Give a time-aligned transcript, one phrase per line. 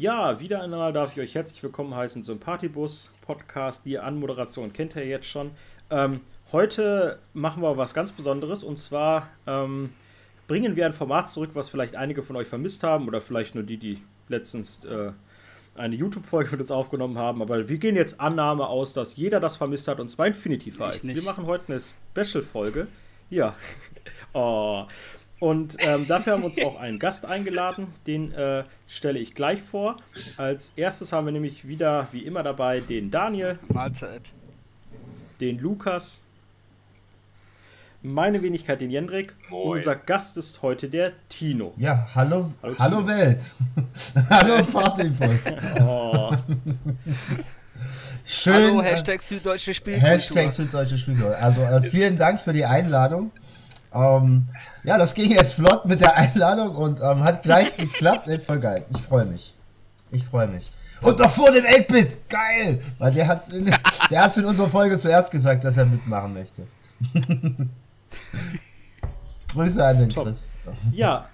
[0.00, 3.84] Ja, wieder einmal darf ich euch herzlich willkommen heißen zum Partybus Podcast.
[3.84, 5.50] Die Anmoderation kennt ihr jetzt schon.
[5.90, 6.22] Ähm,
[6.52, 9.90] heute machen wir was ganz Besonderes und zwar ähm,
[10.48, 13.62] bringen wir ein Format zurück, was vielleicht einige von euch vermisst haben oder vielleicht nur
[13.62, 15.12] die, die letztens äh,
[15.74, 17.42] eine YouTube-Folge mit uns aufgenommen haben.
[17.42, 21.06] Aber wir gehen jetzt Annahme aus, dass jeder das vermisst hat und zwar Infinity Fights.
[21.06, 21.80] Wir machen heute eine
[22.24, 22.86] Special-Folge.
[23.28, 23.54] Ja.
[24.32, 24.86] oh.
[25.40, 29.60] Und ähm, dafür haben wir uns auch einen Gast eingeladen, den äh, stelle ich gleich
[29.60, 29.96] vor.
[30.36, 33.58] Als erstes haben wir nämlich wieder, wie immer dabei, den Daniel.
[33.68, 34.22] Mahlzeit.
[35.40, 36.22] Den Lukas.
[38.02, 39.34] Meine Wenigkeit, den Jendrik.
[39.50, 41.74] Und unser Gast ist heute der Tino.
[41.76, 43.54] Ja, hallo, hallo, hallo Welt.
[44.30, 45.44] hallo Partybus.
[45.80, 46.34] oh.
[48.24, 48.54] Schön.
[48.54, 50.08] Hallo, äh, Hashtag Süddeutsche Spielkultur.
[50.10, 51.36] Hashtag Süddeutsche Spielkultur.
[51.36, 53.32] Also äh, vielen Dank für die Einladung.
[53.92, 54.48] Ähm,
[54.84, 58.28] ja, das ging jetzt flott mit der Einladung und ähm, hat gleich geklappt.
[58.28, 58.84] Ey, voll geil.
[58.90, 59.54] Ich freue mich.
[60.12, 60.70] Ich freue mich.
[61.02, 62.28] Und noch vor dem 8-Bit.
[62.28, 62.80] Geil!
[62.98, 66.66] Weil der hat es in, in unserer Folge zuerst gesagt, dass er mitmachen möchte.
[69.52, 70.26] Grüße an den Top.
[70.26, 70.52] Chris.
[70.92, 71.26] Ja.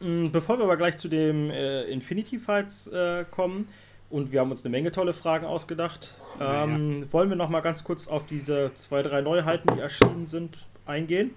[0.00, 3.68] Mm, bevor wir aber gleich zu dem äh, Infinity Fights äh, kommen,
[4.08, 7.12] und wir haben uns eine Menge tolle Fragen ausgedacht, ähm, ja.
[7.12, 10.56] wollen wir noch mal ganz kurz auf diese zwei, drei Neuheiten, die erschienen sind,
[10.86, 11.34] eingehen.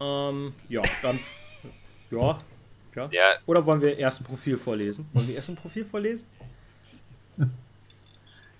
[0.00, 1.18] Ähm, ja, dann.
[2.10, 2.38] Ja,
[2.94, 3.08] ja.
[3.10, 3.34] ja.
[3.46, 5.08] Oder wollen wir erst ein Profil vorlesen?
[5.12, 6.28] Wollen wir erst ein Profil vorlesen?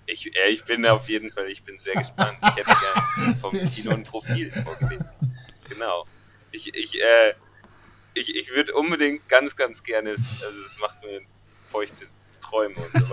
[0.05, 2.37] Ich, ja, ich bin auf jeden Fall, ich bin sehr gespannt.
[2.41, 5.11] Ich hätte gerne vom Tino ein Profil vorgelesen.
[5.69, 6.05] Genau.
[6.51, 7.33] Ich, ich, äh,
[8.15, 11.21] ich, ich würde unbedingt ganz, ganz gerne, also es macht mir
[11.63, 12.07] feuchte
[12.41, 13.11] Träume und so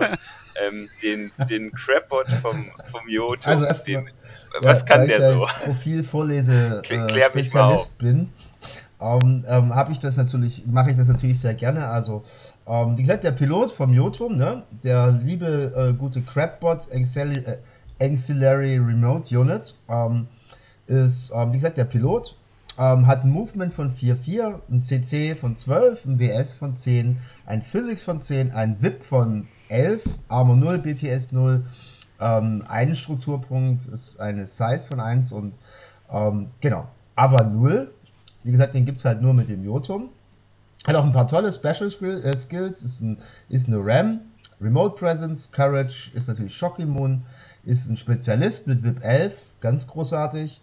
[0.65, 4.09] ähm, den, den Crabbot vom, vom Yoto, also den,
[4.61, 5.41] was ja, kann der so?
[5.41, 8.29] Als Profil vorlese äh, Spezialist bin,
[8.99, 11.87] ähm, ähm, habe ich das natürlich, mache ich das natürlich sehr gerne.
[11.87, 12.23] Also
[12.67, 17.57] ähm, wie gesagt, der Pilot vom Jotum, ne, der liebe äh, gute Crabbot Auxiliary, äh,
[18.03, 20.27] Auxiliary Remote Unit, ähm,
[20.87, 22.37] ist ähm, wie gesagt der Pilot.
[22.79, 27.17] Ähm, hat ein Movement von 4,4, ein CC von 12, ein BS von 10,
[27.47, 31.63] ein Physics von 10, ein VIP von 11, Armor 0, BTS 0,
[32.19, 35.59] ähm, ein Strukturpunkt ist eine Size von 1 und
[36.11, 37.91] ähm, genau, aber 0.
[38.43, 40.09] Wie gesagt, den gibt es halt nur mit dem Jotum.
[40.85, 41.91] Hat auch ein paar tolle Special
[42.23, 43.17] äh, Skills, ist, ein,
[43.49, 44.21] ist eine RAM,
[44.61, 47.23] Remote Presence, Courage, ist natürlich Shock Immun,
[47.65, 50.61] ist ein Spezialist mit VIP 11, ganz großartig.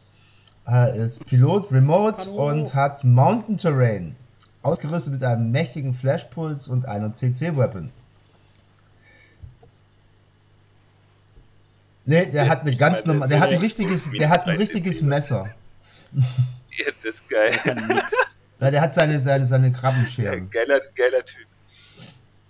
[0.64, 2.50] Er ist Pilot Remote Hallo.
[2.50, 4.16] und hat Mountain Terrain,
[4.62, 7.54] ausgerüstet mit einem mächtigen Flash Pulse und einer CC
[12.06, 15.48] Nee, der hat eine ganz normale, der hat ein richtiges, der hat ein richtiges Messer.
[16.76, 17.52] Ja, das ist geil.
[18.58, 20.50] Ja, der hat seine, seine, seine Krabbenscheren.
[20.52, 21.46] Ja, geiler, geiler Typ.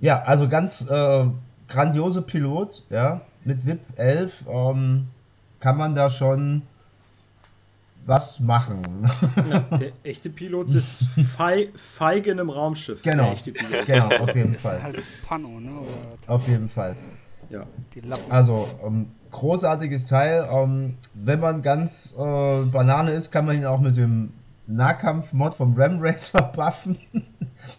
[0.01, 1.27] Ja, also ganz äh,
[1.69, 3.21] grandiose Pilot, ja.
[3.45, 5.09] Mit VIP 11 ähm,
[5.61, 6.63] kann man da schon
[8.07, 8.83] was machen.
[9.51, 11.05] Ja, der echte Pilot sitzt
[11.37, 13.03] fei feige in einem Raumschiff.
[13.03, 13.35] Genau,
[13.87, 14.83] genau, auf jeden Fall.
[14.83, 15.71] Halt Pano, ne?
[16.27, 16.97] Auf jeden Fall.
[17.51, 17.67] Ja.
[18.29, 20.49] Also, ähm, großartiges Teil.
[20.51, 24.33] Ähm, wenn man ganz äh, Banane ist, kann man ihn auch mit dem
[24.67, 26.99] Nahkampf-Mod vom Ram Racer buffen.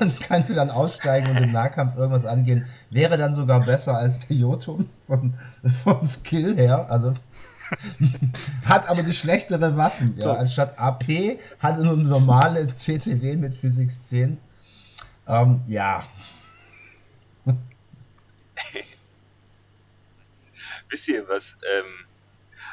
[0.00, 2.66] und könnte dann aussteigen und im Nahkampf irgendwas angehen.
[2.90, 5.34] Wäre dann sogar besser als der Jotum vom,
[5.64, 6.86] vom Skill her.
[6.90, 7.14] Also
[8.64, 10.16] hat aber die schlechtere Waffen.
[10.18, 10.32] Ja.
[10.32, 14.38] Anstatt AP hat er nur eine normale CTW mit Physik 10.
[15.28, 16.02] Ähm, ja.
[20.88, 21.56] Wisst ihr was?
[21.68, 22.06] Ähm,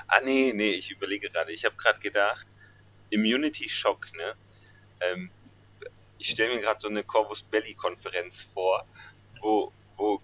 [0.07, 1.51] ah, nee, nee, ich überlege gerade.
[1.51, 2.47] Ich habe gerade gedacht,
[3.09, 4.35] Immunity Shock, ne?
[5.01, 5.31] Ähm,
[6.17, 8.87] ich stelle mir gerade so eine Corvus Belly Konferenz vor,
[9.41, 10.21] wo, wo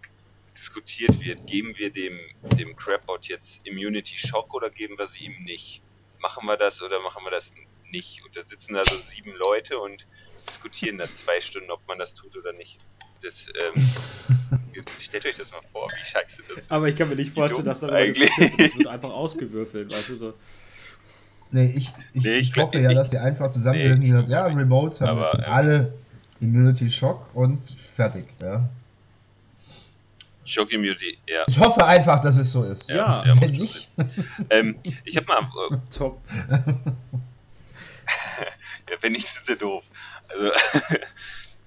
[0.55, 2.19] diskutiert wird, geben wir dem,
[2.57, 5.81] dem Crabbot jetzt Immunity Shock oder geben wir sie ihm nicht?
[6.19, 7.53] Machen wir das oder machen wir das
[7.91, 8.23] nicht?
[8.23, 10.05] Und da sitzen da so sieben Leute und
[10.47, 12.79] diskutieren da zwei Stunden, ob man das tut oder nicht.
[13.21, 13.73] Das, ähm,
[14.99, 16.71] stellt euch das mal vor, wie scheiße das ist.
[16.71, 20.15] Aber ich kann mir nicht vorstellen, dass dann eigentlich das wird einfach ausgewürfelt, weißt du
[20.15, 20.33] so.
[21.51, 25.01] Nee, ich, ich, nee, ich, ich hoffe ja, dass die einfach zusammengesessen nee, ja, Remotes
[25.01, 25.93] haben aber, jetzt ähm, alle
[26.39, 28.69] Immunity Shock und fertig, ja.
[30.45, 31.43] Shock Immunity, ja.
[31.47, 32.89] Ich hoffe einfach, dass es so ist.
[32.89, 33.89] Ja, ja wenn nicht.
[34.49, 35.47] ähm, ich habe mal.
[35.71, 36.19] Äh, Top.
[36.49, 36.63] ja,
[39.01, 39.83] wenn nicht, sind sie doof.
[40.27, 40.49] Also,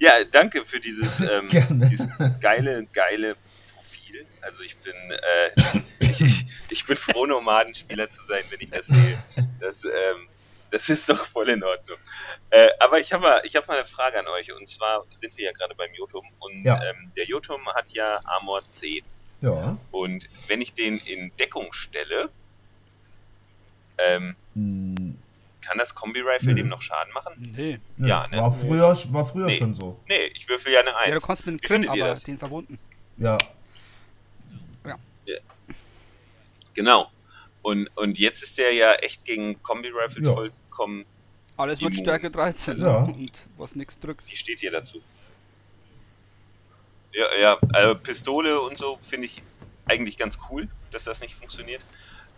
[0.03, 1.49] ja, danke für dieses, ähm,
[1.89, 2.09] dieses
[2.41, 3.37] geile, geile
[3.73, 4.27] Profil.
[4.41, 8.87] Also ich bin, äh, ich, ich, ich, bin froh, Nomadenspieler zu sein, wenn ich das
[8.87, 9.19] sehe.
[9.61, 10.29] Das, ähm,
[10.73, 11.99] Das ist doch voll in Ordnung.
[12.51, 14.53] Äh, aber ich habe mal, hab mal eine Frage an euch.
[14.53, 16.27] Und zwar sind wir ja gerade beim Jotum.
[16.41, 16.83] Und ja.
[16.83, 19.05] ähm, der Jotum hat ja Armor 10.
[19.43, 19.77] Ja.
[19.91, 22.31] Und wenn ich den in Deckung stelle,
[23.99, 25.12] ähm, hm.
[25.63, 27.55] Kann das Kombi-Rifle dem noch Schaden machen?
[27.57, 27.79] Nee.
[27.99, 28.39] Ja, ne?
[28.39, 29.57] War früher, war früher nee.
[29.57, 29.99] schon so.
[30.09, 31.09] Nee, ich würfel ja eine 1.
[31.09, 32.79] Ja, du kannst mit dem Crit, aber den verbunden.
[33.17, 33.39] Ja.
[34.85, 34.99] Ja.
[35.27, 35.37] ja.
[36.75, 37.11] Genau.
[37.63, 40.35] Und, und jetzt ist der ja echt gegen Kombi-Rifles ja.
[40.35, 41.07] vollkommen.
[41.57, 43.05] Alles mit Stärke 13 ja.
[43.05, 44.29] und was nichts drückt.
[44.29, 45.01] Wie steht ihr dazu?
[47.13, 49.43] Ja, ja, also Pistole und so finde ich
[49.85, 51.83] eigentlich ganz cool, dass das nicht funktioniert.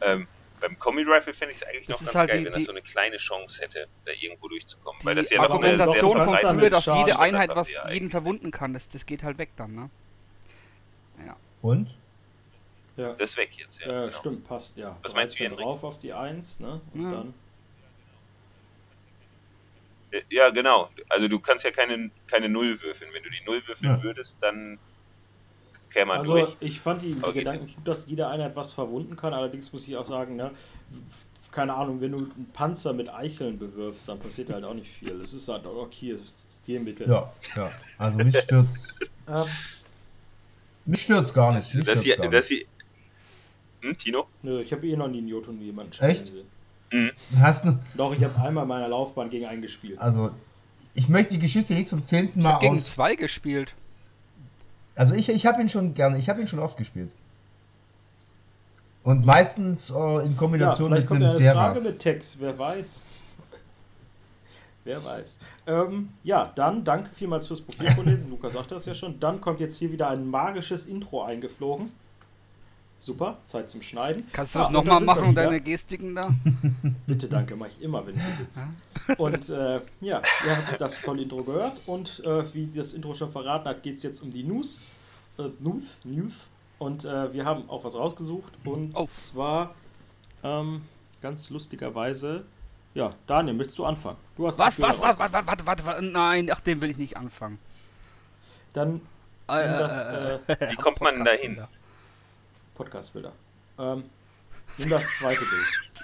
[0.00, 0.26] Ähm,
[0.64, 2.70] beim Kombi-Rifle finde ich es eigentlich das noch ganz halt geil, die, wenn das so
[2.70, 4.98] eine kleine Chance hätte, da irgendwo durchzukommen.
[5.04, 8.88] Weil das ja Argumentation noch von früher, dass jede Einheit was jeden verwunden kann, das,
[8.88, 9.90] das geht halt weg dann, ne?
[11.26, 11.36] Ja.
[11.60, 11.94] Und?
[12.96, 13.12] Ja.
[13.12, 13.92] Das ist weg jetzt, ja.
[13.92, 14.18] Ja, genau.
[14.18, 14.96] stimmt, passt, ja.
[15.02, 16.80] Was meinst du, drauf auf die 1, ne?
[16.94, 17.10] Und ja.
[17.10, 17.34] dann.
[20.30, 20.90] Ja, genau.
[21.10, 23.12] Also du kannst ja keine, keine Null würfeln.
[23.12, 24.02] Wenn du die Null würfeln ja.
[24.02, 24.78] würdest, dann
[25.94, 26.56] käme man also, durch.
[26.60, 29.32] ich fand die, die Gedanken gut, dass jede Einheit was verwunden kann.
[29.32, 30.50] Allerdings muss ich auch sagen, ne,
[31.50, 35.20] keine Ahnung, wenn du einen Panzer mit Eicheln bewirfst, dann passiert halt auch nicht viel.
[35.20, 36.18] Es ist halt auch okay,
[36.62, 37.08] Stilmittel.
[37.08, 37.70] Ja, ja.
[37.96, 38.94] Also mich stürzt.
[39.28, 39.46] ähm,
[40.84, 41.72] mich stürzt gar nicht.
[41.74, 42.66] Mich dass stürzt gar nicht.
[43.80, 44.26] Hm, Tino?
[44.42, 46.32] Nö, ich habe eh noch nie einen Jotun jemanden spielen Echt?
[46.90, 47.12] Mhm.
[47.38, 47.78] Hast du?
[47.96, 49.98] Doch, ich habe einmal meiner Laufbahn gegen einen gespielt.
[49.98, 50.30] Also,
[50.94, 52.90] ich möchte die Geschichte nicht zum zehnten Mal ich gegen aus.
[52.90, 53.74] zwei gespielt.
[54.96, 57.10] Also ich, ich habe ihn schon gerne, ich habe ihn schon oft gespielt.
[59.02, 61.74] Und meistens äh, in Kombination ja, mit einem Seraph.
[61.74, 63.06] Frage mit Text, wer weiß.
[64.84, 65.38] wer weiß.
[65.66, 68.30] Ähm, ja, dann danke vielmals fürs Profil von lesen.
[68.30, 69.20] Lukas sagte das ja schon.
[69.20, 71.90] Dann kommt jetzt hier wieder ein magisches Intro eingeflogen.
[72.98, 74.26] Super, Zeit zum Schneiden.
[74.32, 76.30] Kannst du das ah, nochmal machen, deine Gestiken da?
[77.06, 78.66] Bitte, danke, mache ich immer, wenn ich hier sitze.
[79.18, 83.30] Und äh, ja, ihr habt das tolle Intro gehört und äh, wie das Intro schon
[83.30, 84.80] verraten hat, geht es jetzt um die News.
[85.38, 86.32] Äh, News, News.
[86.78, 89.06] Und äh, wir haben auch was rausgesucht und oh.
[89.10, 89.74] zwar
[90.42, 90.82] ähm,
[91.20, 92.44] ganz lustigerweise.
[92.94, 94.16] Ja, Daniel, möchtest du anfangen?
[94.36, 96.96] Du hast was, was, was, was, was, warte, warte, warte, nein, ach, dem will ich
[96.96, 97.58] nicht anfangen.
[98.72, 98.96] Dann,
[99.48, 101.58] äh, das, äh, wie kommt man dahin?
[102.74, 103.32] Podcast-Bilder.
[103.78, 104.04] Ähm,
[104.78, 105.94] nimm das zweite Bild.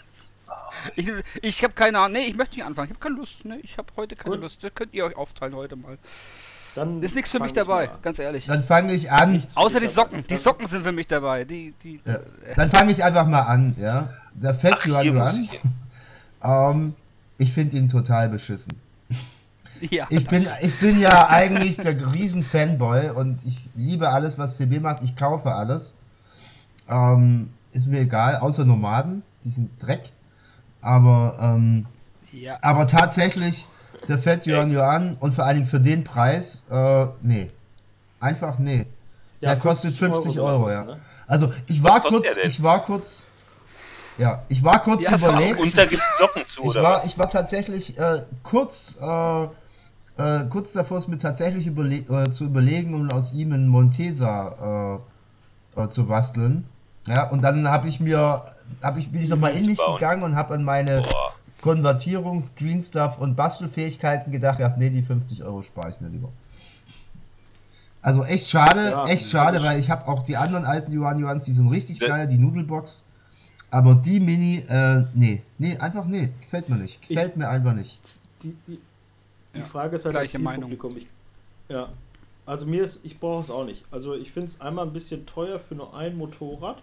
[0.96, 1.08] Ich,
[1.42, 2.12] ich habe keine Ahnung.
[2.12, 2.88] Nee, ich möchte nicht anfangen.
[2.90, 3.44] Ich habe keine Lust.
[3.44, 4.44] Nee, ich habe heute keine Gut.
[4.44, 4.64] Lust.
[4.64, 5.98] Das könnt ihr euch aufteilen heute mal.
[6.74, 8.46] Dann ist nichts für mich dabei, ganz ehrlich.
[8.46, 9.32] Dann fange ich an.
[9.32, 10.24] Nichts Außer die Socken.
[10.28, 11.44] Die Socken sind für mich dabei.
[11.44, 12.20] Die, die, ja.
[12.54, 14.10] Dann fange ich einfach mal an, ja.
[14.34, 15.48] Da fängt Johann
[16.42, 16.76] an.
[16.76, 16.94] ähm,
[17.38, 18.72] ich finde ihn total beschissen.
[19.88, 24.58] Ja, ich, bin, ich bin ja eigentlich der riesen Fanboy und ich liebe alles, was
[24.58, 25.02] CB macht.
[25.02, 25.96] Ich kaufe alles.
[26.90, 30.02] Ähm, ist mir egal, außer Nomaden, die sind Dreck.
[30.82, 31.86] Aber, ähm,
[32.32, 32.58] ja.
[32.62, 33.66] aber tatsächlich,
[34.08, 37.50] der fällt Johann Johann und vor allen Dingen für den Preis, äh, nee.
[38.18, 38.86] Einfach nee.
[39.40, 40.84] Ja, der kostet 50 Euro, Euro ja.
[40.84, 41.00] Ne?
[41.26, 43.26] Also ich war kurz, ich war kurz,
[44.18, 45.60] ja, ich war kurz ja, überlegt.
[45.60, 47.06] Und da gibt Socken zu, ich oder war, was?
[47.06, 52.44] Ich war tatsächlich äh, kurz, äh, äh, kurz davor, es mir tatsächlich überle äh, zu
[52.44, 55.00] überlegen, um aus ihm einen Montesa
[55.76, 56.66] äh, äh, zu basteln.
[57.10, 58.44] Ja, und dann habe ich mir,
[58.80, 59.96] hab ich, bin ich nochmal in mich bauen.
[59.96, 61.34] gegangen und habe an meine Boah.
[61.60, 66.28] Konvertierungs-, Green Stuff und Bastelfähigkeiten gedacht, ja, nee, die 50 Euro spare ich mir lieber.
[68.00, 71.44] Also echt schade, ja, echt schade, weil ich habe auch die anderen alten Yuan Yuans,
[71.44, 73.04] die sind richtig geil, die Nudelbox.
[73.72, 77.02] Aber die Mini, äh, nee, nee, einfach nee, gefällt mir nicht.
[77.06, 78.00] Gefällt ich, mir einfach nicht.
[78.42, 78.78] Die, die,
[79.54, 80.72] die Frage ist halt Gleiche das Meinung.
[80.72, 81.08] Ich,
[81.68, 81.88] ja,
[82.46, 83.84] also mir ist, ich brauche es auch nicht.
[83.90, 86.78] Also ich finde es einmal ein bisschen teuer für nur ein Motorrad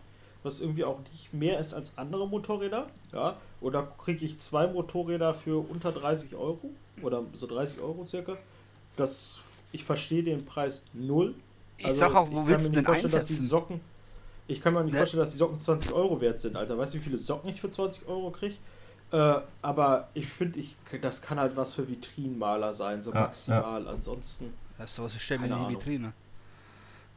[0.47, 2.87] was irgendwie auch nicht mehr ist als andere Motorräder.
[3.13, 8.37] Ja, oder kriege ich zwei Motorräder für unter 30 Euro oder so 30 Euro circa.
[8.95, 9.39] Das,
[9.71, 11.35] ich verstehe den Preis null.
[11.83, 13.79] Also, ich sag auch, wo willst du denn vorstellen, dass die Socken.
[14.47, 14.99] Ich kann mir nicht ne?
[14.99, 16.77] vorstellen, dass die Socken 20 Euro wert sind, Alter.
[16.77, 18.55] Weißt du, wie viele Socken ich für 20 Euro kriege?
[19.11, 23.83] Äh, aber ich finde, ich, das kann halt was für Vitrinenmaler sein, so ja, maximal.
[23.83, 23.89] Ja.
[23.89, 24.53] Ansonsten.
[24.77, 26.13] Das ist sowas, ich stelle mir in die Vitrine.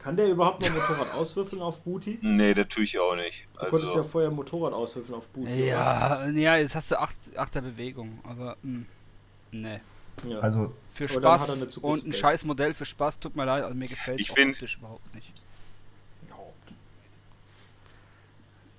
[0.02, 2.18] Kann der überhaupt noch Motorrad auswürfeln auf Booty?
[2.22, 3.46] Nee, das tue ich auch nicht.
[3.52, 3.70] Du also...
[3.70, 5.66] konntest ja vorher Motorrad auswürfeln auf Booty.
[5.66, 6.30] Ja, oder?
[6.30, 8.86] ja, jetzt hast du 8 acht, der Bewegung, aber mh, hm,
[9.52, 9.80] nee.
[10.26, 10.40] Ja.
[10.40, 14.20] Also für Spaß und ein scheiß Modell für Spaß, tut mir leid, also mir gefällt
[14.20, 15.32] es überhaupt nicht.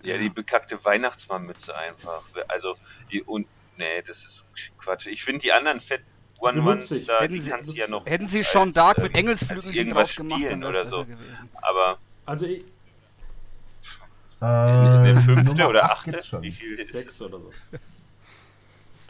[0.03, 2.23] Ja, die bekackte Weihnachtsmannmütze einfach.
[2.47, 2.75] Also,
[3.11, 3.47] die, und,
[3.77, 4.45] nee, das ist
[4.77, 5.07] Quatsch.
[5.07, 6.01] Ich finde die anderen Fett,
[6.41, 8.05] One Ones da, hätten die kannst du ja noch.
[8.05, 11.05] Hätten sie schon als, Dark mit Engelsflügeln irgendwas gemacht, spielen oder so.
[11.62, 11.98] Aber.
[12.25, 12.63] Also ich.
[14.41, 16.21] Äh, eine fünfte oder achte?
[16.24, 16.41] Schon.
[16.41, 17.51] Wie viel ist Sechs oder so.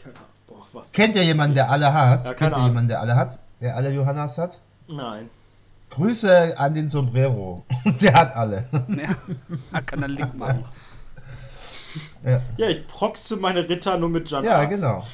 [0.04, 0.28] keine Ahnung.
[0.48, 0.92] Boah, was?
[0.92, 2.26] Kennt ihr jemanden, der alle hat?
[2.26, 3.40] Ja, Kennt ihr jemanden, der alle hat?
[3.62, 4.60] Der alle Johannas hat?
[4.88, 5.30] Nein.
[5.92, 7.66] Grüße an den Sombrero.
[8.02, 8.66] Der hat alle.
[8.72, 9.16] Ja,
[9.74, 10.64] er kann einen Link machen.
[12.24, 15.06] Ja, ja ich proxe meine Ritter nur mit Jan Ja, genau.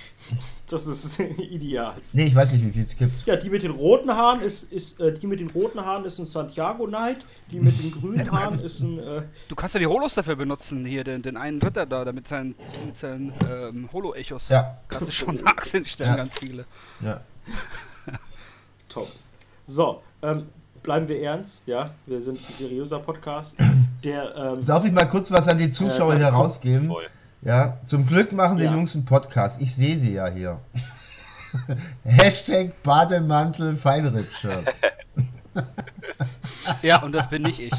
[0.70, 1.96] Das ist ideal.
[2.12, 3.26] Nee, ich weiß nicht, wie viel es gibt.
[3.26, 6.20] Ja, die mit den roten Haaren ist, ist äh, die mit den roten Haaren ist
[6.20, 7.20] ein Santiago Knight,
[7.52, 9.00] die mit den grünen ja, Haaren ist ein.
[9.00, 12.28] Äh, du kannst ja die Holos dafür benutzen, hier, den, den einen Ritter da, mit
[12.28, 12.56] seinen,
[12.86, 14.50] mit seinen ähm, Holo-Echos.
[14.50, 14.78] Ja.
[14.90, 16.16] Kannst du schon Achsen stellen, ja.
[16.18, 16.66] ganz viele.
[17.00, 17.22] Ja.
[18.90, 19.08] Top.
[19.68, 20.48] So, ähm,
[20.84, 21.92] bleiben wir ernst, ja.
[22.06, 23.56] Wir sind ein seriöser Podcast.
[24.04, 26.88] Der, ähm, Darf ich mal kurz was an die Zuschauer äh, hier rausgeben?
[26.88, 27.08] Voll.
[27.42, 28.74] Ja, zum Glück machen die ja.
[28.74, 29.62] Jungs einen Podcast.
[29.62, 30.60] Ich sehe sie ja hier.
[32.04, 34.76] Hashtag Bademantel Feinripp-Shirt.
[36.82, 37.74] ja, und das bin nicht ich.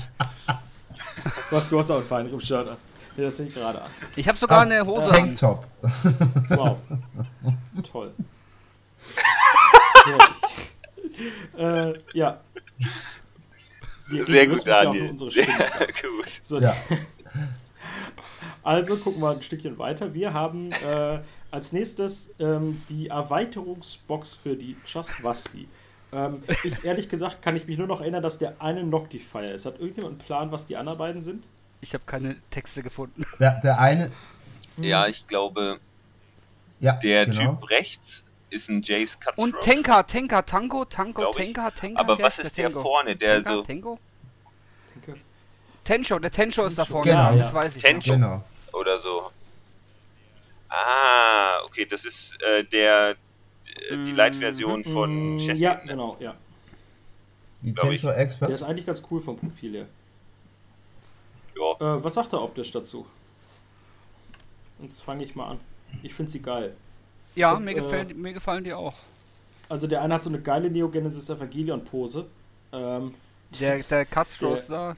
[1.51, 2.77] Was, du hast auch ein Feinripp-Shirt.
[3.17, 3.91] Nee, das sehe ich gerade an.
[4.15, 5.67] Ich habe sogar ah, eine Hose Tanktop.
[6.51, 6.79] Wow.
[7.91, 8.15] Toll.
[11.59, 12.41] äh, ja.
[14.01, 15.19] Sehr gut, Daniel.
[15.31, 16.41] Sehr gut.
[16.43, 16.75] So, ja.
[18.69, 20.13] Also gucken wir ein Stückchen weiter.
[20.13, 21.21] Wir haben äh,
[21.51, 25.67] als nächstes ähm, die Erweiterungsbox für die Just Wasti.
[26.13, 29.65] Ähm, ich, ehrlich gesagt kann ich mich nur noch erinnern, dass der eine Noctifier ist.
[29.65, 31.45] Hat irgendjemand einen Plan, was die anderen beiden sind?
[31.81, 33.25] Ich habe keine Texte gefunden.
[33.39, 34.13] Ja, der eine.
[34.77, 35.81] Ja, ich glaube,
[36.79, 37.55] ja, der genau.
[37.55, 39.39] Typ rechts ist ein Jace Cutthroat.
[39.39, 42.01] Und Tenka, Tenka, Tango, Tango, Tenka, Tenka.
[42.03, 43.63] Aber was ist der, der vorne, der Tenka, so.
[43.63, 43.99] Tenko?
[45.85, 47.83] Tensho, der Tensho ist da vorne, genau, ja, das weiß ich.
[47.83, 48.45] Tensho genau.
[48.79, 49.31] Oder so.
[50.69, 53.17] Ah, okay, das ist äh, der
[53.91, 55.65] äh, die Light-Version mm, von mm, Chesky.
[55.65, 56.35] Ja, genau, ja.
[57.63, 57.73] Die.
[57.73, 59.87] Der ist eigentlich ganz cool vom Profil her.
[61.57, 61.97] Ja.
[61.97, 63.07] Äh, was sagt er optisch dazu?
[64.81, 65.61] Jetzt fange ich mal an.
[66.03, 66.77] Ich finde sie geil.
[67.35, 68.95] Ja, hab, mir, gefällt, äh, mir gefallen die auch.
[69.69, 72.27] Also der eine hat so eine geile Neogenesis Evangelion-Pose.
[72.73, 73.15] Ähm,
[73.59, 74.97] der der Cutthroat da,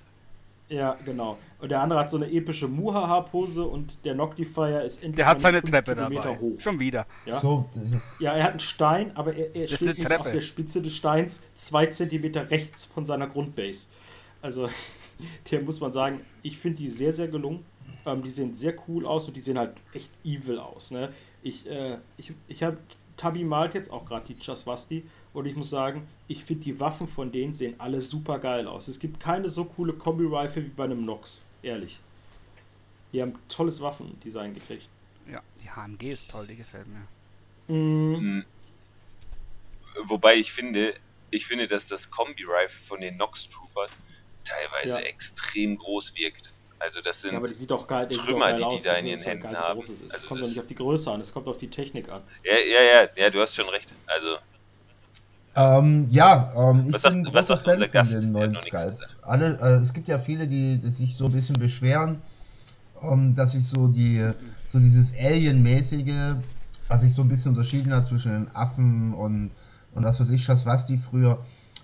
[0.69, 1.39] ja, genau.
[1.61, 5.41] Und der andere hat so eine epische Muhaha-Pose und der Noctifier ist endlich Der hat
[5.41, 6.39] seine Treppe dabei.
[6.39, 6.59] Hoch.
[6.59, 7.07] Schon wieder.
[7.27, 7.35] Ja?
[7.35, 7.69] So,
[8.19, 11.43] ja, er hat einen Stein, aber er, er steht nicht auf der Spitze des Steins
[11.55, 13.89] zwei Zentimeter rechts von seiner Grundbase.
[14.41, 14.71] Also,
[15.51, 17.65] der muss man sagen, ich finde die sehr, sehr gelungen.
[18.07, 20.91] Ähm, die sehen sehr cool aus und die sehen halt echt evil aus.
[20.91, 21.11] Ne?
[21.43, 22.79] Ich, äh, ich, ich habe
[23.21, 27.07] Tabi malt jetzt auch gerade die Chaswasti und ich muss sagen, ich finde die Waffen
[27.07, 28.89] von denen sehen alle super geil aus.
[28.89, 32.01] Es gibt keine so coole Kombi-Rifle wie bei einem Nox, ehrlich.
[33.13, 34.89] Die haben tolles Waffendesign gekriegt.
[35.31, 37.75] Ja, die HMG ist toll, die gefällt mir.
[37.75, 38.45] Mhm.
[40.05, 40.95] Wobei ich finde,
[41.31, 43.93] ich finde, dass das Kombi-Rifle von den Nox Troopers
[44.45, 45.07] teilweise ja.
[45.07, 46.53] extrem groß wirkt.
[46.79, 49.21] Also das sind ja, aber die sieht doch geil, Trümmer, die die da in ihren
[49.21, 49.81] Händen haben.
[49.81, 52.23] Also es kommt doch nicht auf die Größe an, es kommt auf die Technik an.
[52.43, 53.93] Ja, ja, ja, ja, du hast schon recht.
[54.07, 54.39] Also
[55.57, 59.17] ähm, ja, ähm, ich was bin ein großer Fan von den neuen Skulls.
[59.23, 62.19] Alle, äh, es gibt ja viele, die, die, sich so ein bisschen beschweren,
[63.03, 64.31] ähm, dass sich so die,
[64.69, 66.37] so dieses Alien-mäßige,
[66.89, 69.51] was sich so ein bisschen unterschieden hat zwischen den Affen und,
[69.95, 71.39] und was weiß ich, was die früher,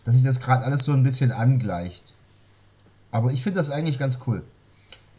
[0.04, 2.14] dass sich das gerade alles so ein bisschen angleicht.
[3.10, 4.42] Aber ich finde das eigentlich ganz cool.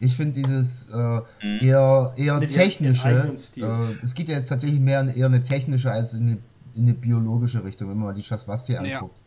[0.00, 0.96] Ich finde dieses äh,
[1.42, 1.58] mhm.
[1.60, 6.14] eher, eher technische, äh, es geht ja jetzt tatsächlich mehr in eher eine technische als
[6.14, 6.38] in eine
[6.78, 9.22] in eine biologische Richtung, wenn man mal die Schaswasti anguckt.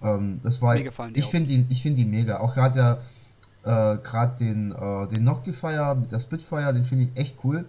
[0.00, 0.14] Ja.
[0.14, 2.38] Ähm, das war, ich finde die, ich finde die mega.
[2.40, 7.20] Auch gerade der, äh, gerade den, äh, den Noctifier mit der Spitfire, den finde ich
[7.20, 7.66] echt cool.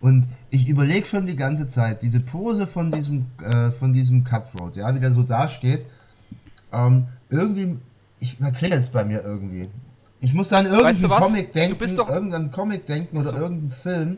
[0.00, 4.76] Und ich überlege schon die ganze Zeit, diese Pose von diesem, äh, von diesem Cutthroat,
[4.76, 5.86] ja, wie der so dasteht,
[6.72, 7.78] ähm, irgendwie,
[8.20, 9.70] ich, da klingelt es bei mir irgendwie.
[10.20, 14.16] Ich muss an irgendeinen weißt du Comic denken, irgendeinen Comic denken oder irgendeinen Film,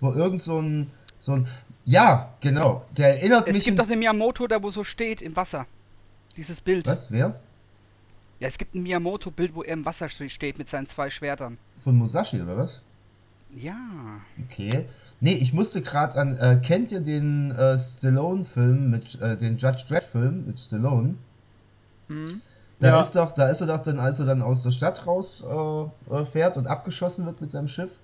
[0.00, 1.48] wo irgend so ein, so ein,
[1.88, 2.84] ja, genau.
[2.96, 3.56] Der erinnert es mich.
[3.58, 5.66] Es gibt doch den Miyamoto, der wo so steht im Wasser.
[6.36, 6.86] Dieses Bild.
[6.86, 7.10] Was?
[7.10, 7.40] Wer?
[8.40, 11.58] Ja, es gibt ein Miyamoto-Bild, wo er im Wasser steht mit seinen zwei Schwertern.
[11.76, 12.82] Von Musashi, oder was?
[13.54, 13.76] Ja.
[14.44, 14.84] Okay.
[15.20, 16.36] Nee, ich musste gerade an.
[16.36, 21.14] Äh, kennt ihr den äh, Stallone-Film mit äh, den Judge Dredd-Film mit Stallone?
[22.08, 22.40] Hm.
[22.78, 23.00] Da ja.
[23.00, 26.14] ist doch, da ist er doch dann, als er dann aus der Stadt raus äh,
[26.14, 27.98] äh, fährt und abgeschossen wird mit seinem Schiff,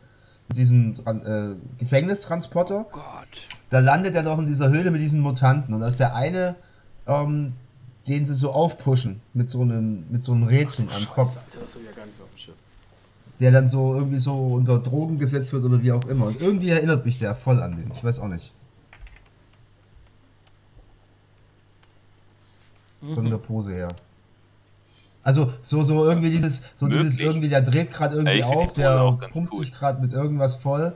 [0.52, 2.86] diesem äh, Gefängnistransporter.
[2.86, 3.02] Oh Gott.
[3.70, 5.74] Da landet er noch in dieser Höhle mit diesen Mutanten.
[5.74, 6.56] Und da ist der eine,
[7.06, 7.54] ähm,
[8.06, 11.50] den sie so aufpushen mit so einem, mit so einem Rädchen am Kopf.
[13.40, 16.26] Der dann so irgendwie so unter Drogen gesetzt wird oder wie auch immer.
[16.26, 17.90] Und irgendwie erinnert mich der voll an den.
[17.92, 18.52] Ich weiß auch nicht.
[23.12, 23.88] Von der Pose her.
[25.24, 29.52] Also so, so irgendwie dieses, so dieses irgendwie, der dreht gerade irgendwie auf, der pumpt
[29.52, 29.64] cool.
[29.64, 30.92] sich gerade mit irgendwas voll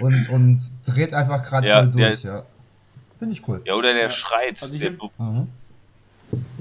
[0.00, 2.44] und, und dreht einfach gerade ja, voll durch, ja.
[3.16, 3.62] Finde ich cool.
[3.64, 4.10] Ja, oder der ja.
[4.10, 4.62] schreit.
[4.62, 5.48] Also der, mhm.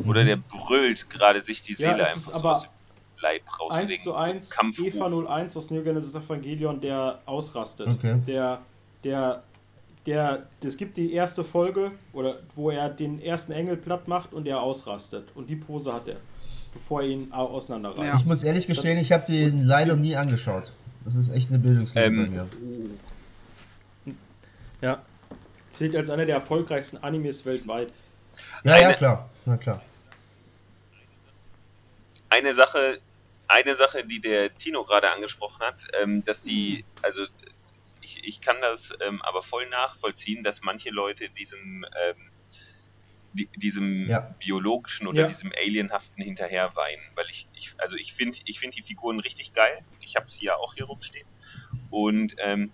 [0.05, 2.69] Oder der brüllt gerade sich die Seele ja, einfach aber aus dem
[3.19, 3.71] Leib raus.
[3.71, 7.87] 1 zu 1 Eva 01 aus New Genesis Evangelion, der ausrastet.
[7.87, 8.21] Okay.
[8.27, 8.59] Der,
[9.03, 9.43] der,
[10.05, 14.47] der, es gibt die erste Folge, oder wo er den ersten Engel platt macht und
[14.47, 15.29] er ausrastet.
[15.35, 16.17] Und die Pose hat er,
[16.73, 18.13] bevor er ihn auseinanderreißt.
[18.13, 18.19] Ja.
[18.19, 20.73] Ich muss ehrlich gestehen, ich habe den leider nie angeschaut.
[21.05, 24.15] Das ist echt eine Bildungslücke ähm, bei mir.
[24.81, 25.01] Ja.
[25.69, 27.91] Zählt als einer der erfolgreichsten Animes weltweit.
[28.63, 29.29] Ja, eine, ja, klar.
[29.45, 29.81] Na klar.
[32.29, 32.99] Eine Sache,
[33.47, 37.21] eine Sache, die der Tino gerade angesprochen hat, ähm, dass die, also
[38.01, 42.26] ich, ich kann das ähm, aber voll nachvollziehen, dass manche Leute diesem, ähm,
[43.33, 44.35] die, diesem ja.
[44.39, 45.27] biologischen oder ja.
[45.27, 49.53] diesem alienhaften hinterher weinen, weil ich, ich also ich finde ich finde die Figuren richtig
[49.53, 49.83] geil.
[50.01, 51.27] Ich habe sie ja auch hier rumstehen
[51.89, 52.71] und ähm,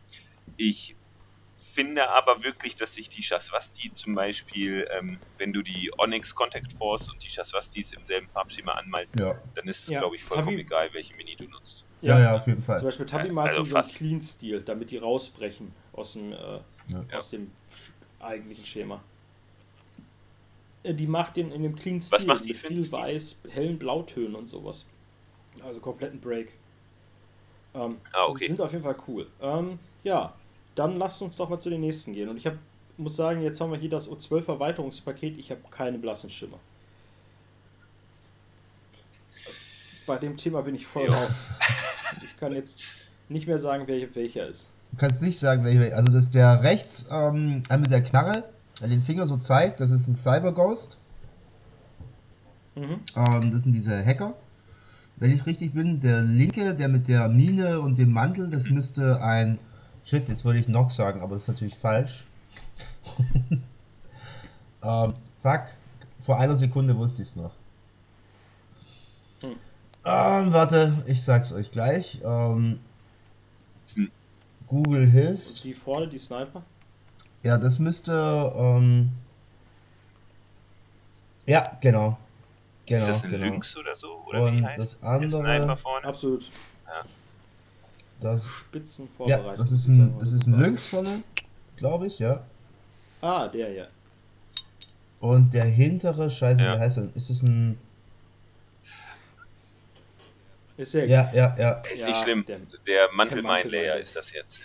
[0.58, 0.96] ich
[1.74, 6.74] finde aber wirklich, dass sich die Shaswasti zum Beispiel, ähm, wenn du die Onyx Contact
[6.74, 9.36] Force und die Shaswastis im selben Farbschema anmalst, ja.
[9.56, 10.00] dann ist es, ja.
[10.00, 11.86] glaube ich, vollkommen Tabi egal, welche Mini du nutzt.
[12.02, 12.78] Ja, ja, auf jeden Fall.
[12.78, 17.30] Zum Beispiel Tabi mag also so einen Clean-Stil, damit die rausbrechen aus dem, äh, aus
[17.32, 17.52] dem
[18.20, 19.04] eigentlichen Schema.
[20.84, 24.36] Äh, die macht den in dem Clean-Stil Was macht die mit viel Weiß, hellen Blautönen
[24.36, 24.86] und sowas.
[25.64, 26.52] Also kompletten Break.
[27.74, 28.46] Ähm, ah, okay.
[28.46, 29.28] Die sind auf jeden Fall cool.
[29.42, 30.34] Ähm, ja,
[30.76, 32.30] dann lasst uns doch mal zu den nächsten gehen.
[32.30, 32.56] Und ich hab,
[32.98, 35.38] muss sagen, jetzt haben wir hier das O12 Erweiterungspaket.
[35.38, 36.60] Ich habe keine blassen Schimmer.
[40.06, 41.48] Bei dem Thema bin ich voll raus.
[42.24, 42.82] ich kann jetzt
[43.30, 44.70] nicht mehr sagen, wer, welcher ist.
[44.92, 45.96] Du kannst nicht sagen, welcher.
[45.96, 48.44] Also, das ist der rechts ähm, mit der Knarre,
[48.84, 50.98] der den Finger so zeigt, das ist ein Cyber Ghost.
[52.76, 53.00] Mhm.
[53.16, 54.36] Ähm, das sind diese Hacker.
[55.16, 59.22] Wenn ich richtig bin, der linke, der mit der Mine und dem Mantel, das müsste
[59.22, 59.58] ein
[60.04, 62.26] Shit, jetzt würde ich noch sagen, aber das ist natürlich falsch.
[64.84, 65.62] ähm, fuck,
[66.20, 67.54] vor einer Sekunde wusste ich es noch.
[69.42, 69.52] Hm.
[70.06, 72.20] Ähm, warte, ich sag's euch gleich.
[72.22, 72.82] Ähm,
[73.94, 74.12] hm.
[74.68, 75.64] Google hilft.
[75.64, 76.64] Die vorne, die Sniper?
[77.44, 78.54] Ja, das müsste.
[78.56, 79.10] Ähm,
[81.46, 82.18] ja, genau.
[82.86, 83.46] Genau, ist das ein genau.
[83.46, 84.24] Lynx oder so?
[84.28, 85.78] Oder Und das andere.
[86.04, 86.50] Absolut.
[86.86, 87.04] Ja.
[88.20, 89.46] Das, Spitzen vorbereitet.
[89.46, 91.24] Ja, das ist ein, das ist ein Lynx vorne,
[91.76, 92.42] glaube ich, ja.
[93.22, 93.88] Ah, der, ja.
[95.20, 96.76] Und der hintere, scheiße, ja.
[96.76, 97.10] wie heißt er?
[97.16, 97.78] Ist es ein.
[100.76, 101.72] Ist ja, ja, ja, ja.
[101.92, 102.46] Ist ja, nicht schlimm.
[102.46, 104.62] Der, der Mantelmine-Layer ist das jetzt.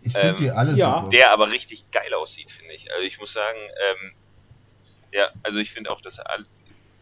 [0.00, 0.98] Ich finde ähm, die alle ja.
[0.98, 1.08] super.
[1.10, 2.92] Der aber richtig geil aussieht, finde ich.
[2.92, 4.12] Also ich muss sagen, ähm,
[5.12, 6.20] ja, also ich finde auch, dass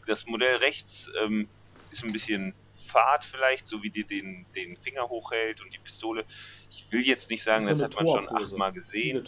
[0.06, 1.48] das Modell rechts ähm,
[1.90, 2.54] ist ein bisschen
[2.86, 6.24] Fahrt vielleicht, so wie die den, den Finger hochhält und die Pistole.
[6.70, 9.24] Ich will jetzt nicht sagen, das, das hat man schon achtmal gesehen.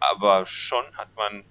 [0.00, 1.44] Aber schon hat man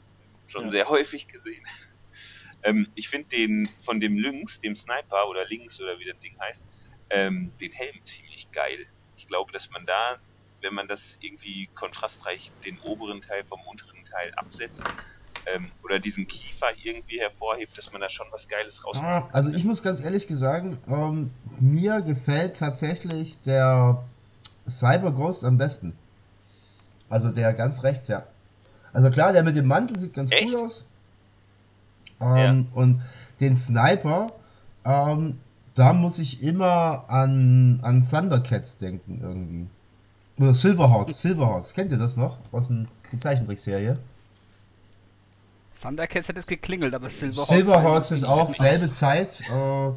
[0.48, 0.70] schon ja.
[0.70, 1.66] sehr häufig gesehen.
[2.64, 6.40] ähm, ich finde den von dem Lynx, dem Sniper oder Links oder wie das Ding
[6.40, 6.66] heißt,
[7.10, 8.86] ähm, den Helm ziemlich geil.
[9.18, 10.20] Ich glaube, dass man da,
[10.62, 14.84] wenn man das irgendwie kontrastreich den oberen Teil vom unteren Teil absetzt,
[15.54, 19.34] ähm, oder diesen Kiefer irgendwie hervorhebt, dass man da schon was Geiles rausmacht.
[19.34, 24.04] Also ich muss ganz ehrlich sagen, ähm, mir gefällt tatsächlich der
[24.68, 25.98] Cyber Ghost am besten.
[27.10, 28.28] Also der ganz rechts, ja.
[28.92, 30.48] Also klar, der mit dem Mantel sieht ganz Echt?
[30.48, 30.86] cool aus.
[32.20, 32.82] Ähm, ja.
[32.82, 33.02] Und
[33.40, 34.28] den Sniper,
[34.84, 35.40] ähm,
[35.76, 39.68] da muss ich immer an, an Thundercats denken irgendwie.
[40.40, 42.38] Oder Silverhawks, Silverhawks, kennt ihr das noch?
[42.52, 43.98] Aus der Zeichentrickserie?
[45.80, 47.50] Thundercats hat jetzt geklingelt, aber Silverhawks.
[47.50, 49.42] Silverhawks ist auch selbe Zeit.
[49.50, 49.92] Äh,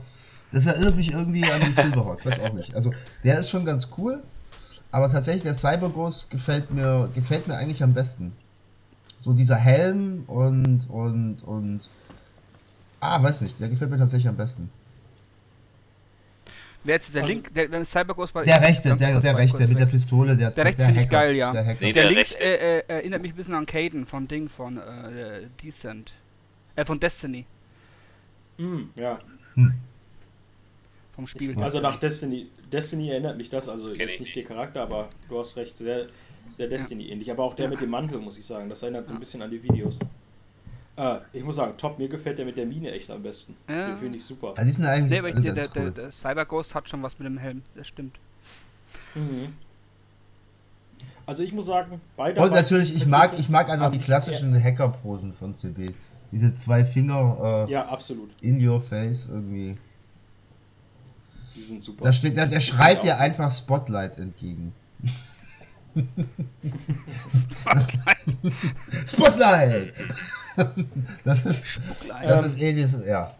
[0.52, 2.74] das erinnert mich irgendwie an die Silverhawks, weiß auch nicht.
[2.74, 4.22] Also der ist schon ganz cool,
[4.92, 8.32] aber tatsächlich der Cyberghost gefällt mir, gefällt mir eigentlich am besten.
[9.16, 11.90] So dieser Helm und und und
[13.00, 14.70] ah, weiß nicht, der gefällt mir tatsächlich am besten.
[16.82, 18.42] Wer jetzt der also, Link, der, der Cyberghost war.
[18.42, 21.52] Der rechte, der, der rechte, mit der Pistole, der Der rechte finde ich geil, ja.
[21.52, 24.48] Der, nee, der, der links äh, äh, erinnert mich ein bisschen an Caden von Ding,
[24.48, 26.14] von äh, Decent.
[26.76, 27.44] Äh, von Destiny.
[28.56, 29.18] Hm, ja.
[29.54, 29.74] Hm.
[31.14, 31.60] Vom Spiel.
[31.62, 32.48] Also nach Destiny.
[32.72, 36.06] Destiny erinnert mich das, also Kenn jetzt nicht der Charakter, aber du hast recht, sehr,
[36.56, 37.12] sehr Destiny ja.
[37.12, 37.30] ähnlich.
[37.30, 37.70] Aber auch der ja.
[37.70, 39.98] mit dem Mantel, muss ich sagen, das erinnert so ein bisschen an die Videos.
[41.00, 43.56] Äh, ich muss sagen, top, mir gefällt der mit der Mine echt am besten.
[43.68, 43.88] Ja.
[43.88, 44.52] Den finde ich super.
[44.56, 45.90] Ja, die sind eigentlich nee, aber der, der, cool.
[45.90, 48.18] der, der Cyber Ghost hat schon was mit dem Helm, das stimmt.
[49.14, 49.54] Mhm.
[51.24, 52.42] Also ich muss sagen, beide.
[52.42, 54.60] Und natürlich, ich mag, ich mag einfach die klassischen ja.
[54.60, 55.86] Hacker-Posen von CB.
[56.32, 58.30] Diese zwei Finger äh, ja, absolut.
[58.42, 59.78] in your face irgendwie.
[61.56, 62.04] Die sind super.
[62.04, 64.74] Da steht, der, der schreit dir einfach Spotlight entgegen.
[67.30, 68.18] Spotlight!
[69.06, 69.92] Spotlight!
[71.24, 71.66] Das ist,
[72.22, 73.34] das ist eh dieses, ja.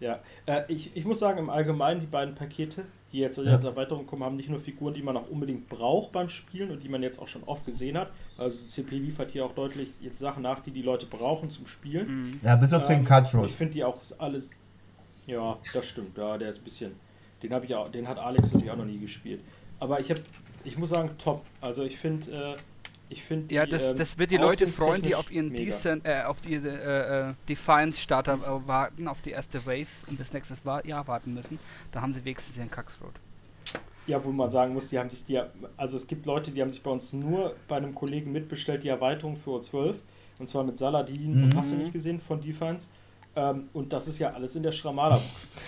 [0.00, 4.06] Ja, äh, ich, ich muss sagen, im Allgemeinen, die beiden Pakete, die jetzt als Erweiterung
[4.06, 7.02] kommen, haben nicht nur Figuren, die man auch unbedingt braucht beim Spielen und die man
[7.02, 8.10] jetzt auch schon oft gesehen hat.
[8.36, 12.20] Also CP liefert hier auch deutlich jetzt Sachen nach, die die Leute brauchen zum Spielen.
[12.20, 12.40] Mhm.
[12.42, 13.46] Ja, bis auf ähm, den Cutthroat.
[13.46, 14.50] Ich finde die auch alles.
[15.26, 16.18] Ja, das stimmt.
[16.18, 16.92] Ja, der ist ein bisschen.
[17.42, 19.40] Den habe ich auch, den hat Alex natürlich auch noch nie gespielt.
[19.78, 20.20] Aber ich habe,
[20.66, 21.44] ich muss sagen, top.
[21.60, 22.56] Also ich finde, äh,
[23.08, 23.54] ich finde.
[23.54, 26.54] Ja, das, ähm, das wird die Leute freuen, die auf ihren Decent, äh, auf die
[26.54, 31.34] äh, äh, Defiance Starter äh, warten, auf die erste Wave und bis nächstes Jahr warten
[31.34, 31.58] müssen.
[31.92, 33.14] Da haben sie wenigstens ihren Kacksroad.
[34.06, 35.40] Ja, wo man sagen muss, die haben sich die,
[35.76, 38.88] also es gibt Leute, die haben sich bei uns nur bei einem Kollegen mitbestellt, die
[38.88, 39.96] Erweiterung für O12.
[40.38, 41.44] Und zwar mit Saladin mhm.
[41.44, 42.90] und hast du nicht gesehen von Defiance.
[43.34, 45.62] Ähm, und das ist ja alles in der Schramala-Box drin.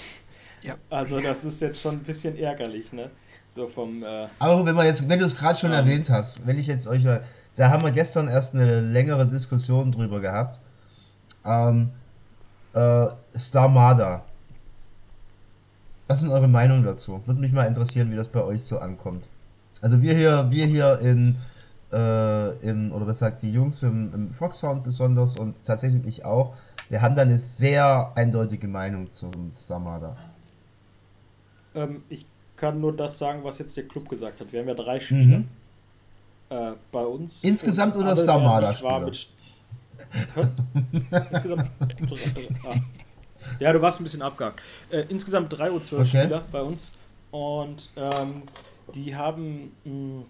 [0.63, 0.77] Ja.
[0.91, 3.11] Also das ist jetzt schon ein bisschen ärgerlich, ne?
[3.49, 4.03] So vom.
[4.03, 6.67] Äh, Aber wenn man jetzt, wenn du es gerade schon ähm, erwähnt hast, wenn ich
[6.67, 7.05] jetzt euch,
[7.57, 10.59] da haben wir gestern erst eine längere Diskussion drüber gehabt.
[11.45, 11.91] Ähm,
[12.75, 14.23] äh, Starmada.
[16.07, 17.21] Was sind eure Meinungen dazu?
[17.27, 19.29] Würde mich mal interessieren, wie das bei euch so ankommt.
[19.81, 21.37] Also wir hier, wir hier in,
[21.93, 26.55] äh, in oder was sagt die Jungs im, im Foxhound besonders und tatsächlich ich auch,
[26.89, 30.17] wir haben da eine sehr eindeutige Meinung zum Starmada.
[31.75, 32.27] Ähm, ich
[32.59, 34.53] kann nur das sagen, was jetzt der Club gesagt hat.
[34.53, 35.49] Wir haben ja drei Spiele mhm.
[36.51, 37.43] äh, bei uns.
[37.43, 39.13] Insgesamt oder Starmada-Spiele?
[41.31, 41.71] Insgesamt.
[42.67, 42.77] ah.
[43.61, 44.61] Ja, du warst ein bisschen abgehakt.
[44.91, 46.23] Äh, insgesamt drei Uhr zwölf okay.
[46.23, 46.93] Spieler bei uns.
[47.31, 48.43] Und ähm,
[48.95, 49.73] die haben.
[49.85, 50.25] Mh, hm,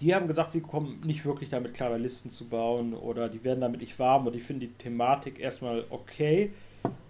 [0.00, 3.60] die haben gesagt, sie kommen nicht wirklich damit klar, Listen zu bauen oder die werden
[3.60, 6.52] damit nicht warm und die finden die Thematik erstmal okay.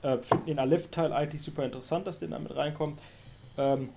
[0.03, 2.99] Äh, finden den Aleph-Teil eigentlich super interessant, dass der damit reinkommt.
[3.59, 3.91] Ähm,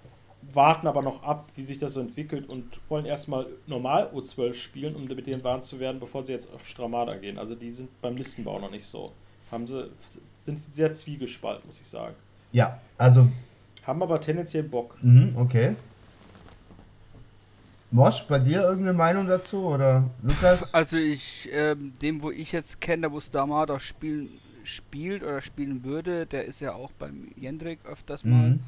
[0.54, 4.96] warten aber noch ab, wie sich das so entwickelt und wollen erstmal normal O12 spielen,
[4.96, 7.38] um mit denen warm zu werden, bevor sie jetzt auf Stramada gehen.
[7.38, 9.12] Also die sind beim Listenbau noch nicht so.
[9.52, 9.90] Haben sie,
[10.36, 12.16] sind sehr zwiegespalten, muss ich sagen.
[12.52, 13.28] Ja, also.
[13.84, 14.98] Haben aber tendenziell Bock.
[15.02, 15.76] Mhm, okay.
[17.92, 20.74] Mosch, bei dir irgendeine Meinung dazu oder Lukas?
[20.74, 24.30] Also ich, ähm, dem wo ich jetzt kenne, wo Stramada spielen,
[24.64, 28.52] spielt oder spielen würde, der ist ja auch beim Jendrik öfters mal.
[28.52, 28.60] Mhm.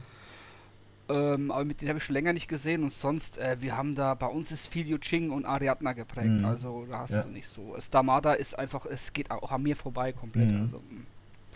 [1.14, 3.94] Ähm, aber mit denen habe ich schon länger nicht gesehen und sonst, äh, wir haben
[3.94, 6.46] da, bei uns ist viel Yuching und Ariadna geprägt, mhm.
[6.46, 7.22] also da hast ja.
[7.22, 7.76] du nicht so.
[7.80, 10.62] Stamada ist einfach, es geht auch an mir vorbei komplett, mhm.
[10.62, 10.82] also.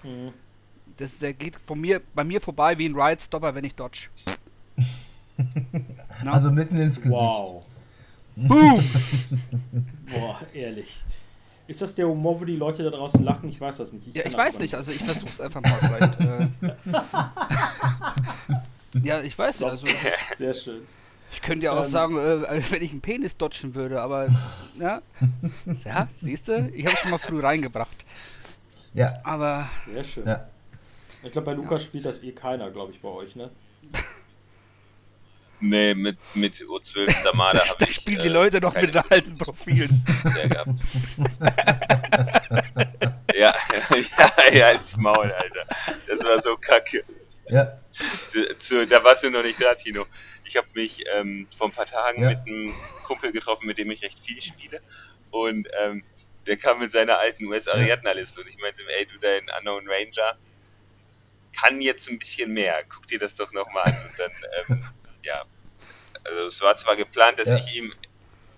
[0.03, 0.07] Mm.
[0.07, 0.33] Mhm.
[0.97, 4.09] Das, der geht von mir, bei mir vorbei wie ein Ride Stopper, wenn ich dodge.
[6.25, 7.19] also mitten ins Gesicht.
[7.19, 7.65] Wow.
[8.35, 8.83] Boom!
[10.11, 11.03] Boah, ehrlich.
[11.65, 13.49] Ist das der Humor, wo die Leute da draußen lachen?
[13.49, 14.07] Ich weiß das nicht.
[14.07, 16.19] Ich ja, ich weiß nicht, also ich versuch's einfach mal vielleicht.
[16.19, 16.47] äh.
[19.03, 19.69] Ja, ich weiß nicht.
[19.69, 19.87] Also,
[20.35, 20.87] Sehr schön.
[21.31, 24.27] Ich könnte ja auch ähm, sagen, äh, wenn ich einen Penis dodgen würde, aber
[24.79, 25.01] ja,
[25.83, 28.05] ja siehst du, ich habe es schon mal früh reingebracht.
[28.93, 29.13] Ja.
[29.23, 29.69] Aber.
[29.85, 30.25] Sehr schön.
[30.25, 30.47] Ja.
[31.23, 31.87] Ich glaube, bei Lukas ja.
[31.87, 33.49] spielt das eh keiner, glaube ich, bei euch, ne?
[35.59, 37.87] Nee, mit, mit O12 Samada habe ich.
[37.87, 40.05] Da spielen die äh, Leute noch mit den alten Profilen.
[40.25, 40.69] Sehr gehabt.
[43.35, 43.55] ja,
[43.89, 45.65] ja, ja, ins Maul, Alter.
[46.05, 47.03] Das war so kacke.
[47.49, 47.75] Ja
[48.59, 50.05] zu, da warst du noch nicht da, Tino.
[50.43, 52.29] Ich habe mich ähm, vor ein paar Tagen ja.
[52.29, 54.81] mit einem Kumpel getroffen, mit dem ich recht viel spiele.
[55.31, 56.03] Und ähm,
[56.45, 60.37] der kam mit seiner alten US-Ariadna-Liste und ich meinte ihm, ey, du dein Unknown Ranger
[61.59, 62.83] kann jetzt ein bisschen mehr.
[62.87, 64.09] Guck dir das doch nochmal an.
[64.09, 64.31] Und dann,
[64.69, 64.83] ähm,
[65.23, 65.45] ja.
[66.23, 67.57] Also es war zwar geplant, dass ja.
[67.57, 67.93] ich ihm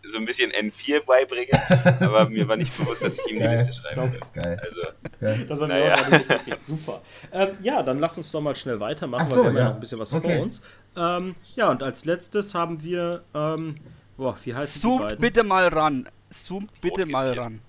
[0.03, 1.51] so ein bisschen N4 beibringe,
[1.99, 4.19] aber mir war nicht bewusst, dass ich ihm die Liste schreiben will.
[4.33, 4.61] Geil.
[4.63, 4.81] Also,
[5.19, 5.45] Geil.
[5.47, 5.95] Das haben naja.
[6.09, 7.01] wir auch wirklich super.
[7.31, 9.73] Ähm, ja, dann lass uns doch mal schnell weitermachen, so, weil wir haben ja noch
[9.75, 10.35] ein bisschen was okay.
[10.35, 10.61] vor uns.
[10.95, 13.75] Ähm, ja, und als letztes haben wir, ähm,
[14.17, 16.07] boah, wie heißt Zoomt die bitte mal ran.
[16.29, 17.61] Zoomt bitte mal ran.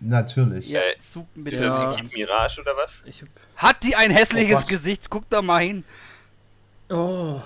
[0.00, 0.68] Natürlich.
[0.68, 2.04] Ja, äh, zoomt bitte ist das ja.
[2.12, 3.02] Mirage oder was?
[3.56, 5.10] Hat die ein hässliches oh Gesicht?
[5.10, 5.84] Guck da mal hin.
[6.88, 7.40] Oh,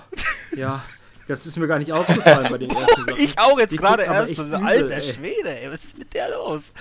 [0.55, 0.83] ja.
[1.27, 3.19] Das ist mir gar nicht aufgefallen bei den ersten Sachen.
[3.19, 4.35] Ich auch jetzt gerade erst.
[4.35, 5.01] So, alter ey.
[5.01, 6.71] Schwede, ey, was ist mit der los?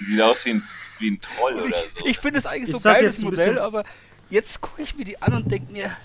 [0.00, 0.62] Sieht aus wie ein,
[0.98, 2.06] wie ein Troll ich, oder so.
[2.06, 3.84] Ich finde es eigentlich ist so ein geiles Modell, aber
[4.30, 5.96] jetzt gucke ich mir die an und denke mir.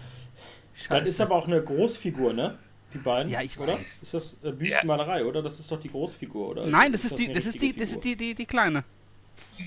[0.75, 0.99] Scheiße.
[1.05, 2.57] Das ist aber auch eine Großfigur, ne?
[2.93, 3.73] Die beiden, ja, ich oder?
[3.73, 3.99] Weiß.
[4.01, 5.25] Ist das äh, Büstenmalerei, ja.
[5.25, 5.41] oder?
[5.41, 6.67] Das ist doch die Großfigur, oder?
[6.67, 8.83] Nein, das ist, ist, die, das, ist die, das ist die, die, die kleine.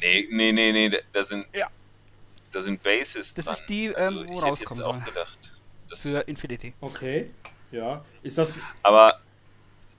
[0.01, 1.69] Nee, nee, nee, nee, da sind, ja.
[2.53, 3.55] da sind Bases Das dran.
[3.55, 4.95] ist die, ähm, also, wo rauskommen soll.
[4.95, 5.39] auch gedacht.
[5.91, 6.73] Das für Infinity.
[6.81, 7.31] Okay.
[7.71, 8.05] Ja.
[8.23, 8.59] Ist das.
[8.83, 9.21] Aber,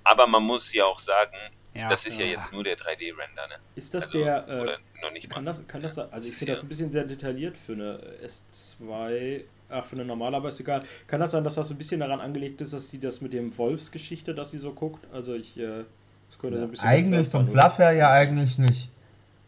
[0.04, 1.36] aber man muss ja auch sagen,
[1.74, 3.56] ja, das ist ja, ja jetzt nur der 3D-Render, ne?
[3.76, 4.48] Ist das also, der.
[4.48, 5.52] Äh, oder noch nicht kann mal.
[5.52, 9.86] Das, kann das, also ich finde das ein bisschen sehr detailliert für eine S2 ach,
[9.86, 10.84] für eine normale, aber ist egal.
[11.08, 13.58] Kann das sein, dass das ein bisschen daran angelegt ist, dass sie das mit dem
[13.58, 15.08] Wolfsgeschichte, dass sie so guckt?
[15.14, 15.86] Also ich, äh,
[16.30, 16.88] das könnte so ein bisschen.
[16.88, 18.92] Eigentlich vom Fluff her ja eigentlich nicht.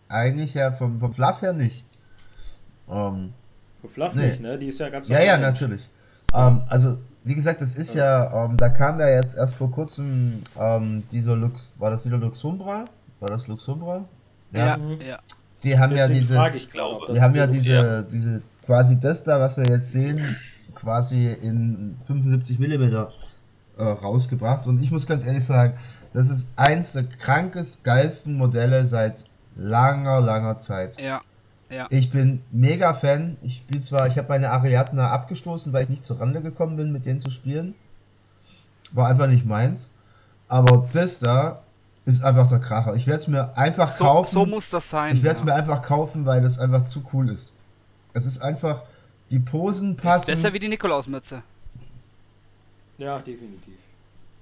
[0.08, 1.86] Eigentlich ja vom, vom Fluff her nicht.
[2.90, 3.34] Ähm,
[3.82, 4.28] vom Fluff nee.
[4.28, 4.58] nicht, ne?
[4.58, 5.90] Die ist ja ganz Ja, ja, natürlich.
[6.34, 10.42] Ähm, also, wie gesagt, das ist ja, ähm, da kam ja jetzt erst vor kurzem
[10.60, 12.86] ähm, dieser Lux, war das wieder Luxumbra?
[13.20, 14.06] War das Luxumbra?
[14.52, 14.78] Ja, ja.
[14.78, 15.02] Mhm.
[15.02, 15.20] ja.
[15.64, 18.02] Die haben Deswegen ja diese, frage ich, glaube, die haben ja diese, ja.
[18.02, 20.36] diese, quasi das da, was wir jetzt sehen,
[20.76, 22.84] quasi in 75 mm
[23.78, 24.68] äh, rausgebracht.
[24.68, 25.76] Und ich muss ganz ehrlich sagen,
[26.12, 29.24] das ist eins der krankest, geilsten Modelle seit
[29.56, 31.00] langer, langer Zeit.
[31.00, 31.22] Ja.
[31.70, 31.88] Ja.
[31.90, 33.38] Ich bin mega Fan.
[33.42, 36.92] Ich spiele zwar, ich habe meine Ariadna abgestoßen, weil ich nicht zur Rande gekommen bin,
[36.92, 37.74] mit denen zu spielen.
[38.92, 39.92] War einfach nicht meins.
[40.48, 41.64] Aber das da
[42.06, 42.96] ist einfach der Kracher.
[42.96, 44.34] Ich werde es mir einfach so, kaufen.
[44.34, 45.16] So muss das sein.
[45.16, 45.46] Ich werde es ja.
[45.46, 47.54] mir einfach kaufen, weil das einfach zu cool ist.
[48.14, 48.84] Es ist einfach,
[49.32, 50.32] die Posen passen.
[50.32, 51.42] Ist besser wie die Nikolausmütze.
[52.98, 53.74] Ja, definitiv.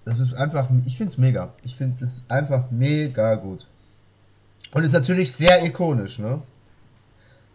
[0.04, 1.54] Das ist einfach, ich finde es mega.
[1.64, 3.68] Ich finde es einfach mega gut.
[4.74, 6.42] Und ist natürlich sehr ikonisch, ne?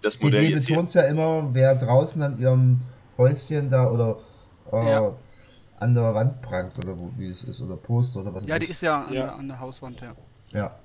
[0.07, 2.81] Das Modell CB betont ja immer, wer draußen an ihrem
[3.19, 4.19] Häuschen da oder
[4.73, 5.15] äh, ja.
[5.79, 8.53] an der Wand prangt oder wo, wie es ist, oder Poster oder was es ist.
[8.53, 9.23] Ja, die ist ja, an, ja.
[9.23, 10.15] Der, an, Der, Hauswand, ja.
[10.53, 10.77] Ja.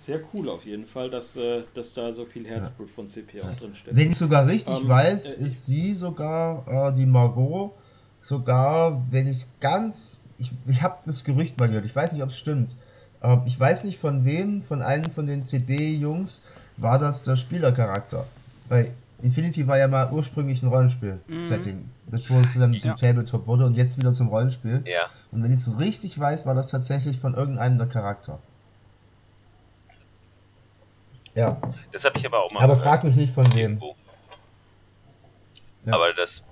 [0.00, 2.94] Sehr cool auf jeden Fall, dass, äh, dass da so viel Herzblut ja.
[2.94, 3.96] von CP auch drin steckt.
[3.96, 7.72] Wenn ich sogar richtig ähm, weiß, äh, ist sie sogar, äh, die Margot,
[8.18, 12.22] sogar, wenn ich es ganz, ich, ich habe das Gerücht mal gehört, ich weiß nicht,
[12.22, 12.76] ob es stimmt,
[13.22, 16.42] ähm, ich weiß nicht von wem, von einem von den CB-Jungs,
[16.76, 18.26] war das der Spielercharakter.
[18.68, 21.90] Weil Infinity war ja mal ursprünglich ein Rollenspiel-Setting, mhm.
[22.06, 22.94] bevor es dann zum ja.
[22.94, 24.82] Tabletop wurde und jetzt wieder zum Rollenspiel.
[24.86, 25.08] Ja.
[25.32, 28.38] Und wenn ich es richtig weiß, war das tatsächlich von irgendeinem der Charakter.
[31.34, 31.60] Ja.
[31.92, 32.62] Das habe ich aber auch mal.
[32.62, 33.80] Aber frag mich nicht von wem.
[35.84, 35.94] Ja.
[35.94, 36.42] Aber das,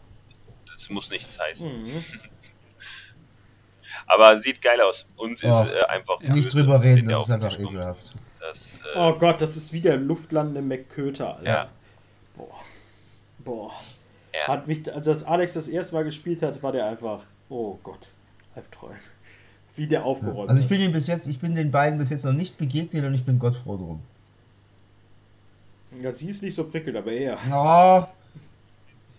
[0.72, 1.70] das muss nichts heißen.
[1.70, 2.04] Mhm.
[4.06, 6.20] aber sieht geil aus und ist oh, äh, einfach.
[6.20, 8.14] Nicht drüber reden, das ist einfach ekelhaft.
[8.42, 11.48] Das, äh, oh Gott, das ist wie der luftlandende McKöter, Alter.
[11.48, 11.68] Ja.
[12.36, 12.60] Boah.
[13.38, 13.72] Boah.
[14.34, 14.48] Ja.
[14.48, 18.08] Hat mich, als das Alex das erste Mal gespielt hat, war der einfach, oh Gott,
[18.56, 18.96] Albträume.
[19.76, 22.24] Wie der aufgeräumt Also ich bin ihn bis jetzt, ich bin den beiden bis jetzt
[22.24, 24.00] noch nicht begegnet und ich bin Gott froh drum.
[26.02, 27.38] Ja, sie ist nicht so prickelt, aber er.
[27.48, 28.08] Ja.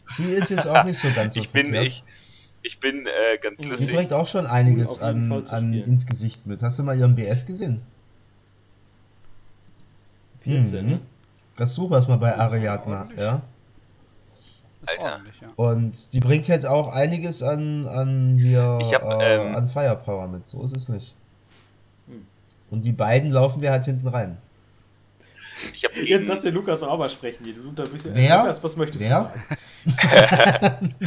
[0.08, 2.04] Sie ist jetzt auch nicht so ganz so ich bin ich,
[2.62, 3.88] ich bin äh, ganz lustig.
[3.88, 6.62] Sie bringt auch schon einiges an, an ins Gesicht mit.
[6.62, 7.82] Hast du mal ihren BS gesehen?
[10.44, 10.92] 14, mhm.
[10.92, 11.00] ne?
[11.58, 13.42] Das suchen wir mal bei Ariadna, ja.
[14.86, 15.22] Alter.
[15.56, 20.46] Und die bringt jetzt auch einiges an, an hier hab, äh, ähm, an Firepower mit,
[20.46, 21.16] so ist es nicht.
[22.08, 22.26] Hm.
[22.70, 24.38] Und die beiden laufen dir halt hinten rein.
[25.74, 27.46] Ich hab Jetzt lass den Lukas auch mal sprechen.
[27.46, 28.40] Du da bisschen, Wer?
[28.40, 29.32] Lukas, was möchtest Wer?
[29.86, 30.96] du sagen?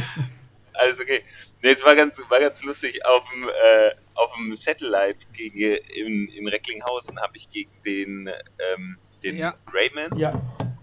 [0.73, 1.21] also okay.
[1.61, 3.05] Nee, es war ganz, war ganz lustig.
[3.05, 8.29] Auf dem, äh, auf dem Satellite gegen, in, in Recklinghausen habe ich gegen den
[8.73, 9.55] ähm, den ja.
[9.73, 10.33] Raymond, ja.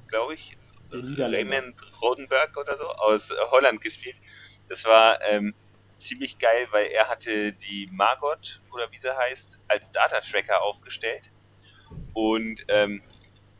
[0.08, 0.56] glaube ich,
[0.92, 4.16] Raymond Rodenberg oder so, aus äh, Holland gespielt.
[4.68, 5.54] Das war ähm,
[5.98, 11.30] ziemlich geil, weil er hatte die Margot, oder wie sie heißt, als Data-Tracker aufgestellt
[12.12, 13.02] und ähm,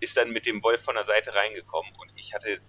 [0.01, 2.61] ist dann mit dem Wolf von der Seite reingekommen und ich hatte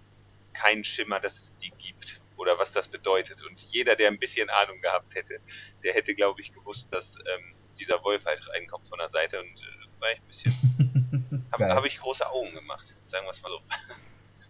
[0.52, 3.42] keinen Schimmer, dass es die gibt oder was das bedeutet.
[3.44, 5.40] Und jeder, der ein bisschen Ahnung gehabt hätte,
[5.82, 9.62] der hätte, glaube ich, gewusst, dass ähm, dieser Wolf halt reinkommt von der Seite und
[9.62, 10.52] äh, war ich ein bisschen
[11.52, 13.60] Habe hab ich große Augen gemacht, sagen wir es mal so.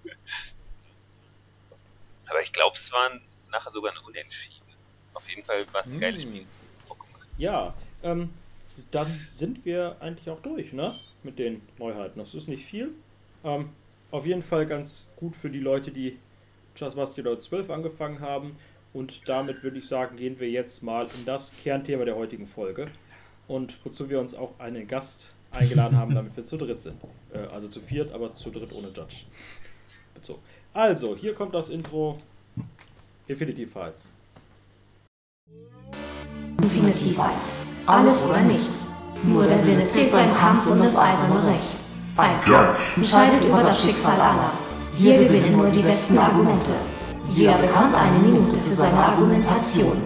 [2.28, 4.66] Aber ich glaube, es waren nachher sogar ein Unentschieden.
[5.14, 6.30] Auf jeden Fall war es ein geiles hm.
[6.30, 6.46] Spiel.
[7.38, 8.32] Ja, ähm,
[8.90, 10.98] dann sind wir eigentlich auch durch, ne?
[11.22, 12.18] Mit den Neuheiten.
[12.18, 12.92] Das ist nicht viel.
[13.44, 13.70] Ähm,
[14.10, 16.18] auf jeden Fall ganz gut für die Leute, die
[16.76, 18.58] Just Bastille 12 angefangen haben.
[18.92, 22.90] Und damit würde ich sagen, gehen wir jetzt mal in das Kernthema der heutigen Folge.
[23.48, 26.96] Und wozu wir uns auch einen Gast eingeladen haben, damit wir zu dritt sind.
[27.32, 29.24] Äh, also zu viert, aber zu dritt ohne Judge.
[30.14, 30.40] Bezogen.
[30.72, 32.18] Also, hier kommt das Intro
[33.26, 33.94] Infinity Fight.
[36.62, 37.32] Infinity Fight.
[37.86, 38.92] Alles oder nichts.
[39.22, 41.76] Nur der Wille zählt beim Kampf um das eiserne Recht.
[42.16, 44.52] Ein Kampf entscheidet über das Schicksal aller.
[44.96, 46.72] Hier gewinnen nur die besten Argumente.
[47.28, 49.96] Jeder bekommt eine Minute für seine Argumentation.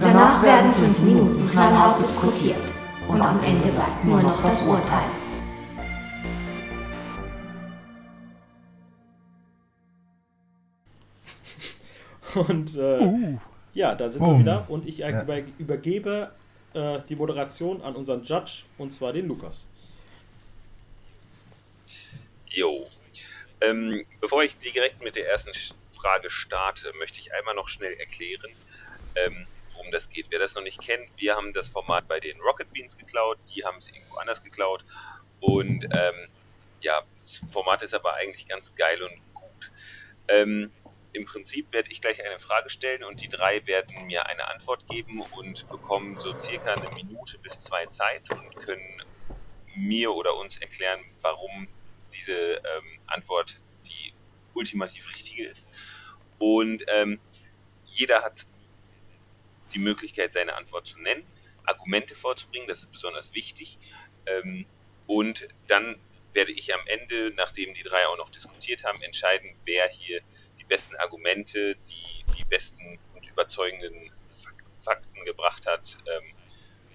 [0.00, 2.69] Danach werden fünf Minuten knallhart diskutiert
[3.10, 5.10] und am Ende bleibt nur noch das Urteil.
[12.46, 13.40] Und äh, uh.
[13.74, 14.34] ja, da sind um.
[14.34, 15.24] wir wieder und ich ja.
[15.58, 16.30] übergebe
[16.74, 19.66] äh, die Moderation an unseren Judge und zwar den Lukas.
[22.46, 22.86] Jo.
[23.60, 25.50] Ähm, bevor ich direkt mit der ersten
[25.92, 28.52] Frage starte, möchte ich einmal noch schnell erklären,
[29.16, 29.48] ähm,
[29.80, 30.26] worum das geht.
[30.30, 33.64] Wer das noch nicht kennt, wir haben das Format bei den Rocket Beans geklaut, die
[33.64, 34.84] haben es irgendwo anders geklaut
[35.40, 36.28] und ähm,
[36.80, 39.72] ja, das Format ist aber eigentlich ganz geil und gut.
[40.28, 40.72] Ähm,
[41.12, 44.86] Im Prinzip werde ich gleich eine Frage stellen und die drei werden mir eine Antwort
[44.86, 49.02] geben und bekommen so circa eine Minute bis zwei Zeit und können
[49.74, 51.68] mir oder uns erklären, warum
[52.12, 54.14] diese ähm, Antwort die
[54.54, 55.66] ultimativ richtige ist.
[56.38, 57.20] Und ähm,
[57.84, 58.46] jeder hat
[59.72, 61.24] die Möglichkeit, seine Antwort zu nennen,
[61.64, 63.78] Argumente vorzubringen, das ist besonders wichtig.
[64.26, 64.66] Ähm,
[65.06, 65.98] und dann
[66.32, 70.20] werde ich am Ende, nachdem die drei auch noch diskutiert haben, entscheiden, wer hier
[70.58, 74.12] die besten Argumente, die, die besten und überzeugenden
[74.80, 76.32] Fakten gebracht hat, ähm,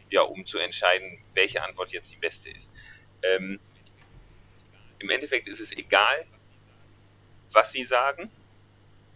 [0.10, 2.72] ja, um zu entscheiden, welche Antwort jetzt die beste ist.
[3.22, 3.60] Ähm,
[5.00, 6.26] Im Endeffekt ist es egal,
[7.52, 8.32] was sie sagen,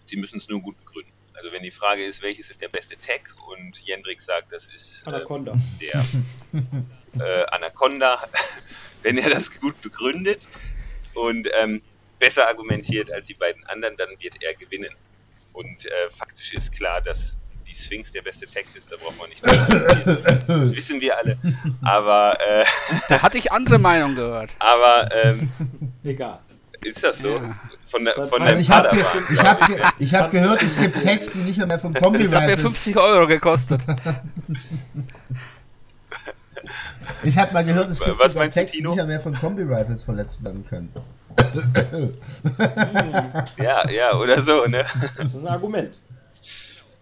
[0.01, 1.11] sie müssen es nur gut begründen.
[1.33, 5.03] Also wenn die Frage ist, welches ist der beste Tag und Jendrik sagt, das ist
[5.05, 5.55] äh, Anaconda.
[5.79, 6.03] der
[7.25, 8.27] äh, Anaconda,
[9.03, 10.47] wenn er das gut begründet
[11.13, 11.81] und ähm,
[12.19, 14.93] besser argumentiert als die beiden anderen, dann wird er gewinnen.
[15.53, 17.33] Und äh, faktisch ist klar, dass
[17.69, 19.45] die Sphinx der beste Tag ist, da braucht man nicht
[20.47, 21.37] Das wissen wir alle.
[21.83, 22.65] Aber äh,
[23.07, 24.51] da hatte ich andere Meinungen gehört.
[24.59, 25.51] Aber ähm,
[26.03, 26.39] egal.
[26.81, 27.35] Ist das so?
[27.35, 27.59] Ja.
[27.89, 31.31] Von, der, von also ich habe ge hab ge ich hab gehört, es gibt Tags,
[31.31, 33.81] die nicht mehr von Kombi Das hat mir 50 Euro gekostet.
[37.23, 40.03] ich habe mal gehört, es gibt Was sogar Tags, die nicht mehr von Kombi Rifles
[40.03, 40.93] verletzt werden können.
[43.57, 44.85] ja, ja, oder so, ne?
[45.17, 45.99] Das ist ein Argument.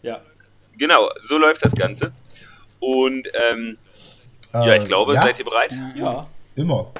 [0.04, 0.22] Ja.
[0.78, 2.14] Genau, so läuft das Ganze.
[2.80, 3.78] Und ähm,
[4.54, 5.22] äh, ja, ich glaube, ja?
[5.22, 5.74] seid ihr bereit?
[5.96, 6.28] Ja.
[6.56, 6.92] Immer.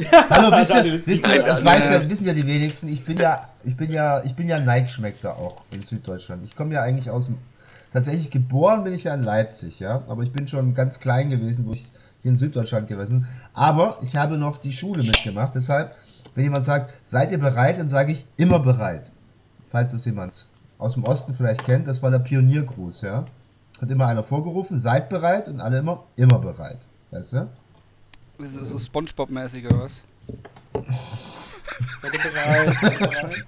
[0.30, 2.88] Hallo, wisst ihr, wisst ihr das weiß ja, wissen ja die wenigsten.
[2.88, 6.44] Ich bin ja, ich bin ja, ich bin ja Neigschmeckter auch in Süddeutschland.
[6.44, 7.38] Ich komme ja eigentlich aus dem,
[7.92, 11.66] tatsächlich geboren bin ich ja in Leipzig, ja, aber ich bin schon ganz klein gewesen,
[11.66, 11.90] wo ich
[12.22, 13.26] hier in Süddeutschland gewesen.
[13.52, 15.94] Aber ich habe noch die Schule mitgemacht, deshalb,
[16.34, 19.10] wenn jemand sagt, seid ihr bereit, dann sage ich immer bereit.
[19.70, 20.46] Falls das jemand
[20.78, 23.26] aus dem Osten vielleicht kennt, das war der Pioniergruß, ja.
[23.80, 26.86] Hat immer einer vorgerufen, seid bereit und alle immer, immer bereit.
[27.10, 27.48] Weißt du?
[28.40, 29.92] Das ist so Spongebob-mäßig oder was?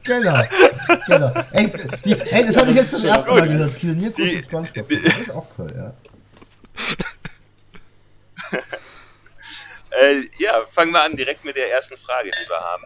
[0.05, 0.43] genau,
[1.07, 1.33] genau.
[1.53, 1.73] Ey,
[2.05, 3.79] die, ey das habe ich jetzt zum ersten Mal gehört.
[3.79, 4.89] Pionierkurs und Spongebob.
[4.89, 5.95] Das ist auch cool, ja.
[9.91, 12.85] äh, ja, fangen wir an direkt mit der ersten Frage, die wir haben.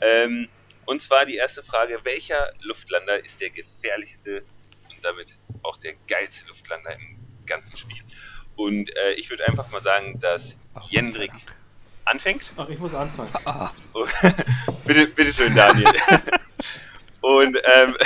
[0.00, 0.48] Ähm,
[0.86, 4.42] und zwar die erste Frage, welcher Luftlander ist der gefährlichste
[4.90, 8.02] und damit auch der geilste Luftlander im ganzen Spiel?
[8.54, 11.32] Und äh, ich würde einfach mal sagen, dass Ach, Jendrik
[12.06, 12.52] anfängt.
[12.56, 13.30] Ach, ich muss anfangen.
[13.44, 13.70] Ah.
[14.84, 15.86] bitte, bitte schön, Daniel.
[17.20, 17.96] und ähm,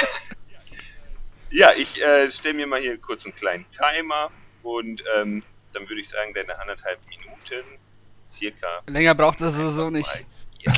[1.51, 4.31] ja, ich äh, stelle mir mal hier kurz einen kleinen Timer
[4.63, 7.65] und ähm, dann würde ich sagen, deine anderthalb Minuten
[8.27, 8.83] circa.
[8.87, 10.11] Länger braucht das sowieso nicht.
[10.59, 10.73] Ja.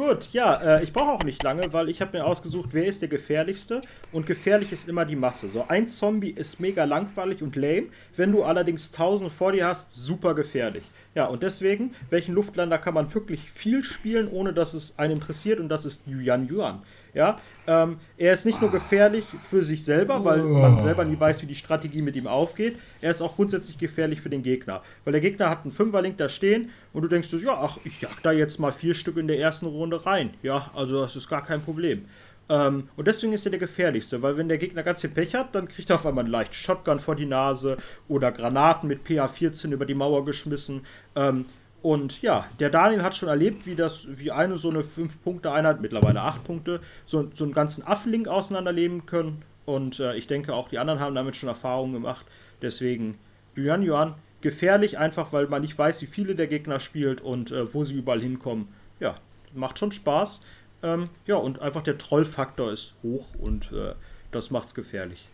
[0.00, 3.02] Gut, ja, äh, ich brauche auch nicht lange, weil ich habe mir ausgesucht, wer ist
[3.02, 3.82] der gefährlichste.
[4.12, 5.46] Und gefährlich ist immer die Masse.
[5.48, 7.88] So ein Zombie ist mega langweilig und lame.
[8.16, 10.90] Wenn du allerdings tausende vor dir hast, super gefährlich.
[11.14, 15.60] Ja, und deswegen, welchen Luftlander kann man wirklich viel spielen, ohne dass es einen interessiert?
[15.60, 16.80] Und das ist Yuan Yuan.
[17.14, 21.42] Ja, ähm, er ist nicht nur gefährlich für sich selber, weil man selber nie weiß,
[21.42, 22.78] wie die Strategie mit ihm aufgeht.
[23.00, 24.82] Er ist auch grundsätzlich gefährlich für den Gegner.
[25.04, 28.20] Weil der Gegner hat einen Fünferlink da stehen und du denkst, ja, ach, ich jag
[28.22, 30.30] da jetzt mal vier Stück in der ersten Runde rein.
[30.42, 32.06] Ja, also das ist gar kein Problem.
[32.50, 35.54] Ähm, und deswegen ist er der gefährlichste, weil wenn der Gegner ganz viel Pech hat,
[35.54, 37.76] dann kriegt er auf einmal einen leichten Shotgun vor die Nase
[38.08, 40.82] oder Granaten mit PA-14 über die Mauer geschmissen.
[41.14, 41.44] Ähm,
[41.82, 46.20] und ja, der Daniel hat schon erlebt, wie das, wie eine so eine 5-Punkte-Einheit, mittlerweile
[46.20, 49.42] 8 Punkte, so, so einen ganzen Affenlink auseinanderleben können.
[49.64, 52.26] Und äh, ich denke, auch die anderen haben damit schon Erfahrungen gemacht.
[52.60, 53.18] Deswegen,
[53.56, 57.72] Yuan Yuan, gefährlich, einfach weil man nicht weiß, wie viele der Gegner spielt und äh,
[57.72, 58.68] wo sie überall hinkommen.
[58.98, 59.16] Ja,
[59.54, 60.42] macht schon Spaß.
[60.82, 63.94] Ähm, ja, und einfach der Trollfaktor ist hoch und äh,
[64.32, 65.28] das macht's gefährlich.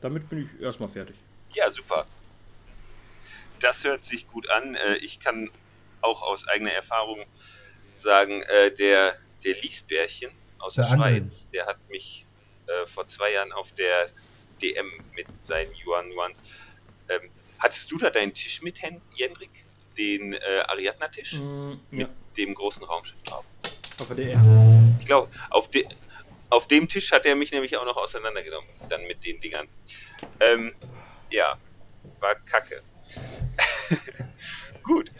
[0.00, 1.16] Damit bin ich erstmal fertig.
[1.52, 2.06] Ja, super
[3.62, 4.74] das hört sich gut an.
[4.74, 5.50] Äh, ich kann
[6.00, 7.24] auch aus eigener Erfahrung
[7.94, 12.26] sagen, äh, der, der Liesbärchen aus der, der Schweiz, der hat mich
[12.66, 14.10] äh, vor zwei Jahren auf der
[14.62, 16.42] DM mit seinen Yuan Yuans.
[17.08, 18.80] Ähm, hattest du da deinen Tisch mit,
[19.16, 19.66] Jendrik?
[19.98, 21.34] Den äh, Ariadna-Tisch?
[21.34, 22.06] Mm, ja.
[22.06, 23.44] Mit dem großen Raumschiff drauf?
[24.00, 24.96] Auf der DM.
[25.00, 25.86] Ich glaube, auf, de
[26.48, 29.68] auf dem Tisch hat er mich nämlich auch noch auseinandergenommen, dann mit den Dingern.
[30.40, 30.74] Ähm,
[31.30, 31.58] ja,
[32.20, 32.82] war kacke.
[34.82, 35.12] Gut.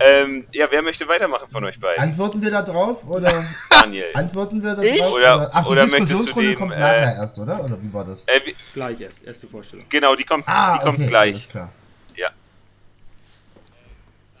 [0.00, 2.02] Ähm, ja, wer möchte weitermachen von euch beiden?
[2.02, 3.44] Antworten wir da drauf oder?
[3.70, 4.06] Daniel.
[4.14, 5.12] Antworten wir da drauf?
[5.12, 7.64] Oder, oder, Ach, die oder Diskussionsrunde dem, kommt äh, nachher erst, oder?
[7.64, 8.26] Oder wie war das?
[8.28, 9.86] Äh, wie, gleich erst, erste Vorstellung.
[9.88, 11.34] Genau, die kommt, ah, die kommt okay, gleich.
[11.34, 11.72] Alles klar.
[12.16, 12.30] Ja.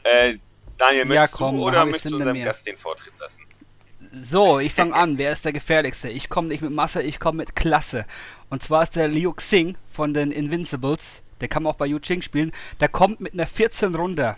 [0.04, 0.38] Äh,
[0.76, 3.42] Daniel, möchtest ja, komm, du oder möchtest du unserem Gast den Vortritt lassen?
[4.12, 5.18] So, ich fange an.
[5.18, 6.08] Wer ist der gefährlichste?
[6.08, 8.06] Ich komme nicht mit Masse, ich komme mit Klasse.
[8.48, 11.22] Und zwar ist der Liu Xing von den Invincibles.
[11.40, 12.52] Der kann man auch bei Yu Ching spielen.
[12.80, 14.36] Der kommt mit einer 14 runter.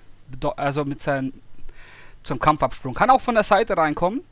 [0.57, 1.33] Also mit seinem
[2.23, 2.95] zum Kampfabsprung.
[2.95, 4.23] Kann auch von der Seite reinkommen.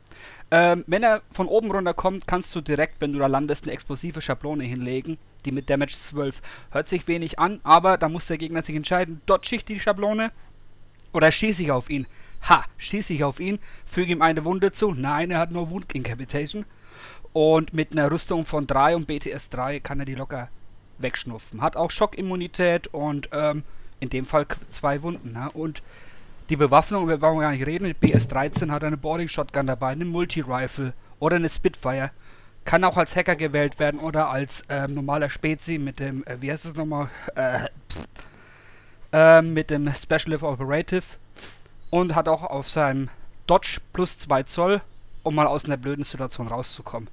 [0.51, 3.73] Ähm, wenn er von oben runter kommt, kannst du direkt, wenn du da landest, eine
[3.73, 6.41] explosive Schablone hinlegen, die mit Damage 12.
[6.71, 10.31] Hört sich wenig an, aber da muss der Gegner sich entscheiden, dodge ich die Schablone
[11.13, 12.07] oder schieße ich auf ihn.
[12.47, 14.93] Ha, schieße ich auf ihn, füge ihm eine Wunde zu.
[14.93, 16.65] Nein, er hat nur Wound Incapitation.
[17.31, 20.49] Und mit einer Rüstung von 3 und BTS 3 kann er die locker
[20.97, 21.61] wegschnupfen.
[21.61, 23.63] Hat auch Schockimmunität und ähm,
[23.99, 25.33] in dem Fall zwei Wunden.
[25.33, 25.49] Ne?
[25.51, 25.81] Und
[26.49, 30.05] die Bewaffnung, wir brauchen gar nicht reden, mit BS13 hat eine Boarding Shotgun dabei, eine
[30.05, 32.11] Multi-Rifle oder eine Spitfire.
[32.65, 36.51] Kann auch als Hacker gewählt werden oder als ähm, normaler Spezi mit dem, äh, wie
[36.51, 37.09] heißt es nochmal?
[37.35, 37.67] Äh,
[39.11, 41.03] äh, mit dem Special Operative.
[41.89, 43.09] Und hat auch auf seinem
[43.47, 44.81] Dodge plus 2 Zoll,
[45.23, 47.09] um mal aus einer blöden Situation rauszukommen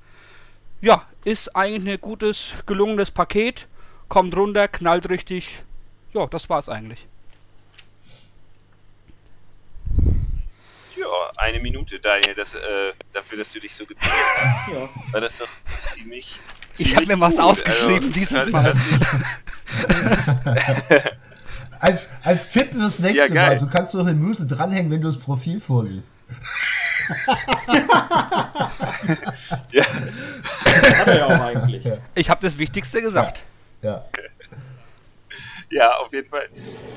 [0.80, 3.66] ja, ist eigentlich ein gutes, gelungenes Paket.
[4.08, 5.62] Kommt runter, knallt richtig.
[6.12, 7.06] Ja, das war's eigentlich.
[10.96, 14.68] Ja, eine Minute, Daniel, das, äh, dafür, dass du dich so gezeigt hast.
[14.72, 14.88] Ja.
[15.12, 15.48] War das doch
[15.94, 16.40] ziemlich.
[16.78, 18.74] ich habe mir was aufgeschrieben also, dieses Mal.
[21.80, 25.08] als, als Tipp fürs nächste ja, Mal, du kannst doch eine Minute dranhängen, wenn du
[25.08, 26.24] das Profil vorliest.
[29.70, 29.84] ja.
[29.84, 31.88] Hat er ja auch eigentlich.
[32.14, 33.38] Ich habe das Wichtigste gesagt.
[33.38, 33.44] Ja.
[33.86, 34.04] Ja,
[36.00, 36.48] auf jeden Fall.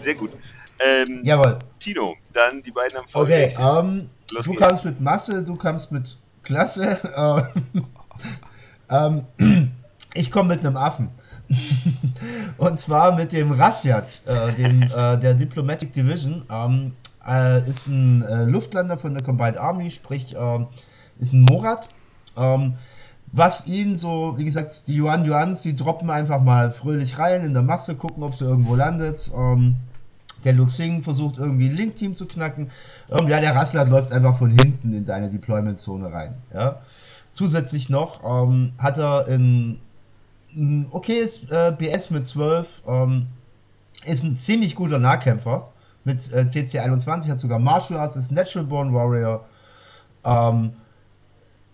[0.01, 0.31] Sehr gut.
[0.79, 1.59] Ähm, Jawohl.
[1.79, 4.59] Tino, dann die beiden am Okay, ähm, du geht's.
[4.59, 6.97] kamst mit Masse, du kamst mit Klasse.
[8.89, 9.25] ähm,
[10.13, 11.09] ich komme mit einem Affen.
[12.57, 16.45] Und zwar mit dem Rasyat, äh, dem, äh, der Diplomatic Division.
[16.49, 16.93] Ähm,
[17.27, 20.67] äh, ist ein äh, Luftlander von der Combined Army, sprich, ähm,
[21.19, 21.89] ist ein Morat.
[22.37, 22.75] Ähm,
[23.31, 27.53] was ihn so, wie gesagt, die Yuan Yuans, die droppen einfach mal fröhlich rein in
[27.53, 29.31] der Masse, gucken, ob sie irgendwo landet.
[29.35, 29.75] Ähm,
[30.43, 32.71] der Luxing versucht irgendwie ein Link-Team zu knacken.
[33.09, 36.35] Ähm, ja, der Rassler läuft einfach von hinten in deine Deployment-Zone rein.
[36.53, 36.81] Ja.
[37.33, 39.79] Zusätzlich noch ähm, hat er ein,
[40.55, 43.27] ein okayes äh, BS mit 12, ähm,
[44.05, 45.69] ist ein ziemlich guter Nahkämpfer
[46.03, 49.45] mit äh, CC21, hat sogar Martial Arts, ist Natural Born Warrior.
[50.23, 50.73] Ähm,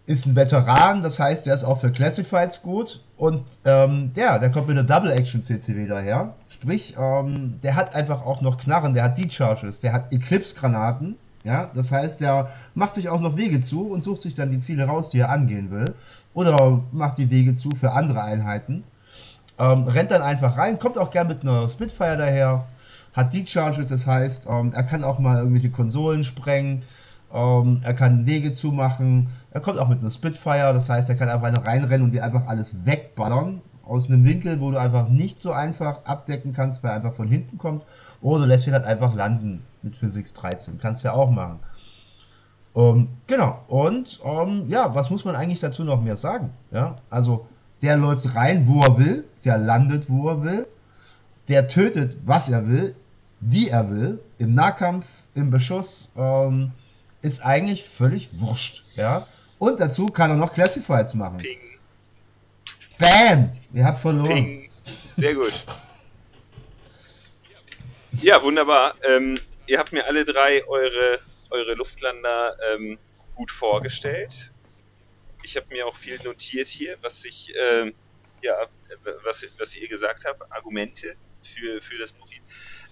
[0.08, 3.02] ist ein Veteran, das heißt, der ist auch für Classifieds gut.
[3.18, 6.36] Und ähm, der, der kommt mit einer Double Action CCW daher.
[6.48, 11.16] Sprich, ähm, der hat einfach auch noch Knarren, der hat D-Charges, der hat Eclipse-Granaten.
[11.44, 14.58] Ja, das heißt, der macht sich auch noch Wege zu und sucht sich dann die
[14.58, 15.94] Ziele raus, die er angehen will.
[16.34, 18.84] Oder macht die Wege zu für andere Einheiten.
[19.58, 22.66] Ähm, rennt dann einfach rein, kommt auch gern mit einer Spitfire daher.
[23.14, 26.84] Hat D-Charges, das heißt, ähm, er kann auch mal irgendwelche Konsolen sprengen
[27.36, 29.28] ähm, er kann Wege zumachen.
[29.52, 32.48] Er kommt auch mit einer Spitfire, das heißt, er kann einfach reinrennen und dir einfach
[32.48, 33.62] alles wegballern.
[33.84, 37.28] Aus einem Winkel, wo du einfach nicht so einfach abdecken kannst, weil er einfach von
[37.28, 37.86] hinten kommt.
[38.22, 40.80] Oder du lässt ihn halt einfach landen mit Physics 13.
[40.80, 41.60] Kannst du ja auch machen.
[42.76, 43.60] Ähm, genau.
[43.68, 46.52] Und ähm, ja, was muss man eigentlich dazu noch mehr sagen?
[46.72, 47.48] Ja, also
[47.82, 50.68] der läuft rein, wo er will, der landet, wo er will,
[51.50, 52.96] der tötet, was er will,
[53.42, 55.06] wie er will, im Nahkampf,
[55.36, 56.12] im Beschuss.
[56.18, 56.72] Ähm,
[57.26, 58.84] ist eigentlich völlig wurscht.
[58.96, 59.28] Ja?
[59.58, 61.38] Und dazu kann er noch Classifieds machen.
[61.38, 61.60] Ping.
[63.00, 63.52] Bam!
[63.74, 64.28] Ihr habt verloren.
[64.28, 64.70] Ping.
[65.16, 65.66] Sehr gut.
[68.22, 68.96] ja, wunderbar.
[69.04, 71.20] Ähm, ihr habt mir alle drei eure,
[71.50, 73.00] eure Luftlander ähm,
[73.34, 74.52] gut vorgestellt.
[75.44, 77.94] Ich habe mir auch viel notiert hier, was ich, ähm,
[78.42, 78.68] ja,
[79.24, 82.40] was, was ihr gesagt habt, Argumente für, für das Profil.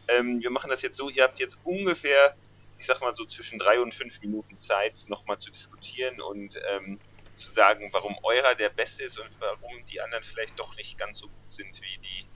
[0.07, 2.35] Ähm, wir machen das jetzt so, ihr habt jetzt ungefähr
[2.83, 6.99] ich sag mal so zwischen drei und fünf Minuten Zeit, nochmal zu diskutieren und ähm,
[7.31, 11.19] zu sagen, warum eurer der beste ist und warum die anderen vielleicht doch nicht ganz
[11.19, 12.27] so gut sind, wie die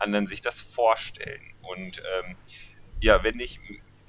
[0.00, 1.54] anderen sich das vorstellen.
[1.60, 2.36] Und ähm,
[3.00, 3.60] ja, wenn ich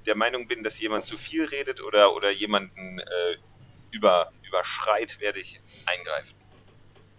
[0.08, 3.38] der Meinung bin, dass jemand zu viel redet oder, oder jemanden äh,
[3.92, 6.36] über, überschreit, werde ich eingreifen.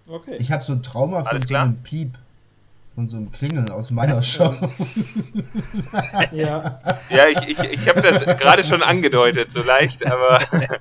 [0.08, 0.38] Okay.
[0.40, 2.18] Ich habe so ein Trauma von so einem Piep
[2.96, 4.52] von so einem Klingeln aus meiner Show.
[6.32, 6.80] ja.
[7.10, 10.40] Ja, ich, ich, ich habe das gerade schon angedeutet, so leicht, aber.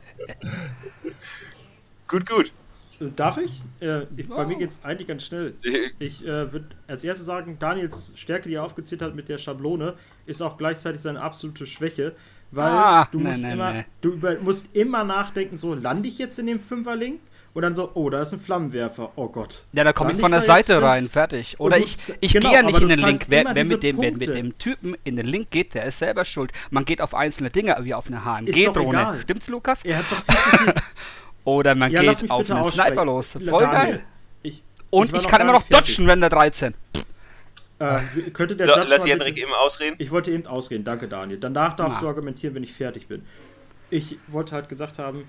[2.07, 2.53] gut, gut.
[3.01, 3.61] Äh, darf ich?
[3.81, 4.37] Äh, ich oh.
[4.37, 5.55] Bei mir geht es eigentlich ganz schnell.
[5.99, 9.95] Ich äh, würde als erstes sagen, Daniels Stärke, die er aufgezählt hat mit der Schablone,
[10.25, 12.15] ist auch gleichzeitig seine absolute Schwäche.
[12.51, 13.85] Weil ah, du, musst nee, immer, nee.
[13.99, 17.19] du über, musst immer nachdenken, so lande ich jetzt in dem Fünferling?
[17.55, 19.13] Und dann so, oh, da ist ein Flammenwerfer.
[19.15, 19.63] Oh Gott.
[19.71, 21.57] Ja, da komme ich von der Seite rein, fertig.
[21.57, 23.21] Oder ich, ich genau, gehe ja nicht in den Link.
[23.29, 26.25] Wer, wer mit, dem, wer mit dem Typen in den Link geht, der ist selber
[26.25, 26.51] schuld.
[26.69, 29.21] Man geht auf einzelne Dinge, wie auf eine HMG-Drohne.
[29.21, 29.85] Stimmt's, Lukas?
[29.85, 30.73] Er hat doch viel.
[31.45, 33.31] Oder man ja, geht auf einen Sniper los.
[33.31, 34.03] Voll Daniel, geil.
[34.43, 36.73] Ich, Und ich, ich kann immer noch dodgen, wenn der 13.
[37.79, 37.99] Äh,
[38.33, 39.95] könnte der so, Judge lass Hendrik eben ausreden.
[39.99, 41.39] Ich wollte eben ausreden, danke Daniel.
[41.39, 42.01] Danach darfst Na.
[42.01, 43.25] du argumentieren, wenn ich fertig bin.
[43.89, 45.23] Ich wollte halt gesagt haben,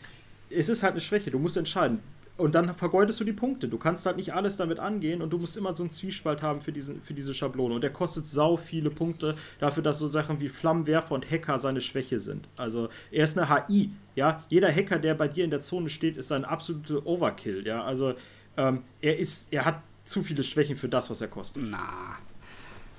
[0.50, 2.00] es ist halt eine Schwäche, du musst entscheiden.
[2.36, 3.66] Und dann vergeudest du die Punkte.
[3.66, 6.60] Du kannst halt nicht alles damit angehen und du musst immer so einen Zwiespalt haben
[6.60, 7.74] für, diesen, für diese Schablone.
[7.74, 11.80] Und der kostet sau viele Punkte dafür, dass so Sachen wie Flammenwerfer und Hacker seine
[11.80, 12.46] Schwäche sind.
[12.58, 14.44] Also er ist eine HI, ja.
[14.50, 17.82] Jeder Hacker, der bei dir in der Zone steht, ist ein absoluter Overkill, ja.
[17.82, 18.14] Also
[18.58, 21.62] ähm, er ist, er hat zu viele Schwächen für das, was er kostet.
[21.66, 22.16] Na.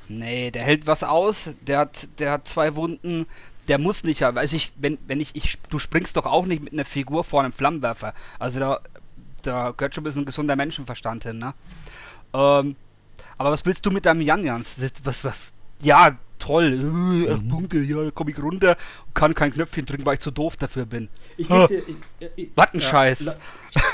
[0.09, 3.27] Nee, der hält was aus, der hat, der hat zwei Wunden,
[3.67, 6.73] der muss nicht, weiß ich, wenn, wenn ich, ich, du springst doch auch nicht mit
[6.73, 8.13] einer Figur vor einem Flammenwerfer.
[8.39, 8.81] Also da
[9.47, 11.53] da gehört schon ein bisschen gesunder Menschenverstand hin, ne?
[12.33, 12.75] Ähm,
[13.37, 14.75] aber was willst du mit deinem Jan Jans?
[15.03, 15.53] Was, was?
[15.81, 17.25] Ja, toll.
[17.27, 17.47] Äh, acht mhm.
[17.47, 20.85] Punkte, ja, komm ich runter und kann kein Knöpfchen drücken, weil ich zu doof dafür
[20.85, 21.09] bin.
[21.37, 21.83] Ich geb dir,
[22.35, 23.25] ich, was ein ja, Scheiß.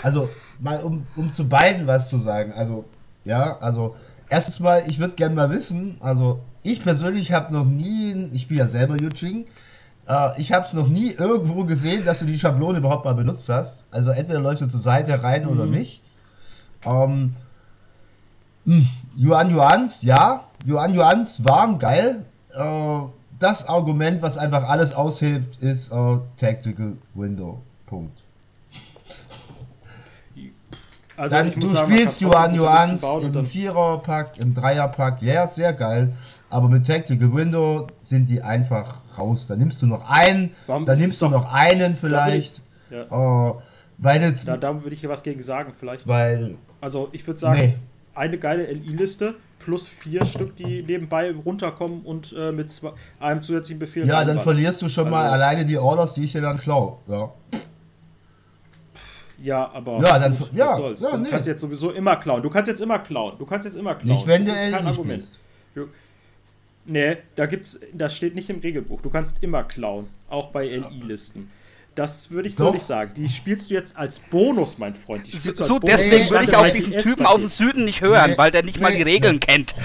[0.02, 0.30] Also,
[0.60, 2.54] mal um, um zu beiden was zu sagen.
[2.54, 2.86] Also,
[3.26, 3.96] ja, also,
[4.30, 8.58] erstens mal, ich würde gerne mal wissen, also, ich persönlich habe noch nie, ich bin
[8.58, 9.46] ja selber Yuching,
[10.08, 13.48] äh, ich habe es noch nie irgendwo gesehen, dass du die Schablone überhaupt mal benutzt
[13.50, 13.86] hast.
[13.92, 15.50] Also entweder läufst du zur Seite rein mhm.
[15.50, 16.04] oder nicht.
[16.86, 17.36] Ähm,
[18.66, 20.46] hm, Yuan Yuans, ja.
[20.66, 22.26] Yuan Yuans waren geil.
[22.54, 23.00] Äh,
[23.40, 27.62] das Argument, was einfach alles aushebt, ist äh, Tactical Window.
[27.86, 28.24] Punkt.
[31.16, 36.12] Also Dann, du sagen, spielst Yuan Yuans im Viererpack, im Dreierpack, ja, sehr geil.
[36.54, 39.48] Aber mit Tactical Window sind die einfach raus.
[39.48, 42.62] Da nimmst du noch einen, Warum da nimmst du noch einen vielleicht.
[42.92, 43.12] Ich, ja.
[43.12, 43.60] uh,
[43.98, 46.08] weil jetzt, da, da würde ich hier was gegen sagen, vielleicht.
[46.08, 46.58] Weil.
[46.80, 47.74] Also ich würde sagen, nee.
[48.14, 53.80] eine geile LI-Liste plus vier Stück, die nebenbei runterkommen und äh, mit zwei, einem zusätzlichen
[53.80, 54.06] Befehl.
[54.06, 57.00] Ja, dann verlierst du schon also, mal alleine die Orders, die ich dir dann klau.
[57.08, 57.32] Ja.
[59.42, 60.78] Ja, aber ja, dann, gut, ja.
[60.78, 61.30] Ja, du nee.
[61.32, 62.44] kannst jetzt sowieso immer klauen.
[62.44, 63.40] Du kannst jetzt immer klauen.
[63.40, 64.16] Du kannst jetzt immer klauen.
[64.16, 65.24] Nicht, wenn das ist kein Argument.
[65.24, 65.40] Spielst.
[66.86, 69.02] Nee, da gibt's, das steht nicht im Regelbuch.
[69.02, 71.50] Du kannst immer klauen, auch bei LI-Listen.
[71.96, 72.66] Das würde ich Doch.
[72.66, 73.12] so nicht sagen.
[73.16, 75.28] Die spielst du jetzt als Bonus, mein Freund.
[75.28, 78.50] so, so deswegen würde ich auch diesen Typen aus dem Süden nicht hören, nee, weil
[78.50, 79.40] der nicht nee, mal die Regeln nee.
[79.40, 79.76] kennt.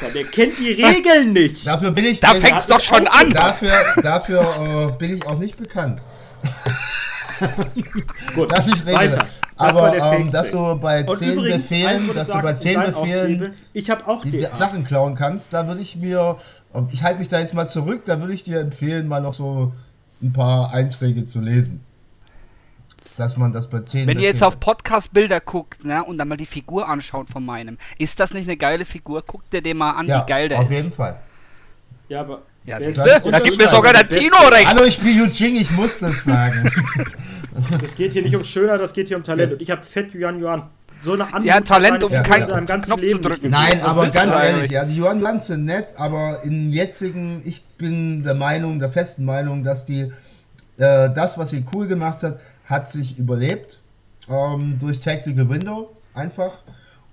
[0.00, 1.66] Ja, der kennt die Regeln nicht.
[1.66, 2.20] Dafür bin ich.
[2.20, 3.32] Da fängt doch schon an.
[3.32, 3.72] Dafür,
[4.02, 6.00] dafür äh, bin ich auch nicht bekannt.
[8.34, 8.96] Gut, dass ich rede.
[8.96, 9.26] Weiter.
[9.58, 13.90] Das Aber ähm, dass du bei zehn Befehlen, dass sagen, du bei zehn Befehlen ich
[13.90, 16.36] habe auch die Sachen klauen kannst, da würde ich mir,
[16.92, 19.72] ich halte mich da jetzt mal zurück, da würde ich dir empfehlen, mal noch so
[20.22, 21.84] ein paar Einträge zu lesen.
[23.16, 26.36] Dass man das bei 10 Wenn ihr jetzt auf Podcast-Bilder guckt ne, und dann mal
[26.36, 29.22] die Figur anschaut von meinem, ist das nicht eine geile Figur?
[29.22, 30.70] Guckt dir den mal an, ja, wie geil der auf ist.
[30.70, 31.20] Auf jeden Fall.
[32.08, 33.30] Ja, aber ja, siehst du?
[33.30, 34.66] Da gibt mir sogar der Tino recht.
[34.66, 36.70] Hallo, ich bin Yu Jing, ich muss das sagen.
[37.80, 39.54] das geht hier nicht um Schöner, das geht hier um Talent.
[39.54, 40.64] Und ich habe Fett Yuan Yuan.
[41.00, 42.60] So eine andere ja, Talent, um ja, kein ja.
[42.60, 43.50] ganzen Knopf Leben zu drücken.
[43.50, 48.22] Nein, aber ganz ehrlich, ja, die Yuan Yuan sind nett, aber in jetzigen, ich bin
[48.22, 50.12] der Meinung, der festen Meinung, dass die,
[50.76, 53.78] äh, das, was sie cool gemacht hat, hat sich überlebt.
[54.28, 56.52] Ähm, durch Tactical Window einfach.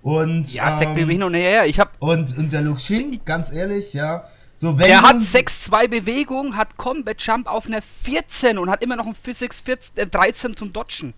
[0.01, 1.95] Und, ja, ähm, Tactical Window, nee, ich hab.
[1.99, 4.25] Und, und der Luxin, ganz ehrlich, ja,
[4.65, 9.05] so, der hat 6-2 Bewegung, hat Combat Jump auf einer 14 und hat immer noch
[9.05, 11.13] ein Physics 14, äh, 13 zum Dodgen.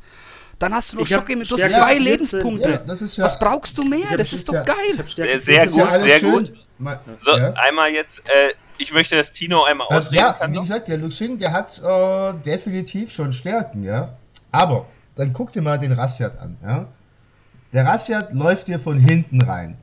[0.59, 2.83] Dann hast du noch Schocke mit zwei ja, Lebenspunkte.
[2.85, 4.17] Ja, ja, Was brauchst du mehr?
[4.17, 4.97] Das ist doch geil.
[5.05, 6.31] Sehr, sehr gut, sehr schön.
[6.31, 6.53] gut.
[7.19, 10.53] So, einmal jetzt, äh, ich möchte, dass Tino einmal ausreden ja, kann.
[10.53, 14.17] Wie gesagt, der Luxing, der hat äh, definitiv schon Stärken, ja.
[14.51, 16.87] Aber, dann guck dir mal den Rassiat an, ja.
[17.73, 19.77] Der Rassiat läuft dir von hinten rein.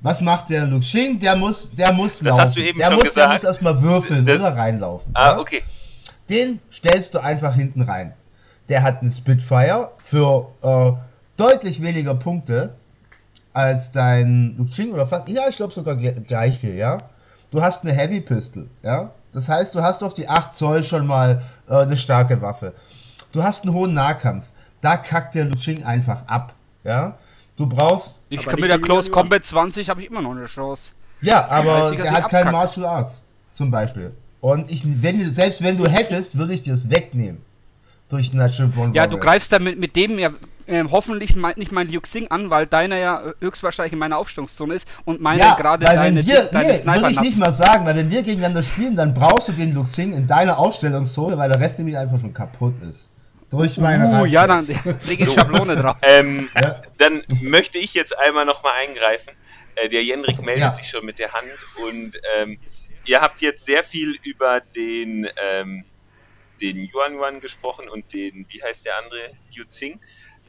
[0.00, 1.18] Was macht der Luxing?
[1.18, 2.62] Der muss, der muss das laufen.
[2.78, 3.16] der, muss, gesagt.
[3.16, 5.12] der muss erstmal würfeln das, oder reinlaufen.
[5.14, 5.38] Ah, ja?
[5.38, 5.62] okay.
[6.28, 8.12] Den stellst du einfach hinten rein.
[8.68, 10.92] Der hat einen Spitfire für äh,
[11.36, 12.74] deutlich weniger Punkte
[13.52, 15.28] als dein Luxing oder fast.
[15.28, 16.98] Ja, ich glaube sogar gleich viel, ja.
[17.50, 19.10] Du hast eine Heavy Pistol, ja.
[19.32, 22.74] Das heißt, du hast auf die 8 Zoll schon mal äh, eine starke Waffe.
[23.32, 24.46] Du hast einen hohen Nahkampf.
[24.80, 27.16] Da kackt der Luxing einfach ab, ja.
[27.56, 28.22] Du brauchst.
[28.28, 30.92] Ich kann mit der Close Combat 20 habe ich immer noch eine Chance.
[31.22, 34.12] Ja, aber der hat kein Martial Arts, zum Beispiel.
[34.40, 37.40] Und ich, wenn, selbst wenn du hättest, würde ich dir es wegnehmen.
[38.08, 40.30] Durch Natural Born Ja, du greifst dann mit, mit dem, ja,
[40.68, 44.74] ähm, hoffentlich mein, nicht mein Liu Xing an, weil deiner ja höchstwahrscheinlich in meiner Aufstellungszone
[44.74, 47.86] ist und meiner ja, gerade deine, wir, deine nee, Sniper würde ich nicht mal sagen,
[47.86, 51.48] weil wenn wir gegeneinander spielen, dann brauchst du den Liu Xing in deiner Aufstellungszone, weil
[51.48, 53.10] der Rest nämlich einfach schon kaputt ist.
[53.50, 54.66] Durch meine uh, ja, dann
[55.08, 55.96] lege ich Schablone drauf.
[56.02, 56.82] Ähm, ja.
[56.98, 59.32] Dann möchte ich jetzt einmal nochmal eingreifen.
[59.76, 60.74] Äh, der Jendrik meldet ja.
[60.74, 61.46] sich schon mit der Hand
[61.88, 62.58] und ähm,
[63.04, 65.84] ihr habt jetzt sehr viel über den, ähm,
[66.60, 70.00] den Yuan Yuan gesprochen und den, wie heißt der andere, Yu Xing.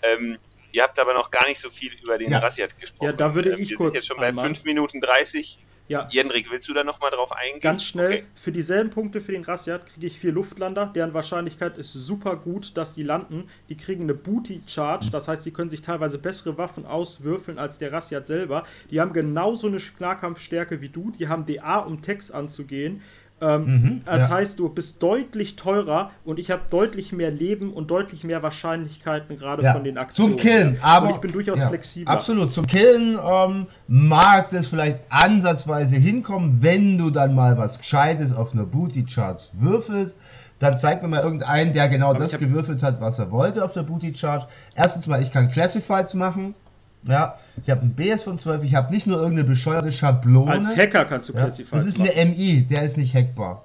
[0.01, 0.39] Ähm,
[0.71, 2.39] ihr habt aber noch gar nicht so viel über den ja.
[2.39, 3.05] Rasjad gesprochen.
[3.05, 5.59] Ja, da würde ich Wir kurz sind jetzt schon bei 5 Minuten 30.
[5.88, 6.07] Ja.
[6.11, 7.61] Jendrik, willst du da nochmal drauf eingehen?
[7.61, 8.23] Ganz schnell, okay.
[8.35, 12.75] für dieselben Punkte für den Rassiat kriege ich vier Luftlander, deren Wahrscheinlichkeit ist super gut,
[12.75, 13.49] dass die landen.
[13.69, 17.77] Die kriegen eine Booty Charge, das heißt, sie können sich teilweise bessere Waffen auswürfeln als
[17.77, 18.65] der Rassiat selber.
[18.91, 23.01] Die haben genauso eine Nahkampfstärke wie du, die haben DA, um Text anzugehen.
[23.39, 24.35] Ähm, mhm, das ja.
[24.35, 29.38] heißt, du bist deutlich teurer und ich habe deutlich mehr Leben und deutlich mehr Wahrscheinlichkeiten
[29.38, 29.73] gerade ja.
[29.73, 30.38] von den Aktionen.
[30.38, 32.11] Zum Killen, aber und ich bin durchaus ja, flexibel.
[32.11, 38.33] Absolut, zum Killen ähm, mag es vielleicht ansatzweise hinkommen, wenn du dann mal was Gescheites
[38.33, 40.15] auf einer Booty Charts würfelst.
[40.59, 43.73] Dann zeig mir mal irgendeinen, der genau aber das gewürfelt hat, was er wollte auf
[43.73, 44.47] der Booty Chart.
[44.73, 46.55] Erstens mal, ich kann Classifieds machen.
[47.03, 50.51] Ja, ich habe ein BS von 12, ich habe nicht nur irgendeine bescheuerte Schablone.
[50.51, 52.11] Als Hacker kannst du ja, Classified Das ist machen.
[52.15, 53.63] eine MI, der ist nicht hackbar.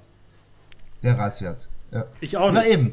[1.03, 1.69] Der Rassiat.
[1.91, 2.05] Ja.
[2.21, 2.65] Ich auch nicht.
[2.65, 2.93] Ja, eben.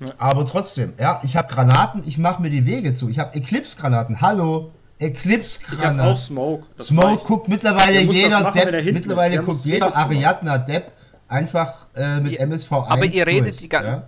[0.00, 0.06] Ja.
[0.18, 3.08] Aber trotzdem, ja, ich habe Granaten, ich mache mir die Wege zu.
[3.08, 4.20] Ich habe Eclipse-Granaten.
[4.20, 5.94] Hallo, Eclipse-Granaten.
[5.94, 6.64] Ich habe auch Smoke.
[6.76, 10.90] Das Smoke guckt mittlerweile jeder machen, Depp, mittlerweile guckt jeder Ariadna-Depp
[11.28, 14.02] einfach äh, mit MSV 1 Aber ihr redet durch, die ganze ja?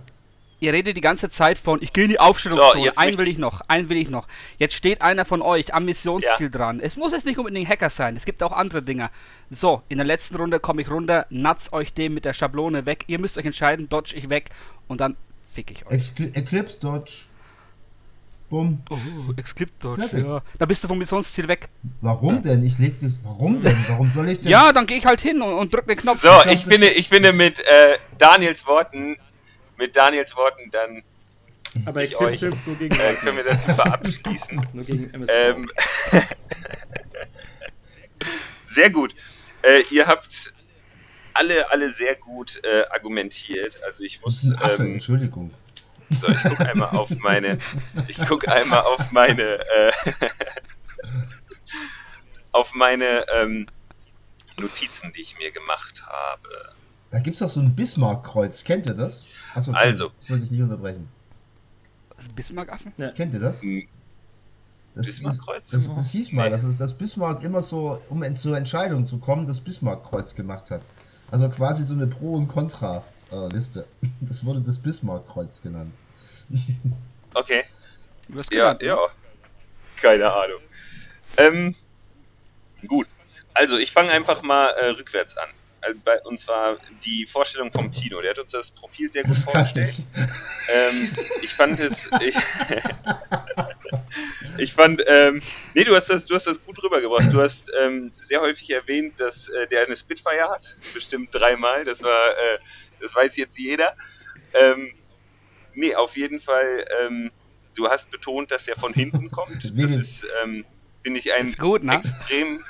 [0.59, 3.37] Ihr redet die ganze Zeit von, ich gehe in die Aufstellungszone, so, einen will ich
[3.37, 4.27] noch, einen will ich noch.
[4.57, 6.49] Jetzt steht einer von euch am Missionsziel ja.
[6.49, 6.79] dran.
[6.79, 9.09] Es muss jetzt nicht unbedingt Hacker sein, es gibt auch andere Dinge.
[9.49, 13.05] So, in der letzten Runde komme ich runter, natz euch dem mit der Schablone weg.
[13.07, 14.49] Ihr müsst euch entscheiden, dodge ich weg
[14.87, 15.15] und dann
[15.53, 16.11] fick ich euch.
[16.33, 17.25] Eclipse Dodge.
[18.49, 18.83] Bumm.
[18.91, 18.97] Oh,
[19.37, 20.41] Eclipse Dodge, ja.
[20.59, 21.67] Da bist du vom Missionsziel weg.
[22.01, 22.63] Warum denn?
[22.63, 23.19] Ich leg das.
[23.23, 23.75] Warum denn?
[23.87, 24.51] Warum soll ich denn?
[24.51, 26.21] Ja, dann gehe ich halt hin und, und drück den Knopf.
[26.21, 29.17] So, ich, ich finde, ich finde mit äh, Daniels Worten
[29.77, 31.03] mit Daniels Worten dann.
[31.85, 34.67] Aber ich euch, nur gegen äh, können wir das super abschließen.
[34.73, 35.33] nur gegen MSV.
[35.35, 35.69] Ähm,
[38.65, 39.13] sehr gut.
[39.61, 40.53] Äh, ihr habt
[41.33, 43.83] alle, alle sehr gut äh, argumentiert.
[43.83, 44.41] Also ich muss.
[44.41, 45.53] Das ist ein Affe, ähm, Entschuldigung.
[46.09, 47.57] So, ich gucke einmal auf meine.
[48.07, 49.59] Ich gucke einmal auf meine.
[49.59, 49.91] Äh,
[52.51, 53.67] auf meine ähm,
[54.57, 56.73] Notizen, die ich mir gemacht habe.
[57.15, 58.65] Da gibt es doch so ein Bismarck-Kreuz.
[58.65, 59.25] Kennt ihr das?
[59.53, 60.11] Achso, also.
[60.21, 61.07] Ich wollte dich nicht unterbrechen.
[62.35, 62.91] Bismarck-Affen?
[62.97, 63.11] Ja.
[63.11, 63.61] Kennt ihr das?
[63.61, 63.87] Hm.
[64.95, 65.71] Das, Bismarck-Kreuz?
[65.71, 69.61] Das, das, hieß mal, dass, dass Bismarck immer so, um zur Entscheidung zu kommen, das
[69.61, 70.81] Bismarck-Kreuz gemacht hat.
[71.31, 73.87] Also quasi so eine Pro- und Contra-Liste.
[74.19, 75.95] Das wurde das Bismarck-Kreuz genannt.
[77.33, 77.63] Okay.
[78.51, 78.79] Ja, ne?
[78.81, 78.97] ja.
[80.01, 80.59] Keine Ahnung.
[81.37, 81.75] Ähm,
[82.85, 83.07] gut.
[83.53, 85.47] Also, ich fange einfach mal äh, rückwärts an.
[86.03, 88.21] Bei, und zwar die Vorstellung vom Tino.
[88.21, 90.03] Der hat uns das Profil sehr gut vorgestellt.
[90.67, 91.11] Ähm,
[91.41, 92.09] ich fand es.
[92.21, 92.35] Ich,
[94.57, 95.41] ich fand, ähm,
[95.73, 97.31] nee, du hast das, du hast das gut rübergebracht.
[97.31, 101.83] Du hast ähm, sehr häufig erwähnt, dass äh, der eine Spitfire hat, bestimmt dreimal.
[101.83, 102.59] Das war, äh,
[102.99, 103.95] das weiß jetzt jeder.
[104.53, 104.93] Ähm,
[105.73, 106.85] nee, auf jeden Fall.
[107.01, 107.31] Ähm,
[107.75, 109.73] du hast betont, dass der von hinten kommt.
[109.77, 110.65] Das ist, ähm,
[111.03, 111.97] finde ich, ein gut, ne?
[111.97, 112.63] extrem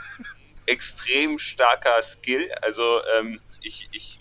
[0.65, 2.51] extrem starker Skill.
[2.61, 4.19] Also ähm, ich, ich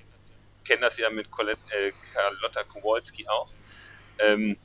[0.65, 3.53] kenne das ja mit Colette, äh, Carlotta Kowalski auch.
[4.19, 4.57] Ähm,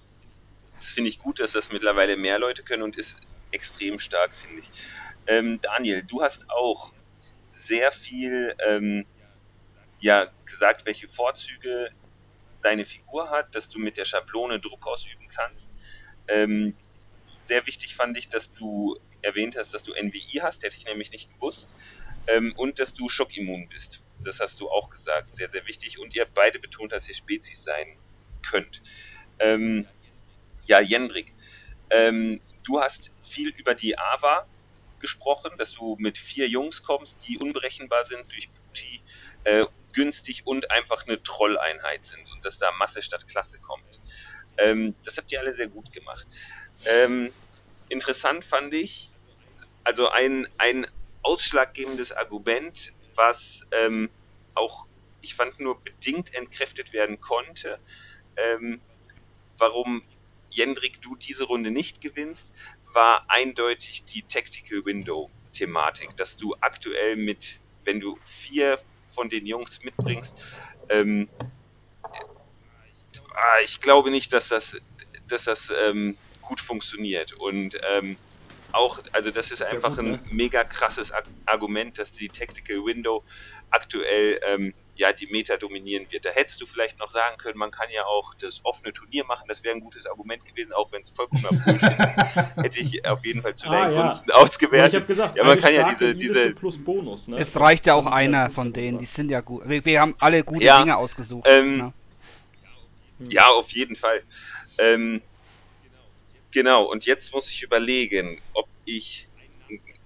[0.78, 3.18] das finde ich gut, dass das mittlerweile mehr Leute können und ist
[3.52, 4.72] extrem stark, finde ich.
[5.28, 6.94] Ähm, Daniel, du hast auch
[7.48, 9.06] sehr viel ähm,
[10.00, 11.90] ja, gesagt, welche Vorzüge
[12.62, 15.74] deine Figur hat, dass du mit der Schablone Druck ausüben kannst.
[16.28, 16.76] Ähm,
[17.38, 21.12] sehr wichtig fand ich, dass du erwähnt hast, dass du NWI hast, hätte ich nämlich
[21.12, 21.70] nicht gewusst.
[22.28, 24.02] Ähm, und dass du schockimmun bist.
[24.24, 26.00] Das hast du auch gesagt, sehr, sehr wichtig.
[26.00, 27.98] Und ihr beide betont, dass ihr Spezies sein
[28.48, 28.82] könnt.
[29.40, 29.88] Ähm,
[30.66, 31.34] ja, Jendrik,
[31.90, 34.46] ähm, du hast viel über die AVA
[35.00, 39.02] gesprochen, dass du mit vier Jungs kommst, die unberechenbar sind durch Booty,
[39.46, 44.02] äh, günstig und einfach eine Trolleinheit sind und dass da Masse statt Klasse kommt.
[44.58, 46.28] Ähm, das habt ihr alle sehr gut gemacht.
[46.86, 47.32] Ähm,
[47.90, 49.12] interessant fand ich,
[49.84, 50.88] also ein, ein
[51.24, 54.10] ausschlaggebendes Argument, was ähm,
[54.54, 54.86] auch,
[55.22, 57.80] ich fand, nur bedingt entkräftet werden konnte,
[58.38, 58.82] ähm,
[59.58, 60.04] warum
[60.52, 62.54] Jendrik du diese Runde nicht gewinnst,
[62.94, 68.80] war eindeutig die Tactical Window Thematik, dass du aktuell mit, wenn du vier
[69.10, 70.36] von den Jungs mitbringst,
[70.90, 71.28] ähm,
[73.34, 74.78] ah, ich glaube nicht, dass das,
[75.28, 76.18] dass das ähm,
[76.50, 77.34] gut funktioniert.
[77.34, 78.18] Und ähm,
[78.72, 80.20] auch, also das ist einfach ja, gut, ein ne?
[80.32, 81.14] mega krasses
[81.46, 83.24] Argument, dass die Tactical Window
[83.70, 86.26] aktuell ähm, ja die Meta dominieren wird.
[86.26, 89.46] Da hättest du vielleicht noch sagen können, man kann ja auch das offene Turnier machen,
[89.48, 92.56] das wäre ein gutes Argument gewesen, auch wenn es vollkommen Bullshit ist.
[92.58, 94.02] Hätte ich auf jeden Fall zu ah, deinen ja.
[94.02, 94.94] Gunsten ausgewertet.
[94.94, 97.28] Ich habe gesagt, ja, man kann ja diese, diese plus Bonus.
[97.28, 97.38] Ne?
[97.38, 99.68] Es reicht ja auch einer von denen, die sind ja gut.
[99.68, 101.48] Wir, wir haben alle gute ja, Dinge ausgesucht.
[101.50, 101.94] Ähm,
[103.20, 103.28] ja.
[103.30, 103.48] ja.
[103.48, 104.22] auf jeden Fall.
[104.78, 105.22] Ähm,
[106.52, 109.28] genau, und jetzt muss ich überlegen, ob ich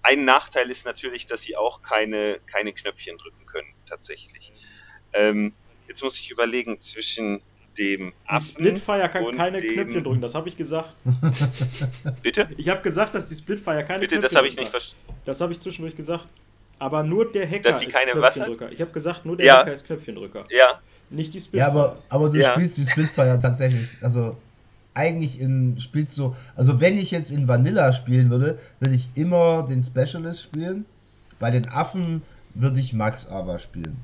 [0.01, 4.51] ein Nachteil ist natürlich, dass sie auch keine, keine Knöpfchen drücken können, tatsächlich.
[5.13, 5.53] Ähm,
[5.87, 7.41] jetzt muss ich überlegen zwischen
[7.77, 9.73] dem Die Splitfire kann keine dem...
[9.73, 10.89] Knöpfchen drücken, das habe ich gesagt.
[12.21, 12.49] Bitte?
[12.57, 15.13] Ich habe gesagt, dass die Splitfire keine Bitte, Knöpfchen das habe ich nicht verstanden.
[15.25, 16.27] Das habe ich zwischendurch gesagt.
[16.79, 18.71] Aber nur der Hacker dass die ist keine Knöpfchendrücker.
[18.71, 19.57] Ich habe gesagt, nur der ja.
[19.59, 20.43] Hacker ist Knöpfchendrücker.
[20.49, 20.81] Ja.
[21.09, 21.59] Nicht die Splitfire.
[21.59, 22.51] Ja, aber, aber du ja.
[22.51, 23.87] spielst die Splitfire tatsächlich.
[24.01, 24.35] Also
[24.93, 29.63] eigentlich in spielst so, also wenn ich jetzt in Vanilla spielen würde, würde ich immer
[29.63, 30.85] den Specialist spielen.
[31.39, 32.21] Bei den Affen
[32.53, 33.97] würde ich Max aber spielen.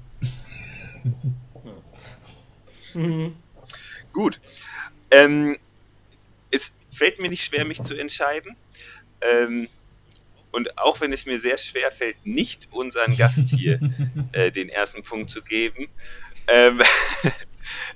[2.94, 3.36] Mhm.
[4.14, 4.40] Gut.
[5.12, 5.58] Ähm,
[6.52, 8.56] es fällt mir nicht schwer, mich zu entscheiden.
[9.22, 9.68] Ähm,
[10.52, 13.80] und auch wenn es mir sehr schwer fällt, nicht unseren Gast hier
[14.32, 15.88] äh, den ersten Punkt zu geben,
[16.48, 16.82] ähm,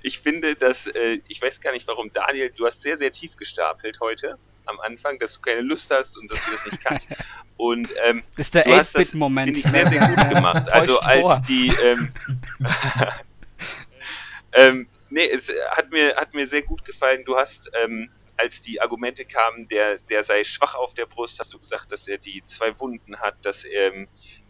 [0.01, 3.37] ich finde, dass, äh, ich weiß gar nicht warum, Daniel, du hast sehr, sehr tief
[3.37, 7.09] gestapelt heute am Anfang, dass du keine Lust hast und dass du das nicht kannst.
[7.57, 9.47] Und ähm, das ist der 8-Bit-Moment.
[9.47, 10.69] Finde ich sehr, sehr gut gemacht.
[10.73, 12.11] also als die ähm,
[14.53, 17.23] ähm, nee, es hat mir, hat mir sehr gut gefallen.
[17.25, 21.53] Du hast, ähm, als die Argumente kamen, der, der sei schwach auf der Brust, hast
[21.53, 24.07] du gesagt, dass er die zwei Wunden hat, dass ähm,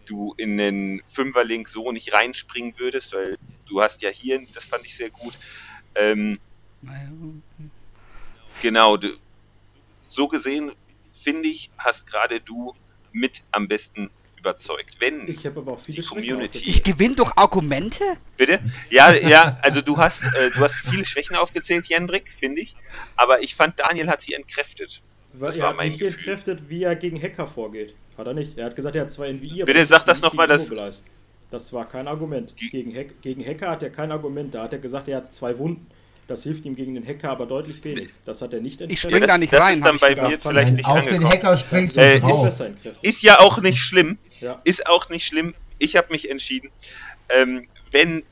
[0.10, 4.86] du in den Fünferlink so nicht reinspringen würdest, weil du hast ja hier, das fand
[4.86, 5.38] ich sehr gut.
[5.95, 6.39] Ähm,
[8.62, 9.18] genau, du,
[9.97, 10.72] so gesehen,
[11.14, 12.74] finde ich, hast gerade du
[13.12, 14.97] mit am besten überzeugt.
[14.99, 16.60] Wenn ich habe aber auch viele die Community.
[16.66, 18.04] Ich gewinne doch Argumente?
[18.36, 18.60] Bitte?
[18.89, 22.76] Ja, ja, also du hast, äh, du hast viele Schwächen aufgezählt, Jendrik, finde ich.
[23.16, 25.01] Aber ich fand, Daniel hat sie entkräftet.
[25.34, 26.16] Weil das er war hat mein nicht Gefühl.
[26.16, 27.96] entkräftet, wie er gegen Hacker vorgeht.
[28.18, 28.58] Hat er nicht.
[28.58, 29.64] Er hat gesagt, er hat zwei NVI.
[29.66, 30.72] Bitte sag das nochmal, das.
[31.50, 32.56] Das war kein Argument.
[32.56, 34.56] Gegen, Hack, gegen Hacker hat er kein Argument.
[34.56, 35.86] Da hat er gesagt, er hat zwei Wunden.
[36.28, 38.10] Das hilft ihm gegen den Hacker aber deutlich wenig.
[38.26, 39.76] Das hat er nicht Ich spring da nicht das rein.
[39.76, 41.22] Ist dann bei mir vielleicht nicht Auf angekommen.
[41.22, 42.62] den Hacker springst du äh, drauf.
[43.02, 44.18] Ist, ja auch nicht schlimm.
[44.40, 44.62] Ja.
[44.64, 45.54] Ist auch nicht schlimm.
[45.80, 46.70] Ich habe mich entschieden.
[47.30, 48.24] Ähm, wenn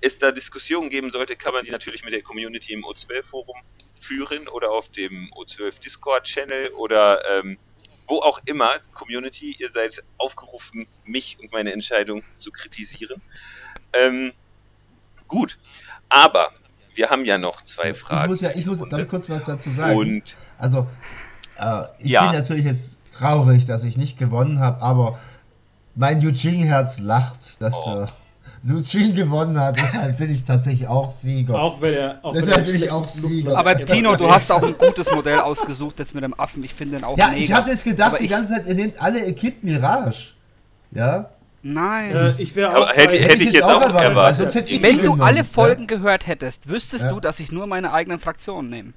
[0.00, 3.56] es da Diskussionen geben sollte, kann man die natürlich mit der Community im O12-Forum
[4.02, 7.58] führen oder auf dem O12 Discord-Channel oder ähm,
[8.06, 8.72] wo auch immer.
[8.92, 13.22] Community, ihr seid aufgerufen, mich und meine Entscheidung zu kritisieren.
[13.92, 14.32] Ähm,
[15.28, 15.58] gut,
[16.08, 16.52] aber
[16.94, 18.24] wir haben ja noch zwei Fragen.
[18.24, 19.96] Ich muss ja, ich muss dann kurz was dazu sagen.
[19.96, 20.86] Und also,
[21.58, 22.24] äh, ich ja.
[22.24, 25.18] bin natürlich jetzt traurig, dass ich nicht gewonnen habe, aber
[25.94, 27.94] mein Eugene-Herz lacht, dass oh.
[27.94, 28.08] der
[28.64, 29.76] Lucin gewonnen hat.
[29.76, 31.58] Deshalb bin ich tatsächlich auch Sieger.
[31.58, 32.18] Auch wenn er.
[32.22, 33.58] Auch deshalb bin ich auch Sieger.
[33.58, 36.62] Aber Tino, du hast auch ein gutes Modell ausgesucht jetzt mit dem Affen.
[36.62, 37.40] Ich finde den auch Ja, mega.
[37.40, 40.34] ich habe jetzt gedacht aber die ganze Zeit, ihr nehmt alle Equipe Mirage.
[40.92, 41.30] Ja?
[41.62, 42.14] Nein.
[42.14, 42.90] Äh, ich wäre auch.
[42.90, 44.56] Hätte, hätte, ich jetzt, jetzt auch erwartet.
[44.56, 45.86] Also, Wenn du alle Folgen ja?
[45.86, 47.10] gehört hättest, wüsstest ja.
[47.10, 48.92] du, dass ich nur meine eigenen Fraktionen nehme.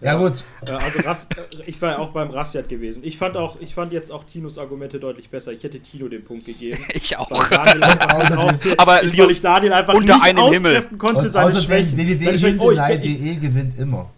[0.00, 0.44] Ja, gut.
[0.64, 3.02] Äh, also Ras, äh, ich war ja auch beim Rassiat gewesen.
[3.04, 5.52] Ich fand auch, ich fand jetzt auch Tinos Argumente deutlich besser.
[5.52, 6.78] Ich hätte Tino den Punkt gegeben.
[6.94, 7.30] ich auch.
[7.30, 10.82] aber ich, weil ich Daniel einfach unter nicht einem Himmel.
[10.96, 11.96] konnte Und seine Schwächen.
[11.96, 14.10] www.de oh, gewinnt immer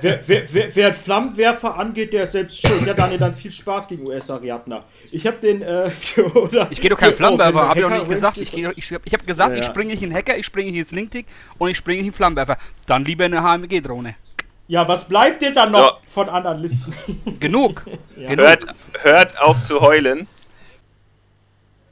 [0.00, 2.86] wer, wer, wer, wer Flammenwerfer angeht, der ist selbst schuld.
[2.86, 4.84] Ja, Daniel, dann viel Spaß gegen US-Ariadna.
[5.10, 5.90] Ich habe den, äh,
[6.34, 8.36] oder, Ich gehe doch kein Flammenwerfer, habe ich auch nicht gesagt.
[8.38, 9.60] Ich, ich, ich habe gesagt, ja, ja.
[9.62, 11.26] ich springe nicht in Hacker, ich springe nicht ins Linktick
[11.58, 12.58] und ich springe nicht in Flammenwerfer.
[12.86, 14.14] Dann lieber eine HMG-Drohne.
[14.68, 16.10] Ja, was bleibt dir dann noch so.
[16.12, 16.94] von anderen Listen?
[17.40, 17.84] Genug.
[18.16, 18.30] ja.
[18.30, 18.66] hört,
[19.02, 20.26] hört auf zu heulen.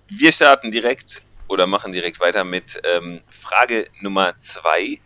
[0.09, 4.99] Wir starten direkt oder machen direkt weiter mit ähm, Frage Nummer 2.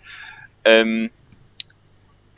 [0.64, 1.10] Ähm,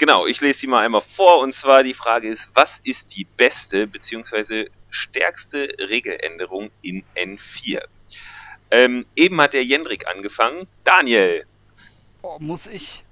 [0.01, 3.26] Genau, ich lese sie mal einmal vor und zwar die Frage ist, was ist die
[3.36, 4.70] beste bzw.
[4.88, 7.82] stärkste Regeländerung in N4?
[8.70, 10.66] Ähm, eben hat der Jendrik angefangen.
[10.84, 11.44] Daniel.
[12.22, 13.05] Oh, muss ich.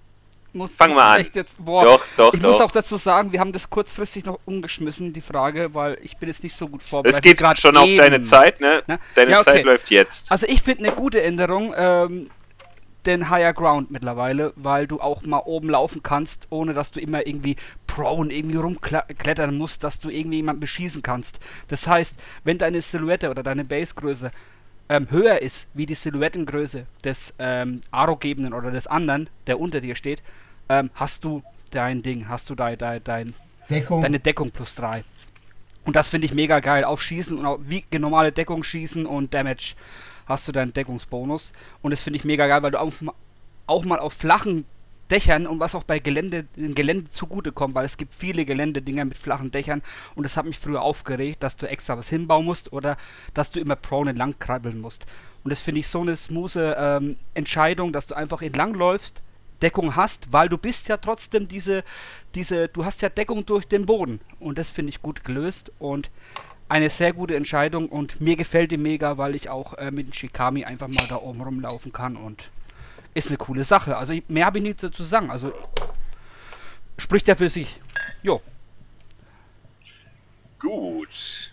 [0.55, 1.27] Muss Fang mal an.
[1.31, 2.53] Jetzt, boah, doch, doch, ich doch.
[2.53, 6.31] muss auch dazu sagen, wir haben das kurzfristig noch umgeschmissen, die Frage, weil ich bin
[6.31, 7.19] jetzt nicht so gut vorbereitet.
[7.19, 8.01] Es geht gerade schon eben.
[8.01, 8.83] auf deine Zeit, ne?
[8.87, 8.99] ne?
[9.15, 9.51] Deine ja, okay.
[9.51, 10.33] Zeit läuft jetzt.
[10.33, 11.75] Also ich finde eine gute Änderung.
[11.77, 12.31] Ähm,
[13.07, 17.27] den Higher Ground mittlerweile, weil du auch mal oben laufen kannst, ohne dass du immer
[17.27, 21.41] irgendwie prone irgendwie rumklettern musst, dass du irgendwie jemanden beschießen kannst.
[21.69, 24.31] Das heißt, wenn deine Silhouette oder deine Basegröße
[24.89, 29.95] ähm, höher ist wie die Silhouettengröße des ähm, Aro-Gebenden oder des anderen, der unter dir
[29.95, 30.23] steht,
[30.69, 33.35] ähm, hast du dein Ding, hast du da dein, dein,
[33.71, 34.01] Deckung.
[34.01, 35.05] deine Deckung plus 3.
[35.85, 36.85] Und das finde ich mega geil.
[36.85, 39.75] Auf Schießen und auch wie normale Deckung schießen und Damage
[40.29, 41.53] hast du deinen Deckungsbonus.
[41.83, 44.65] Und das finde ich mega geil, weil du auch, mal auf flachen
[45.11, 49.17] Dächern und was auch bei Gelände, dem Gelände zugutekommt, weil es gibt viele Geländedinger mit
[49.17, 49.83] flachen Dächern
[50.15, 52.99] und das hat mich früher aufgeregt, dass du extra was hinbauen musst oder
[53.33, 55.07] dass du immer prone entlang krabbeln musst.
[55.45, 59.23] Und das finde ich so eine smooth ähm, Entscheidung, dass du einfach entlang läufst,
[59.63, 61.85] Deckung hast, weil du bist ja trotzdem diese,
[62.35, 66.11] diese, du hast ja Deckung durch den Boden und das finde ich gut gelöst und
[66.69, 70.13] eine sehr gute Entscheidung und mir gefällt die mega, weil ich auch äh, mit dem
[70.13, 72.51] Shikami einfach mal da oben rumlaufen kann und
[73.15, 73.97] ist eine coole Sache.
[73.97, 75.31] Also mehr habe ich nicht dazu sagen.
[75.31, 75.53] Also
[76.99, 77.81] spricht ja für sich.
[78.23, 78.43] Jo.
[80.59, 81.53] Gut.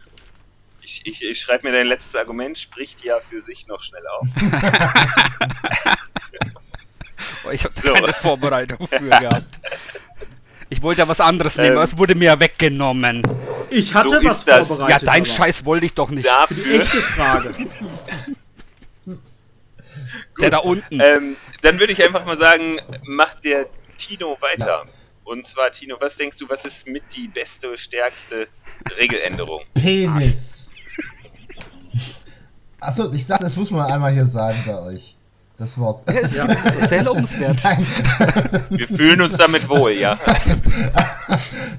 [0.82, 4.28] Ich, ich, ich schreibe mir dein letztes Argument, spricht ja für sich noch schnell auf.
[7.45, 7.93] oh, ich habe so.
[7.93, 9.59] keine Vorbereitung für gehabt.
[10.70, 13.22] Ich wollte ja was anderes nehmen, ähm, aber es wurde mir weggenommen.
[13.70, 15.01] Ich hatte so was vorbereitet.
[15.01, 15.32] Ja, dein aber.
[15.32, 16.28] Scheiß wollte ich doch nicht.
[16.28, 16.57] Dafür.
[16.57, 17.53] Für die echte Frage.
[20.39, 20.99] der da unten.
[20.99, 24.84] Ähm, dann würde ich einfach mal sagen, macht der Tino weiter.
[24.86, 24.91] Ja.
[25.24, 28.47] Und zwar, Tino, was denkst du, was ist mit die beste, stärkste
[28.97, 29.63] Regeländerung?
[29.74, 30.70] Penis.
[32.80, 35.16] Achso, ich dachte, das muss man einmal hier sagen bei euch.
[35.58, 36.03] Das Wort.
[36.34, 37.64] Ja, das ist sehr lobenswert.
[38.70, 40.18] Wir fühlen uns damit wohl, ja.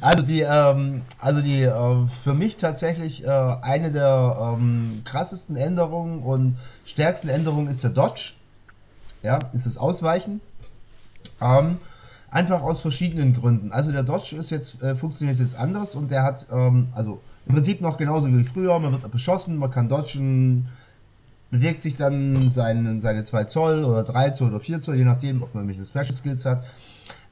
[0.00, 6.22] Also die, ähm, also die äh, für mich tatsächlich äh, eine der ähm, krassesten Änderungen
[6.22, 8.32] und stärksten Änderungen ist der Dodge.
[9.22, 10.40] Ja, ist das Ausweichen.
[11.40, 11.78] Ähm,
[12.30, 13.72] einfach aus verschiedenen Gründen.
[13.72, 17.54] Also der Dodge ist jetzt, äh, funktioniert jetzt anders und der hat, ähm, also im
[17.54, 20.68] Prinzip noch genauso wie früher, man wird beschossen, man kann dodgen,
[21.50, 25.42] bewegt sich dann sein, seine 2 Zoll oder 3 Zoll oder 4 Zoll, je nachdem,
[25.42, 26.64] ob man welche Special Skills hat.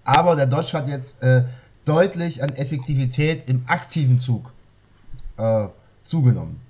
[0.04, 1.44] Aber der Dodge hat jetzt äh,
[1.84, 4.52] deutlich an Effektivität im aktiven Zug
[5.36, 5.66] äh,
[6.02, 6.60] zugenommen.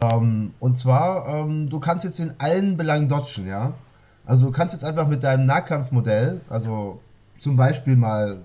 [0.00, 3.74] Ähm, und zwar, ähm, du kannst jetzt in allen Belangen dodgen, ja.
[4.24, 7.00] Also du kannst jetzt einfach mit deinem Nahkampfmodell, also
[7.38, 8.38] zum Beispiel mal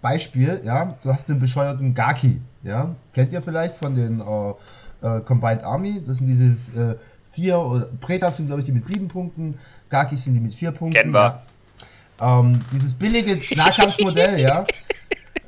[0.00, 4.50] Beispiel, ja, du hast den bescheuerten Gaki, ja, kennt ihr vielleicht von den äh,
[5.02, 6.96] äh, Combined Army, das sind diese äh,
[7.36, 9.58] vier, oder Pretas sind glaube ich die mit sieben Punkten,
[9.90, 10.98] Gakis sind die mit vier Punkten.
[10.98, 11.42] Kennen wir.
[12.20, 12.40] Ja.
[12.40, 14.64] Ähm, dieses billige Nahkampfmodell, ja,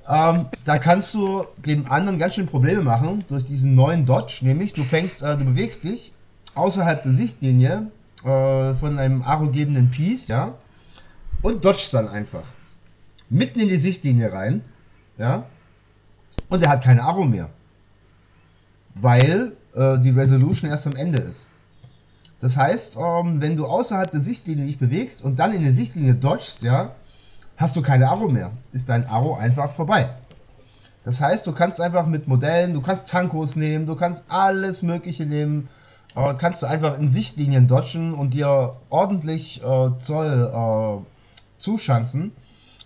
[0.08, 4.74] ähm, da kannst du dem anderen ganz schön Probleme machen durch diesen neuen Dodge, nämlich
[4.74, 6.12] du fängst, äh, du bewegst dich
[6.54, 7.90] außerhalb der Sichtlinie
[8.24, 10.54] äh, von einem aro-gebenden Piece, ja,
[11.40, 12.44] und dodgst dann einfach
[13.30, 14.62] mitten in die Sichtlinie rein,
[15.16, 15.44] ja,
[16.50, 17.48] und er hat keine Aro mehr,
[18.94, 21.48] weil äh, die Resolution erst am Ende ist.
[22.40, 26.14] Das heißt, ähm, wenn du außerhalb der Sichtlinie dich bewegst und dann in die Sichtlinie
[26.14, 26.92] dodgst, ja,
[27.56, 28.52] hast du keine Aro mehr.
[28.72, 30.10] Ist dein Aro einfach vorbei.
[31.04, 35.26] Das heißt, du kannst einfach mit Modellen, du kannst Tankos nehmen, du kannst alles Mögliche
[35.26, 35.68] nehmen,
[36.14, 42.32] äh, kannst du einfach in Sichtlinien dodgen und dir ordentlich äh, Zoll äh, zuschanzen,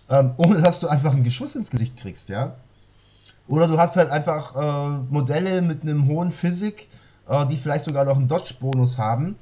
[0.09, 2.55] ähm, ohne dass du einfach ein Geschuss ins Gesicht kriegst, ja.
[3.47, 6.87] Oder du hast halt einfach äh, Modelle mit einem hohen Physik,
[7.27, 9.35] äh, die vielleicht sogar noch einen Dodge-Bonus haben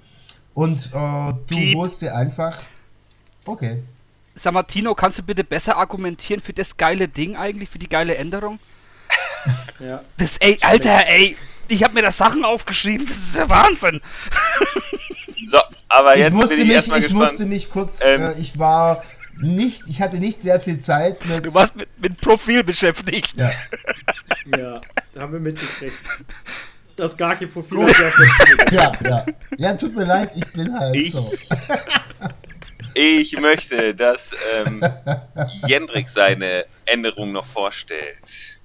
[0.54, 1.78] und äh, du Piep.
[1.78, 2.58] holst dir einfach.
[3.46, 3.84] Okay.
[4.36, 7.90] Sag mal, Tino, kannst du bitte besser argumentieren für das geile Ding eigentlich, für die
[7.90, 8.60] geile Änderung?
[9.80, 10.02] ja.
[10.18, 11.36] Das, ey, Alter, ey,
[11.68, 14.02] ich habe mir da Sachen aufgeschrieben, das ist der Wahnsinn.
[15.50, 15.58] So,
[15.90, 17.22] aber jetzt ich musste bin ich mich, erstmal Ich gespannt.
[17.24, 19.04] musste mich kurz, ähm, äh, ich war
[19.42, 21.46] nicht, ich hatte nicht sehr viel Zeit mit.
[21.46, 23.34] Du warst mit, mit Profil beschäftigt.
[23.36, 23.52] Ja.
[24.58, 24.82] ja,
[25.14, 25.98] da haben wir mitgekriegt.
[27.02, 27.80] Das Gaki-Profil.
[28.72, 29.26] ja, ja.
[29.58, 31.34] Ja, tut mir leid, ich bin halt ich, so.
[32.94, 34.84] Ich möchte, dass ähm,
[35.66, 38.60] Jendrik seine Änderung noch vorstellt.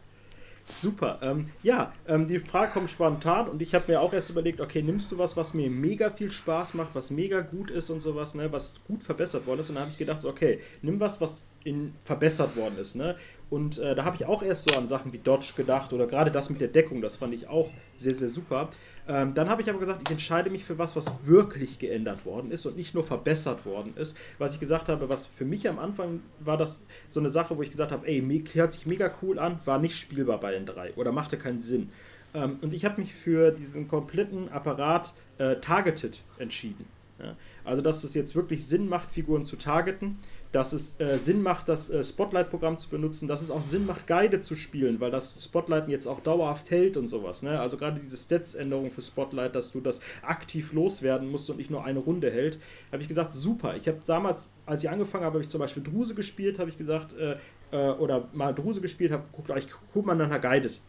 [0.68, 1.18] Super.
[1.22, 4.82] Ähm, ja, ähm, die Frage kommt spontan und ich habe mir auch erst überlegt, okay,
[4.82, 8.34] nimmst du was, was mir mega viel Spaß macht, was mega gut ist und sowas,
[8.34, 9.70] ne, was gut verbessert worden ist.
[9.70, 13.16] Und dann habe ich gedacht, so, okay, nimm was, was in, verbessert worden ist, ne.
[13.48, 16.32] Und äh, da habe ich auch erst so an Sachen wie Dodge gedacht oder gerade
[16.32, 18.70] das mit der Deckung, das fand ich auch sehr, sehr super.
[19.08, 22.50] Ähm, dann habe ich aber gesagt, ich entscheide mich für was, was wirklich geändert worden
[22.50, 24.16] ist und nicht nur verbessert worden ist.
[24.38, 27.62] Was ich gesagt habe, was für mich am Anfang war das so eine Sache, wo
[27.62, 30.92] ich gesagt habe, ey, hört sich mega cool an, war nicht spielbar bei den drei
[30.94, 31.88] oder machte keinen Sinn.
[32.34, 36.86] Ähm, und ich habe mich für diesen kompletten Apparat äh, Targeted entschieden.
[37.18, 37.36] Ja?
[37.64, 40.18] Also, dass es jetzt wirklich Sinn macht, Figuren zu targeten,
[40.52, 44.06] dass es äh, Sinn macht, das äh, Spotlight-Programm zu benutzen, dass es auch Sinn macht,
[44.06, 47.42] Guide zu spielen, weil das Spotlight jetzt auch dauerhaft hält und sowas.
[47.42, 47.60] Ne?
[47.60, 51.84] Also gerade diese Stats-Änderung für Spotlight, dass du das aktiv loswerden musst und nicht nur
[51.84, 52.58] eine Runde hält,
[52.92, 53.76] habe ich gesagt, super.
[53.76, 56.76] Ich habe damals, als ich angefangen habe, habe ich zum Beispiel Druse gespielt, habe ich
[56.76, 57.36] gesagt, äh,
[57.72, 60.80] äh oder mal Druse gespielt, habe geguckt, ich gucke mal nach einer Guided.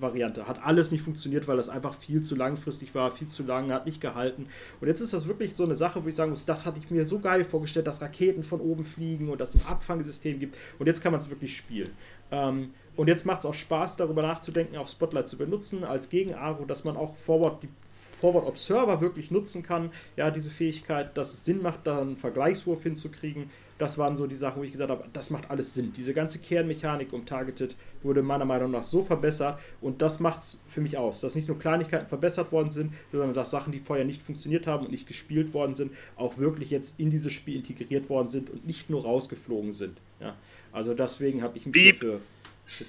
[0.00, 0.46] Variante.
[0.48, 3.86] Hat alles nicht funktioniert, weil das einfach viel zu langfristig war, viel zu lang, hat
[3.86, 4.46] nicht gehalten.
[4.80, 6.90] Und jetzt ist das wirklich so eine Sache, wo ich sagen muss, das hatte ich
[6.90, 10.56] mir so geil vorgestellt, dass Raketen von oben fliegen und dass es ein Abfangsystem gibt.
[10.78, 11.90] Und jetzt kann man es wirklich spielen.
[12.30, 16.64] Ähm, und jetzt macht es auch Spaß, darüber nachzudenken, auch Spotlight zu benutzen als Gegen-Aro,
[16.64, 19.90] dass man auch Forward, die Forward Observer wirklich nutzen kann.
[20.16, 23.50] Ja, diese Fähigkeit, dass es Sinn macht, da einen Vergleichswurf hinzukriegen.
[23.78, 25.92] Das waren so die Sachen, wo ich gesagt habe, das macht alles Sinn.
[25.96, 30.60] Diese ganze Kernmechanik um Targeted wurde meiner Meinung nach so verbessert und das macht es
[30.68, 34.04] für mich aus, dass nicht nur Kleinigkeiten verbessert worden sind, sondern dass Sachen, die vorher
[34.04, 38.08] nicht funktioniert haben und nicht gespielt worden sind, auch wirklich jetzt in dieses Spiel integriert
[38.08, 39.98] worden sind und nicht nur rausgeflogen sind.
[40.20, 40.36] Ja,
[40.72, 41.98] also deswegen habe ich mich Beep.
[41.98, 42.20] für
[42.66, 42.88] Shit.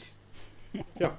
[0.99, 1.17] Ja.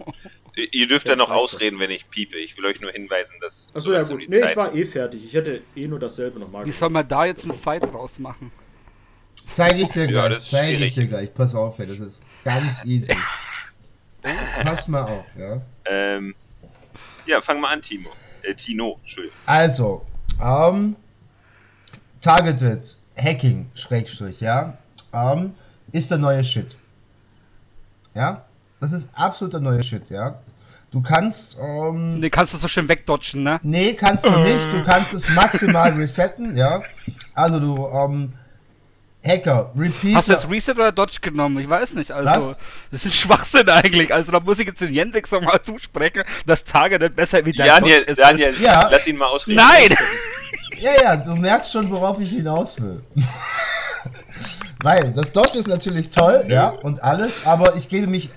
[0.54, 2.36] Ihr dürft ja noch ausreden, wenn ich piepe.
[2.36, 3.68] Ich will euch nur hinweisen, dass.
[3.72, 4.28] Achso, ja, gut.
[4.28, 5.24] Nee, Zeit ich war eh fertig.
[5.24, 8.50] Ich hätte eh nur dasselbe nochmal Wie soll man da jetzt einen Fight draus machen?
[9.50, 11.32] Zeige ich dir gleich, ja, zeige ich dir gleich.
[11.32, 13.16] Pass auf, das ist ganz easy.
[14.62, 15.60] Pass mal auf, ja.
[15.84, 16.34] Ähm,
[17.26, 18.10] ja, fang mal an, Timo.
[18.42, 19.36] Äh, Tino, Entschuldigung.
[19.46, 20.04] Also,
[20.42, 20.96] ähm,
[22.20, 24.76] Targeted Hacking, Schrägstrich, ja,
[25.12, 25.54] ähm,
[25.92, 26.76] ist der neue Shit.
[28.14, 28.44] Ja,
[28.80, 30.40] das ist absoluter neuer Shit, ja.
[30.92, 31.58] Du kannst.
[31.60, 33.60] Ähm, nee, kannst du so schön wegdodgen, ne?
[33.62, 34.72] Nee, kannst du nicht.
[34.72, 36.82] Du kannst es maximal resetten, ja.
[37.34, 38.32] Also du, ähm,
[39.26, 40.14] Hacker, Repeat.
[40.14, 41.58] Hast du jetzt Reset oder Dodge genommen?
[41.58, 42.10] Ich weiß nicht.
[42.10, 42.58] Also, Was?
[42.90, 44.12] das ist Schwachsinn eigentlich.
[44.12, 47.68] Also, da muss ich jetzt den Jendrix nochmal zusprechen, dass Tage nicht besser wie dein
[47.68, 48.20] Daniel, Dodge ist.
[48.20, 48.88] Daniel, ja.
[48.90, 49.56] lass ihn mal ausreden.
[49.56, 49.96] Nein!
[50.78, 53.02] Ja, ja, du merkst schon, worauf ich hinaus will.
[54.82, 58.30] Weil, das Dodge ist natürlich toll, ja, und alles, aber ich gebe mich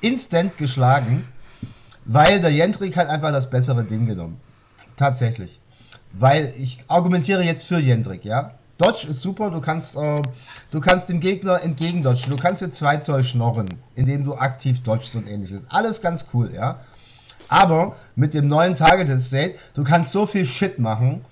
[0.00, 1.26] instant geschlagen,
[2.04, 4.40] weil der Jendrik hat einfach das bessere Ding genommen.
[4.96, 5.60] Tatsächlich.
[6.12, 8.54] Weil ich argumentiere jetzt für Jendrik, ja.
[8.80, 10.22] Dodge ist super, du kannst, äh,
[10.70, 15.16] du kannst dem Gegner entgegendodgen, du kannst mit 2 Zoll schnorren, indem du aktiv dodgst
[15.16, 15.66] und ähnliches.
[15.68, 16.80] Alles ganz cool, ja.
[17.48, 21.22] Aber mit dem neuen Target State, du kannst so viel Shit machen,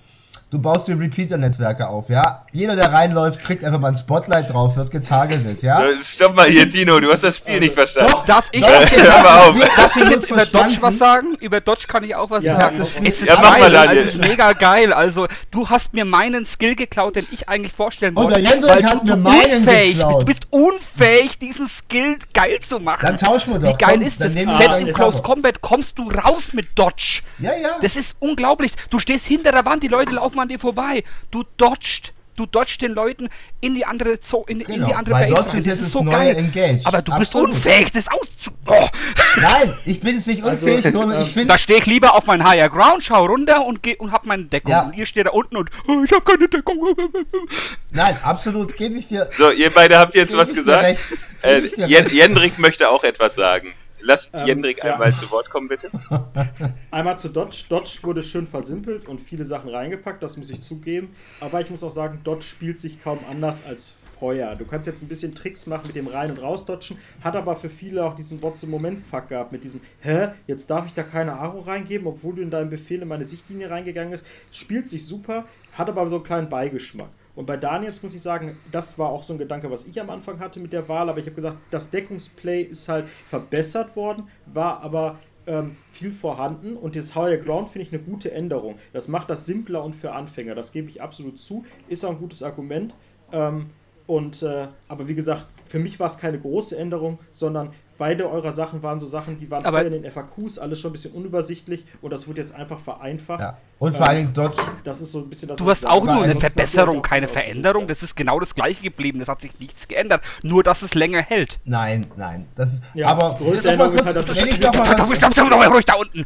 [0.51, 2.45] du baust dir Repeater-Netzwerke auf, ja.
[2.51, 5.83] Jeder, der reinläuft, kriegt einfach mal ein Spotlight drauf, wird getargetet, ja.
[6.01, 8.11] Stopp mal hier, Dino, du hast das Spiel also, nicht verstanden.
[8.11, 11.35] Doch, darf ich, darf ich, darf ich, darf ich jetzt über Dodge was sagen?
[11.39, 12.79] Über Dodge kann ich auch was ja, sagen.
[12.79, 14.91] Es ist ja, mach geil, mal, also es ist mega geil.
[14.91, 18.35] Also, du hast mir meinen Skill geklaut, den ich eigentlich vorstellen wollte.
[18.35, 20.21] Und der Jensel hat mir meinen unfähig, geklaut.
[20.21, 23.05] Du bist unfähig, diesen Skill geil zu machen.
[23.05, 23.69] Dann tauschen wir doch.
[23.69, 24.33] Wie geil Komm, ist das?
[24.33, 27.21] Selbst im Close Combat kommst du raus mit Dodge.
[27.37, 27.77] Ja, ja.
[27.81, 28.73] Das ist unglaublich.
[28.89, 31.03] Du stehst hinter der Wand, die Leute laufen an dir vorbei.
[31.31, 32.13] Du dodgst.
[32.39, 33.27] Du dodgst den Leuten
[33.59, 35.33] in die andere Zo in, genau, in die genau, andere Base.
[35.33, 36.37] Dodge ist das so geil.
[36.37, 36.79] Engage.
[36.85, 37.49] Aber du Absolut.
[37.49, 38.51] bist unfähig, das auszu.
[38.65, 38.87] Oh.
[39.41, 41.49] Nein, ich bin es nicht also, unfähig, also, nur ich finde.
[41.49, 44.45] Da stehe ich lieber auf mein Higher Ground, schau runter und geh und hab meine
[44.45, 44.71] Deckung.
[44.71, 44.83] Ja.
[44.83, 46.95] Und ihr steht da unten und oh, ich habe keine Deckung.
[47.91, 49.29] Nein, absolut, gebe ich dir.
[49.37, 50.97] So, ihr beide habt jetzt was gesagt.
[51.41, 53.73] Äh, Jendrik möchte auch etwas sagen.
[54.01, 54.93] Lass ähm, Jendrik ja.
[54.93, 55.89] einmal zu Wort kommen, bitte.
[56.91, 57.65] Einmal zu Dodge.
[57.69, 61.15] Dodge wurde schön versimpelt und viele Sachen reingepackt, das muss ich zugeben.
[61.39, 64.55] Aber ich muss auch sagen, Dodge spielt sich kaum anders als vorher.
[64.55, 67.69] Du kannst jetzt ein bisschen Tricks machen mit dem Rein- und Rausdodgen, hat aber für
[67.69, 72.07] viele auch diesen Botze-Moment-Fuck gehabt mit diesem, hä, jetzt darf ich da keine Aro reingeben,
[72.07, 74.25] obwohl du in deinem Befehl in meine Sichtlinie reingegangen bist.
[74.51, 77.09] Spielt sich super, hat aber so einen kleinen Beigeschmack.
[77.35, 80.09] Und bei Daniels muss ich sagen, das war auch so ein Gedanke, was ich am
[80.09, 84.27] Anfang hatte mit der Wahl, aber ich habe gesagt, das Deckungsplay ist halt verbessert worden,
[84.45, 88.75] war aber ähm, viel vorhanden und das Higher Ground finde ich eine gute Änderung.
[88.93, 92.19] Das macht das simpler und für Anfänger, das gebe ich absolut zu, ist auch ein
[92.19, 92.93] gutes Argument.
[93.31, 93.71] Ähm,
[94.05, 98.53] und, äh, aber wie gesagt, für mich war es keine große Änderung, sondern beide eurer
[98.53, 101.85] Sachen waren so Sachen, die waren aber in den FAQs alles schon ein bisschen unübersichtlich
[102.01, 103.41] und das wurde jetzt einfach vereinfacht.
[103.41, 103.57] Ja.
[103.77, 104.61] Und vor allem Dodge.
[104.83, 105.57] Das ist so ein bisschen das.
[105.57, 107.87] Du hast auch nur eine Verbesserung, keine Veränderung.
[107.87, 109.19] Das ist genau das gleiche geblieben.
[109.19, 110.21] Das hat sich nichts geändert.
[110.41, 111.59] Nur, dass es länger hält.
[111.63, 112.47] Nein, nein.
[112.55, 112.83] Das ist.
[112.93, 115.05] Ja, aber größte Änderung ist halt, dass ich doch mal was.
[115.15, 116.25] Stopp, stopp, stopp, ruhig da unten.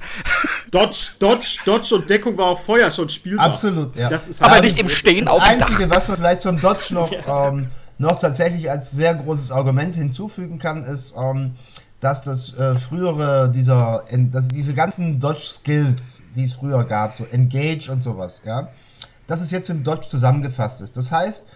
[0.72, 3.46] Dodge, Dodge, Dodge und Deckung war auch vorher schon spielbar.
[3.46, 4.10] Absolut, ja.
[4.10, 7.12] Das ist aber halt nicht im Stehen Das Einzige, was man vielleicht zum Dodge noch.
[7.28, 7.50] Ja.
[7.50, 7.68] Ähm,
[8.04, 11.56] noch tatsächlich als sehr großes Argument hinzufügen kann, ist, ähm,
[12.00, 17.90] dass das äh, frühere, dieser, dass diese ganzen Dodge-Skills, die es früher gab, so Engage
[17.90, 18.68] und sowas, ja,
[19.26, 20.98] dass es jetzt im Dodge zusammengefasst ist.
[20.98, 21.48] Das heißt,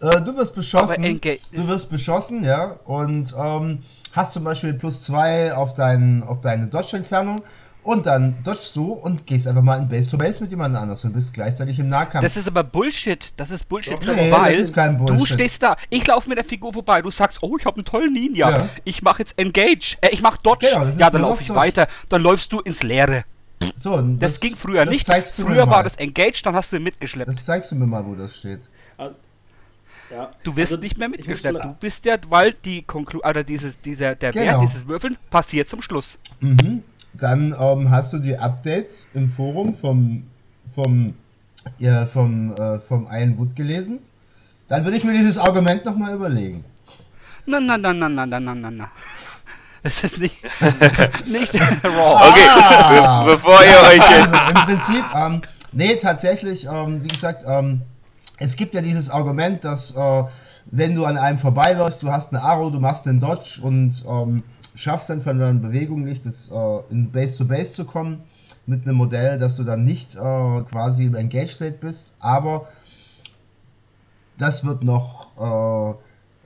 [0.00, 1.20] äh, du wirst beschossen,
[1.52, 3.82] du wirst beschossen, ja, und ähm,
[4.12, 7.40] hast zum Beispiel plus zwei auf, dein, auf deine Dodge-Entfernung
[7.86, 11.32] und dann dodgst du und gehst einfach mal in Base-to-Base mit jemand anders und bist
[11.32, 12.24] gleichzeitig im Nahkampf.
[12.24, 13.32] Das ist aber Bullshit.
[13.36, 15.20] Das ist Bullshit, so, nee, weil das ist kein Bullshit.
[15.20, 17.84] du stehst da, ich laufe mit der Figur vorbei, du sagst, oh, ich habe einen
[17.84, 18.68] tollen Ninja, ja.
[18.82, 21.60] ich mache jetzt Engage, äh, ich mache Dodge, genau, ja, dann laufe ich Dodge.
[21.60, 23.24] weiter, dann läufst du ins Leere.
[23.74, 25.06] So, das, das, ging früher nicht.
[25.06, 27.28] Früher war das Engage, dann hast du ihn mitgeschleppt.
[27.28, 28.60] Das zeigst du mir mal, wo das steht.
[28.98, 29.10] Ah,
[30.10, 30.30] ja.
[30.42, 31.64] Du wirst also, nicht mehr mitgeschleppt.
[31.64, 34.44] Du bist der, weil die Konklu oder dieses, dieser, der genau.
[34.44, 36.18] Wert dieses Würfeln passiert zum Schluss.
[36.40, 36.82] Mhm.
[37.18, 40.24] Dann ähm, hast du die Updates im Forum vom,
[40.66, 41.14] vom,
[41.78, 44.00] ja, vom, äh, vom Iron Wood gelesen.
[44.68, 46.64] Dann würde ich mir dieses Argument nochmal überlegen.
[47.46, 48.90] Na, na, na, na, na, na, na, na.
[49.82, 50.36] Es ist nicht,
[51.26, 51.54] nicht
[51.84, 52.28] raw.
[52.28, 54.34] Okay, ah, Be bevor ihr euch jetzt...
[54.34, 55.42] Also im Prinzip, ähm,
[55.72, 57.82] nee, tatsächlich, ähm, wie gesagt, ähm,
[58.38, 60.24] es gibt ja dieses Argument, dass äh,
[60.72, 64.42] wenn du an einem vorbeiläufst, du hast eine Arrow, du machst den Dodge und ähm,
[64.76, 68.22] schaffst dann von deiner Bewegung nicht, das, äh, in Base to Base zu kommen
[68.66, 70.18] mit einem Modell, dass du dann nicht äh,
[70.62, 72.68] quasi im Engage State bist, aber
[74.38, 75.96] das wird noch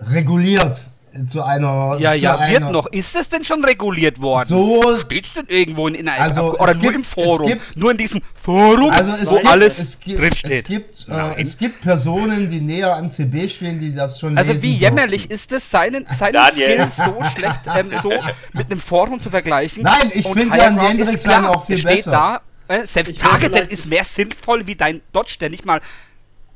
[0.01, 0.89] äh, reguliert
[1.27, 1.97] zu einer.
[1.99, 2.87] Ja, zu ja, einer, wird noch.
[2.87, 4.47] Ist es denn schon reguliert worden?
[4.47, 4.99] So.
[5.01, 7.47] Steht denn irgendwo in, in einem also oder nur gibt, im Forum?
[7.49, 10.63] Gibt, nur in diesem Forum, also es wo gibt, alles es gibt, drinsteht.
[10.63, 14.61] Es gibt, äh, es gibt Personen, die näher an CB stehen, die das schon Also
[14.63, 15.35] wie jämmerlich durften.
[15.35, 18.13] ist es, seinen, seinen Skills so schlecht ähm, so
[18.53, 19.83] mit einem Forum zu vergleichen?
[19.83, 22.11] Nein, ich finde ja an Hendrix auch viel besser.
[22.11, 25.81] Da, äh, selbst Targeted ist mehr sinnvoll wie dein Dodge, der nicht mal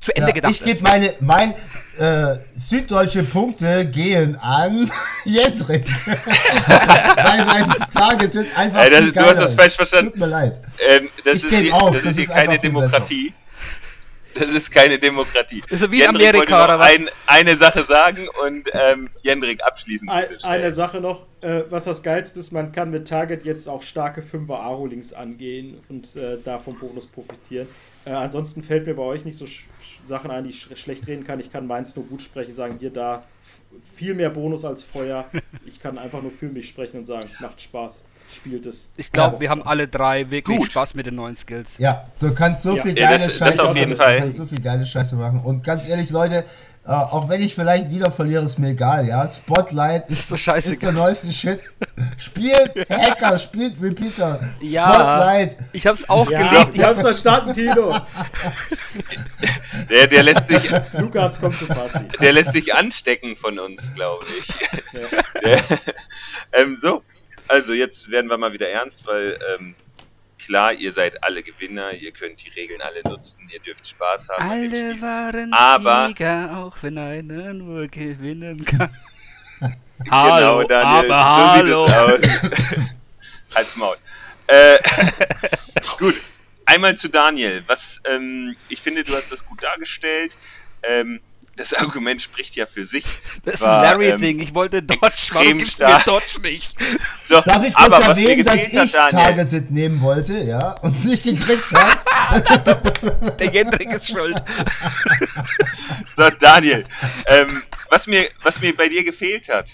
[0.04, 0.66] zu Ende ja, gedacht ich ist.
[0.66, 1.54] Ich gebe meine, mein
[1.98, 4.90] äh, süddeutsche Punkte gehen an
[5.24, 5.86] Jendrik.
[6.06, 8.82] Weil sein Target einfach.
[8.82, 10.10] Ey, das, du hast das falsch verstanden.
[10.10, 10.60] Tut mir leid.
[10.78, 13.32] Ähm, das, ich ist die, auf, das, das, ist, keine Demokratie.
[14.34, 15.62] Das ist keine Demokratie.
[15.70, 16.90] Das ist wie in Amerika oder was?
[16.90, 20.10] Ein, eine Sache sagen und ähm, Jendrik abschließend.
[20.10, 23.82] Ein, eine Sache noch, äh, was das Geilste ist, man kann mit Target jetzt auch
[23.82, 27.68] starke 5er Aro-Links angehen und äh, davon Bonus profitieren.
[28.06, 29.66] Äh, ansonsten fällt mir bei euch nicht so sch
[30.02, 31.40] Sachen ein, die ich sch schlecht reden kann.
[31.40, 33.24] Ich kann meins nur gut sprechen, sagen, hier, da
[33.80, 35.30] viel mehr Bonus als vorher.
[35.66, 38.90] Ich kann einfach nur für mich sprechen und sagen, macht Spaß, spielt es.
[38.96, 39.40] Ich glaube, ja.
[39.40, 40.70] wir haben alle drei wirklich gut.
[40.70, 41.78] Spaß mit den neuen Skills.
[41.78, 42.82] Ja, du kannst so ja.
[42.82, 44.14] viel geile ja, das, Scheiße das auf jeden Fall.
[44.16, 45.40] Du kannst so viel geile Scheiße machen.
[45.40, 46.44] Und ganz ehrlich, Leute,
[46.86, 49.26] Uh, auch wenn ich vielleicht wieder verliere, ist mir egal, ja.
[49.26, 51.72] Spotlight ist, so ist der neueste Shit.
[52.18, 54.38] Spielt Hacker, spielt Repeater.
[54.60, 55.56] Ja, Spotlight.
[55.72, 56.74] Ich hab's auch ja, geliebt.
[56.74, 57.98] Ich hab's verstanden, Tino.
[59.88, 60.70] Der, der lässt sich.
[60.98, 62.20] Lukas kommt zu Fazit.
[62.20, 64.48] Der lässt sich anstecken von uns, glaube ich.
[64.92, 65.40] Ja.
[65.42, 65.64] Der,
[66.52, 67.02] ähm, so,
[67.48, 69.74] also jetzt werden wir mal wieder ernst, weil ähm,
[70.44, 74.50] klar, ihr seid alle Gewinner, ihr könnt die Regeln alle nutzen, ihr dürft Spaß haben.
[74.50, 78.90] Alle waren aber, Sieger, auch wenn einer nur gewinnen kann.
[80.10, 82.18] hallo, genau, Daniel, aber so hallo.
[83.54, 83.96] Halt's Maul.
[84.46, 84.78] Äh,
[85.98, 86.20] gut,
[86.66, 87.62] einmal zu Daniel.
[87.66, 90.36] Was, ähm, ich finde, du hast das gut dargestellt.
[90.82, 91.20] Ähm,
[91.56, 93.04] das Argument spricht ja für sich.
[93.44, 94.38] Das ist ein Larry-Ding.
[94.38, 96.74] Ähm, ich wollte Dodge, warum gibst du mir Dodge nicht?
[97.26, 101.04] So, Darf ich kurz aber erwähnen, dass ich hat, Targeted nehmen wollte, ja, und es
[101.04, 103.32] nicht gekriegt habe?
[103.38, 104.36] Der Jendrik ist schuld.
[106.16, 106.84] So, Daniel,
[107.26, 109.70] ähm, was, mir, was mir bei dir gefehlt hat,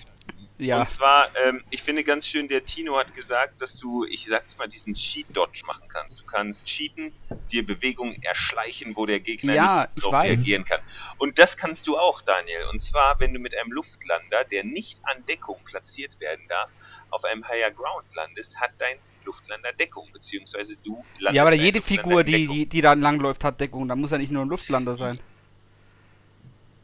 [0.61, 0.80] ja.
[0.80, 4.56] Und zwar, ähm, ich finde ganz schön, der Tino hat gesagt, dass du, ich sag's
[4.58, 6.20] mal, diesen Cheat-Dodge machen kannst.
[6.20, 7.12] Du kannst cheaten,
[7.50, 10.80] dir Bewegungen erschleichen, wo der Gegner ja, nicht darauf reagieren kann.
[11.18, 12.66] Und das kannst du auch, Daniel.
[12.72, 16.72] Und zwar, wenn du mit einem Luftlander, der nicht an Deckung platziert werden darf,
[17.11, 21.34] auf einem Higher Ground landest, hat dein Luftlander Deckung, beziehungsweise du landest.
[21.34, 23.88] Ja, aber jede Figur, die, die, die da langläuft, hat Deckung.
[23.88, 25.18] Da muss ja nicht nur ein Luftlander sein.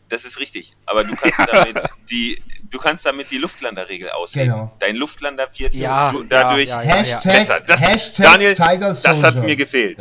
[0.09, 0.73] Das ist richtig.
[0.87, 1.47] Aber du kannst ja.
[1.47, 2.39] damit die,
[2.71, 4.51] du kannst damit die Luftlanderregel aushebeln.
[4.51, 4.73] Genau.
[4.79, 9.99] Dein Luftlander wird ja, dadurch ja, Hashtag, Das, Hashtag Daniel, Tiger das hat mir gefehlt.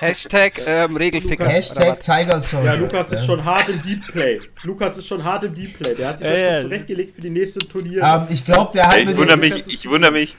[0.00, 1.48] Hashtag ähm, Regelficker.
[1.48, 2.74] Hashtag Tiger Soldier.
[2.74, 4.40] Ja, Lukas ist schon hart im Deep Play.
[4.62, 5.94] Lukas ist schon hart im Deep Play.
[5.94, 8.02] Der hat sich das schon zurechtgelegt für die nächste Turnier.
[8.02, 8.96] Ähm, ich glaube, der hat.
[8.96, 9.66] Ich wundere mich.
[9.66, 10.36] Ich wundere mich.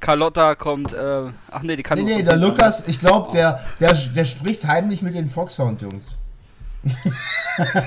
[0.00, 3.92] Carlotta kommt, äh, ach nee, die kann Nee, nee, der Lukas, ich glaube, der, der,
[3.94, 6.16] der spricht heimlich mit den Foxhound-Jungs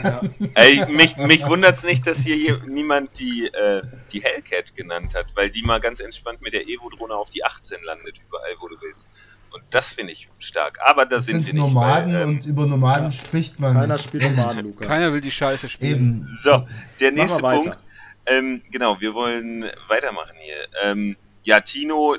[0.04, 0.22] ja.
[0.56, 3.82] Ey, mich mich wundert es nicht, dass hier niemand die, äh,
[4.12, 7.82] die Hellcat genannt hat, weil die mal ganz entspannt mit der Evo-Drohne auf die 18
[7.84, 9.08] landet, überall wo du willst.
[9.52, 10.80] Und das finde ich stark.
[10.86, 11.62] Aber da sind, sind wir nicht.
[11.62, 13.12] Nomaden ähm, und über Nomaden ja.
[13.12, 13.74] spricht man.
[13.74, 14.06] Keiner nicht.
[14.06, 14.88] spielt Nomaden, Lukas.
[14.88, 16.28] Keiner will die Scheiße spielen.
[16.28, 16.38] Eben.
[16.42, 16.68] So,
[17.00, 17.78] der nächste Punkt.
[18.26, 20.68] Ähm, genau, wir wollen weitermachen hier.
[20.84, 22.18] Ähm, ja, Tino,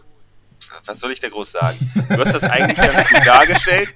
[0.85, 1.79] was soll ich da groß sagen?
[2.09, 3.95] Du hast das eigentlich ganz gut dargestellt.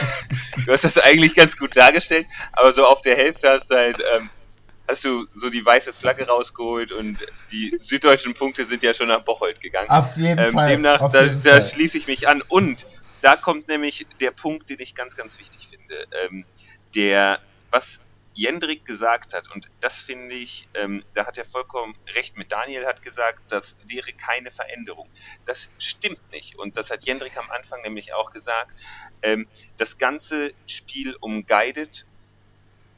[0.66, 3.98] du hast das eigentlich ganz gut dargestellt, aber so auf der Hälfte hast du halt,
[4.16, 4.30] ähm,
[4.88, 7.18] hast du so die weiße Flagge rausgeholt und
[7.50, 9.90] die süddeutschen Punkte sind ja schon nach Bocholt gegangen.
[9.90, 10.68] Auf jeden ähm, Fall.
[10.68, 12.42] Demnach, da, da schließe ich mich an.
[12.48, 12.84] Und
[13.20, 16.06] da kommt nämlich der Punkt, den ich ganz, ganz wichtig finde.
[16.24, 16.44] Ähm,
[16.94, 17.38] der,
[17.70, 18.00] was
[18.34, 22.52] Jendrik gesagt hat, und das finde ich, ähm, da hat er vollkommen recht mit.
[22.52, 25.08] Daniel hat gesagt, das wäre keine Veränderung.
[25.44, 26.56] Das stimmt nicht.
[26.58, 28.76] Und das hat Jendrik am Anfang nämlich auch gesagt.
[29.22, 32.06] Ähm, das ganze Spiel um Guided,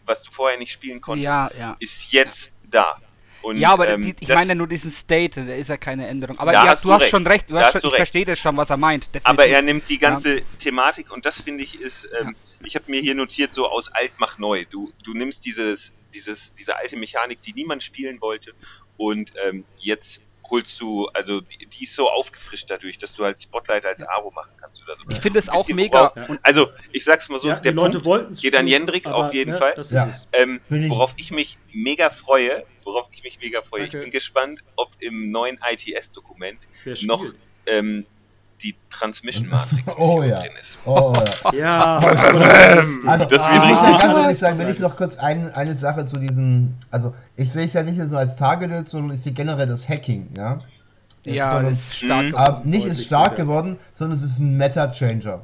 [0.04, 1.76] was du vorher nicht spielen konntest, ja, ja.
[1.78, 3.00] ist jetzt da.
[3.42, 6.38] Und, ja, aber ähm, die, ich meine nur diesen State, da ist ja keine Änderung.
[6.38, 7.10] Aber ja, hast du, hast recht.
[7.10, 9.06] schon recht, du hast schon, ich verstehe das schon, was er meint.
[9.06, 9.28] Definitiv.
[9.28, 10.44] Aber er nimmt die ganze ja.
[10.58, 12.66] Thematik und das finde ich ist, ähm, ja.
[12.66, 14.64] ich habe mir hier notiert, so aus alt mach neu.
[14.70, 18.52] Du, du nimmst dieses, dieses, diese alte Mechanik, die niemand spielen wollte
[18.96, 20.20] und ähm, jetzt
[20.50, 24.30] holst du, also die, die, ist so aufgefrischt dadurch, dass du halt Spotlight als Aro
[24.30, 25.04] machen kannst oder so.
[25.08, 26.12] Ich finde es auch mega.
[26.14, 29.58] Worauf, also, ich sag's mal so, ja, der Punkt geht an Jendrik auf jeden ne,
[29.58, 29.74] Fall.
[30.32, 33.98] Ähm, worauf ich mich mega freue, worauf ich mich mega freue, Danke.
[33.98, 36.58] ich bin gespannt, ob im neuen ITS-Dokument
[37.02, 37.24] noch
[37.66, 38.06] ähm,
[38.62, 40.40] die Transmission Matrix oh, ja.
[40.40, 40.78] drin ist.
[40.84, 41.14] Oh
[41.52, 41.52] ja.
[41.52, 41.96] ja.
[41.98, 43.90] also, das wird richtig.
[43.90, 47.50] Ich ganz ehrlich sagen, wenn ich noch kurz ein, eine Sache zu diesem, also ich
[47.50, 50.60] sehe es ja nicht nur als Targeted, sondern ich sehe generell das Hacking, ja.
[51.24, 52.68] Ja, sondern, ist stark geworden.
[52.68, 55.42] Nicht ist stark geworden, sondern es ist ein Meta-Changer.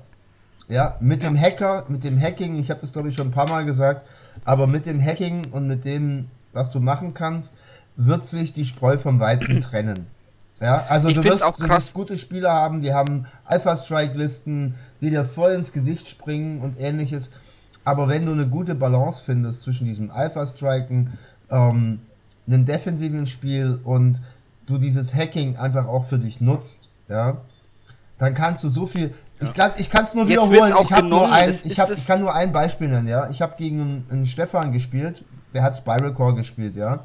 [0.68, 3.48] Ja, mit dem Hacker, mit dem Hacking, ich habe das glaube ich schon ein paar
[3.48, 4.06] Mal gesagt,
[4.44, 7.56] aber mit dem Hacking und mit dem, was du machen kannst,
[7.96, 10.06] wird sich die Spreu vom Weizen trennen.
[10.60, 15.52] Ja, also du wirst, du wirst, gute Spieler haben, die haben Alpha-Strike-Listen, die dir voll
[15.52, 17.30] ins Gesicht springen und ähnliches.
[17.84, 21.16] Aber wenn du eine gute Balance findest zwischen diesem Alpha-Striken,
[21.50, 22.00] ähm,
[22.46, 24.20] einem defensiven Spiel und
[24.66, 27.38] du dieses Hacking einfach auch für dich nutzt, ja,
[28.18, 29.14] dann kannst du so viel.
[29.40, 29.72] Ja.
[29.76, 30.74] Ich, ich kann es nur Jetzt wiederholen.
[30.82, 33.30] Ich, hab nur ein, ich, hab, ich kann nur ein Beispiel nennen, ja.
[33.30, 35.24] Ich habe gegen einen, einen Stefan gespielt,
[35.54, 37.04] der hat Spiral Core gespielt, ja.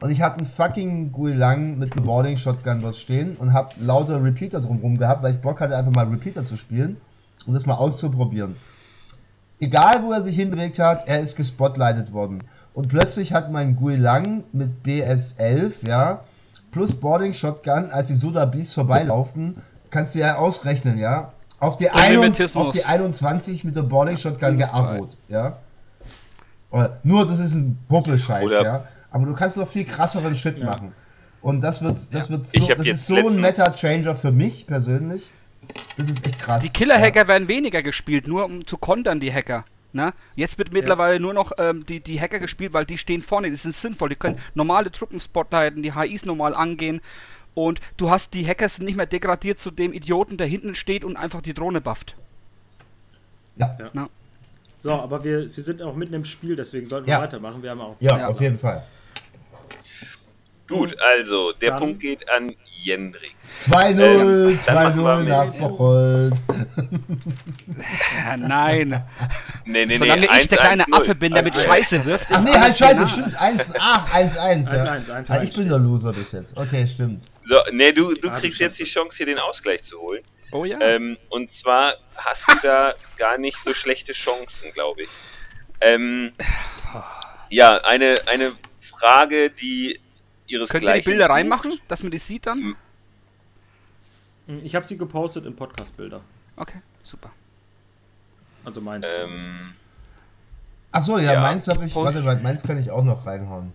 [0.00, 4.22] Und ich hatte einen fucking Guilang mit einem Boarding Shotgun dort stehen und habe lauter
[4.22, 6.96] Repeater drumherum gehabt, weil ich Bock hatte, einfach mal Repeater zu spielen
[7.46, 8.56] und das mal auszuprobieren.
[9.60, 12.44] Egal, wo er sich hinbewegt hat, er ist gespotlightet worden.
[12.74, 16.20] Und plötzlich hat mein Guilang mit BS11, ja,
[16.70, 19.56] plus Boarding Shotgun, als die Soda Beasts vorbeilaufen,
[19.90, 24.58] kannst du ja ausrechnen, ja, auf die, 21, auf die 21 mit der Boarding Shotgun
[24.58, 25.56] gearbeitet, ja.
[27.02, 28.84] Nur, das ist ein Puppelscheiß, ja.
[29.10, 30.66] Aber du kannst noch viel krasseren Shit ja.
[30.66, 30.92] machen.
[31.40, 35.30] Und das wird, das wird so, das ist so ein Meta-Changer für mich persönlich.
[35.96, 36.62] Das ist echt krass.
[36.62, 37.28] Die Killer-Hacker ja.
[37.28, 39.64] werden weniger gespielt, nur um zu kontern, die Hacker.
[39.92, 40.12] Na?
[40.36, 41.20] Jetzt wird mittlerweile ja.
[41.20, 44.16] nur noch ähm, die, die Hacker gespielt, weil die stehen vorne, die sind sinnvoll, die
[44.16, 47.00] können normale Truppen spotlighten, die HIs normal angehen
[47.54, 51.04] und du hast die Hacker sind nicht mehr degradiert zu dem Idioten, der hinten steht
[51.04, 52.14] und einfach die Drohne bufft.
[53.56, 53.76] Ja.
[53.92, 54.08] ja.
[54.82, 57.62] So, aber wir, wir sind auch mitten im Spiel, deswegen sollten wir weitermachen.
[57.62, 58.20] Wir haben auch Zeit.
[58.20, 58.84] Ja, auf jeden Fall.
[60.68, 63.34] Gut, also, der Dann Punkt geht an Jendrik.
[63.54, 66.34] 2-0, 2-0 nach Bocholt.
[68.36, 69.02] Nein.
[69.64, 72.28] Nee, nee, Solange nee, ich der kleine Affe bin, der mit Scheiße wirft.
[72.30, 73.40] Ach nee, halt Scheiße, stimmt.
[73.40, 75.08] 1, ach, 1-1.
[75.08, 75.24] Ja.
[75.28, 76.58] Ah, ich bin der Loser bis jetzt.
[76.58, 77.24] Okay, stimmt.
[77.44, 80.22] So, nee, du, du kriegst jetzt die Chance, hier den Ausgleich zu holen.
[80.52, 80.78] Oh ja.
[80.80, 85.08] Ähm, und zwar hast du da gar nicht so schlechte Chancen, glaube ich.
[85.80, 86.32] Ähm,
[87.48, 89.98] ja, eine, eine Frage, die
[90.48, 90.86] ihresgleichen.
[90.86, 92.76] Könnt ihr die Bilder reinmachen, dass man die sieht dann?
[94.46, 96.22] Hm, ich habe sie gepostet in Podcast-Bilder.
[96.56, 97.30] Okay, super.
[98.64, 99.06] Also meins.
[99.18, 99.74] Ähm,
[100.90, 101.94] Achso, ja, ja, meins habe ich.
[101.94, 103.72] Warte, meins kann ich auch noch reinhauen.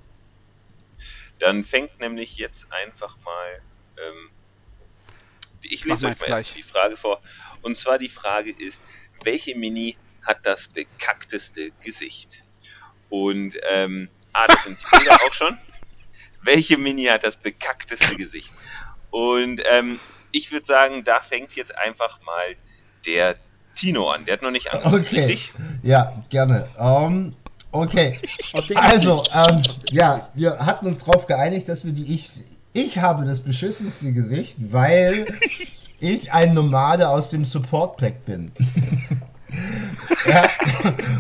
[1.40, 3.62] Dann fängt nämlich jetzt einfach mal.
[3.98, 4.30] Ähm,
[5.62, 7.22] ich lese euch mal erst die Frage vor.
[7.62, 8.82] Und zwar die Frage ist:
[9.24, 12.44] Welche Mini hat das bekackteste Gesicht?
[13.10, 15.58] Und, ähm, ah, das sind die Bilder auch schon
[16.44, 18.52] welche Mini hat das bekackteste Gesicht?
[19.12, 20.00] Und ähm,
[20.32, 22.56] ich würde sagen, da fängt jetzt einfach mal
[23.06, 23.36] der
[23.76, 24.26] Tino an.
[24.26, 25.04] Der hat noch nicht angefangen.
[25.04, 25.26] Okay.
[25.26, 25.54] Richtig?
[25.84, 26.68] Ja, gerne.
[26.78, 27.36] Um,
[27.72, 28.20] okay.
[28.76, 32.44] Also, ähm, ja, wir hatten uns darauf geeinigt, dass wir die ich.
[32.76, 35.28] Ich habe das beschissenste Gesicht, weil
[36.00, 38.52] ich ein Nomade aus dem Support Pack bin.
[40.28, 40.50] Ja,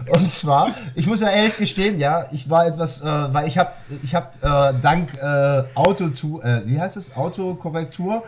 [0.09, 3.71] und zwar, ich muss ja ehrlich gestehen, ja, ich war etwas, äh, weil ich habe,
[4.01, 8.23] ich habe äh, dank äh, Auto, äh, wie heißt es, Autokorrektur,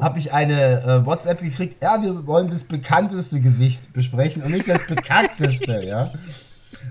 [0.00, 1.82] habe ich eine äh, WhatsApp gekriegt.
[1.82, 6.12] Ja, wir wollen das bekannteste Gesicht besprechen und nicht das bekannteste, ja.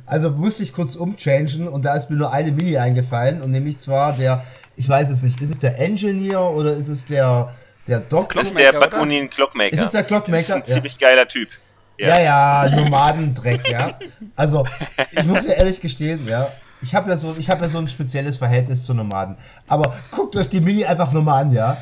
[0.05, 3.79] Also musste ich kurz umchangen und da ist mir nur eine Mini eingefallen und nämlich
[3.79, 4.43] zwar der,
[4.75, 7.53] ich weiß es nicht, ist es der Engineer oder ist es der
[7.87, 8.43] der Doktor?
[8.43, 9.73] Der Bakunin Clockmaker.
[9.73, 10.37] Ist es der Clockmaker?
[10.37, 11.49] Das ist ein ziemlich geiler Typ.
[11.97, 13.97] Ja, ja, ja Nomadendreck, ja.
[14.35, 14.65] Also,
[15.11, 16.49] ich muss ja ehrlich gestehen, ja.
[16.81, 19.35] ich habe ja, so, hab ja so ein spezielles Verhältnis zu Nomaden.
[19.67, 21.77] Aber guckt euch die Mini einfach nochmal an, ja?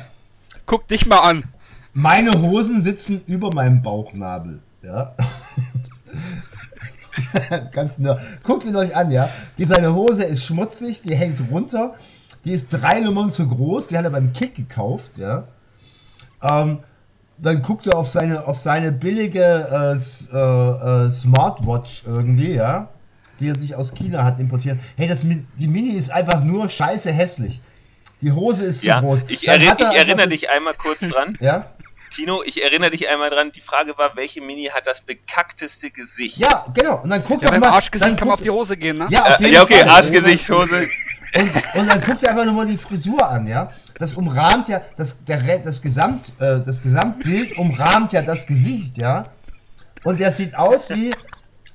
[0.64, 1.44] Guckt dich mal an.
[1.92, 5.14] Meine Hosen sitzen über meinem Bauchnabel, ja?
[7.72, 8.18] Ganz nur.
[8.42, 9.28] Guckt ihn euch an, ja?
[9.58, 11.94] Die, seine Hose ist schmutzig, die hängt runter.
[12.44, 15.48] Die ist drei Nummern zu groß, die hat er beim Kick gekauft, ja?
[16.42, 16.80] Ähm,
[17.38, 22.88] dann guckt er auf seine, auf seine billige äh, äh, äh, Smartwatch irgendwie, ja?
[23.40, 24.78] Die er sich aus China hat importiert.
[24.96, 27.60] Hey, das, die Mini ist einfach nur scheiße hässlich.
[28.22, 29.26] Die Hose ist zu ja, groß.
[29.28, 31.36] Ich, erinn, ich erinnere dich einmal kurz dran.
[31.40, 31.70] ja?
[32.10, 36.38] Tino, ich erinnere dich einmal dran, die Frage war, welche Mini hat das bekackteste Gesicht?
[36.38, 37.02] Ja, genau.
[37.02, 37.68] Und dann guck ja, doch mal.
[37.68, 39.08] Arschgesicht kann man auf die Hose gehen, ne?
[39.10, 39.88] Ja, auf jeden ja okay, Fall.
[39.90, 40.88] Arschgesicht, Hose.
[41.36, 43.70] Und, und dann guck dir einfach nur mal die Frisur an, ja?
[43.98, 49.26] Das umrahmt ja, das, der, das, Gesamt, äh, das Gesamtbild umrahmt ja das Gesicht, ja?
[50.04, 51.12] Und der sieht aus wie,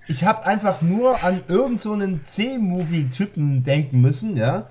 [0.08, 4.68] ich habe einfach nur an irgendeinen so C-Movie-Typen denken müssen, ja?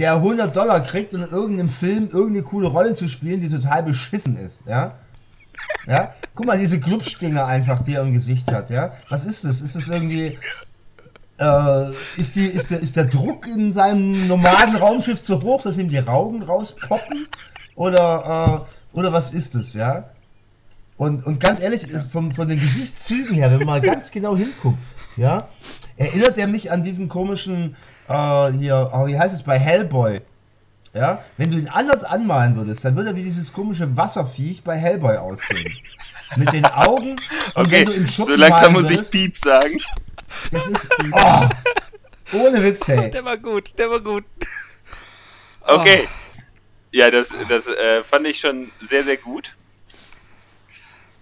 [0.00, 3.82] der 100 Dollar kriegt, um in irgendeinem Film irgendeine coole Rolle zu spielen, die total
[3.82, 4.94] beschissen ist, ja?
[5.86, 6.14] Ja?
[6.34, 8.92] Guck mal, diese Glubschdinger einfach, die er im Gesicht hat, ja?
[9.10, 9.60] Was ist das?
[9.60, 10.38] Ist das irgendwie.
[11.40, 15.78] Äh, ist, die, ist, der, ist der Druck in seinem normalen Raumschiff zu hoch, dass
[15.78, 17.28] ihm die Raugen rauspoppen?
[17.76, 20.10] Oder, äh, oder was ist das, ja?
[20.98, 24.36] Und, und ganz ehrlich, ist von, von den Gesichtszügen her, wenn man mal ganz genau
[24.36, 24.76] hinguckt,
[25.16, 25.48] ja,
[25.96, 27.74] erinnert er mich an diesen komischen
[28.08, 30.20] äh, hier, oh, wie heißt es bei Hellboy?
[30.92, 34.76] Ja, wenn du ihn anders anmalen würdest, dann würde er wie dieses komische Wasserviech bei
[34.76, 35.72] Hellboy aussehen.
[36.36, 37.16] Mit den Augen
[37.54, 39.80] und okay, wenn du im Schuppen so langsam muss ich Piep sagen.
[40.50, 41.48] Das ist, oh,
[42.32, 43.10] ohne Witz, hey.
[43.10, 44.24] Der war gut, der war gut.
[45.62, 46.08] Okay.
[46.08, 46.30] Oh.
[46.90, 49.54] Ja, das, das äh, fand ich schon sehr, sehr gut.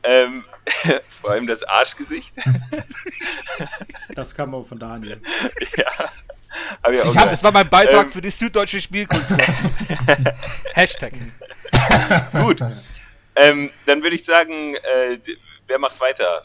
[0.04, 0.44] Ähm,
[1.20, 2.32] vor allem das Arschgesicht.
[4.14, 5.20] Das kam auch von Daniel.
[5.76, 6.10] Ja.
[6.82, 9.36] Hab ich, ich hab, das war mein Beitrag ähm, für die süddeutsche Spielkultur.
[10.72, 11.12] Hashtag.
[12.32, 12.60] Gut.
[13.34, 15.18] Ähm, dann würde ich sagen, äh,
[15.66, 16.44] wer macht weiter?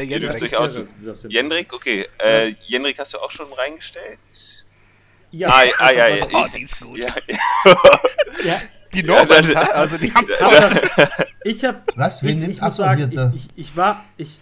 [0.00, 0.52] Der Jendrik.
[1.28, 2.08] Jendrik, okay.
[2.18, 4.18] Äh, Jendrik hast du auch schon reingestellt?
[5.30, 5.48] Ja.
[5.48, 6.26] Ah, ah ja, ja.
[6.32, 6.98] Oh, die ist gut.
[6.98, 7.08] Ja,
[8.44, 8.60] ja.
[8.92, 10.26] Die Normans, ja, also die haben
[11.44, 11.96] Ich hab.
[11.96, 12.24] Was?
[12.24, 14.04] Ich, ich muss sagen, ich, ich, ich war.
[14.16, 14.39] Ich,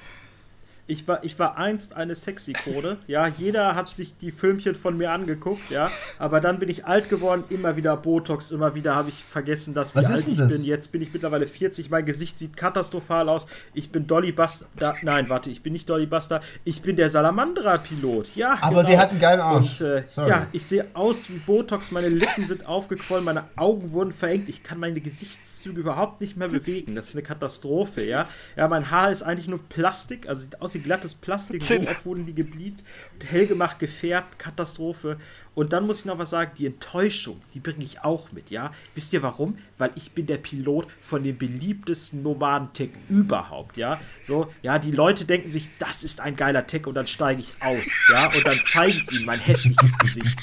[0.88, 2.96] ich war, ich war einst eine Sexy-Kode.
[3.06, 5.90] Ja, jeder hat sich die Filmchen von mir angeguckt, ja.
[6.18, 9.94] Aber dann bin ich alt geworden, immer wieder Botox, immer wieder habe ich vergessen, dass
[9.94, 10.56] wie Was alt ich das?
[10.56, 10.64] bin.
[10.64, 13.46] Jetzt bin ich mittlerweile 40, mein Gesicht sieht katastrophal aus.
[13.74, 14.96] Ich bin Dolly Buster.
[15.02, 16.40] Nein, warte, ich bin nicht Dolly Buster.
[16.64, 18.34] Ich bin der Salamandra-Pilot.
[18.34, 18.88] Ja, aber genau.
[18.88, 19.82] der hat einen geilen Arsch.
[19.82, 24.12] Und, äh, ja, ich sehe aus wie Botox, meine Lippen sind aufgequollen, meine Augen wurden
[24.12, 24.48] verengt.
[24.48, 26.94] Ich kann meine Gesichtszüge überhaupt nicht mehr bewegen.
[26.94, 28.26] Das ist eine Katastrophe, ja.
[28.56, 32.04] Ja, mein Haar ist eigentlich nur Plastik, also sieht aus wie glattes Plastik, so oft
[32.04, 32.76] wurden die geblieben,
[33.24, 35.18] hell gemacht, gefärbt, Katastrophe.
[35.54, 38.72] Und dann muss ich noch was sagen, die Enttäuschung, die bringe ich auch mit, ja.
[38.94, 39.58] Wisst ihr warum?
[39.76, 44.00] Weil ich bin der Pilot von dem beliebtesten Nomaden-Tech überhaupt, ja.
[44.22, 47.52] So, ja, die Leute denken sich, das ist ein geiler Tech und dann steige ich
[47.60, 48.32] aus, ja.
[48.32, 50.38] Und dann zeige ich ihnen mein hässliches Gesicht.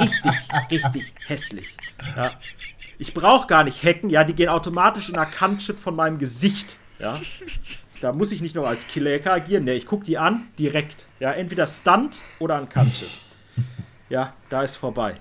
[0.00, 0.32] Richtig,
[0.70, 1.76] richtig hässlich,
[2.16, 2.32] ja.
[2.98, 6.76] Ich brauche gar nicht hacken, ja, die gehen automatisch in der Kantchip von meinem Gesicht,
[6.98, 7.20] ja.
[8.00, 9.64] Da muss ich nicht noch als Killer agieren.
[9.64, 11.06] Ne, ich gucke die an, direkt.
[11.20, 13.06] Ja, entweder Stunt oder an Kante.
[14.08, 15.16] Ja, da ist vorbei.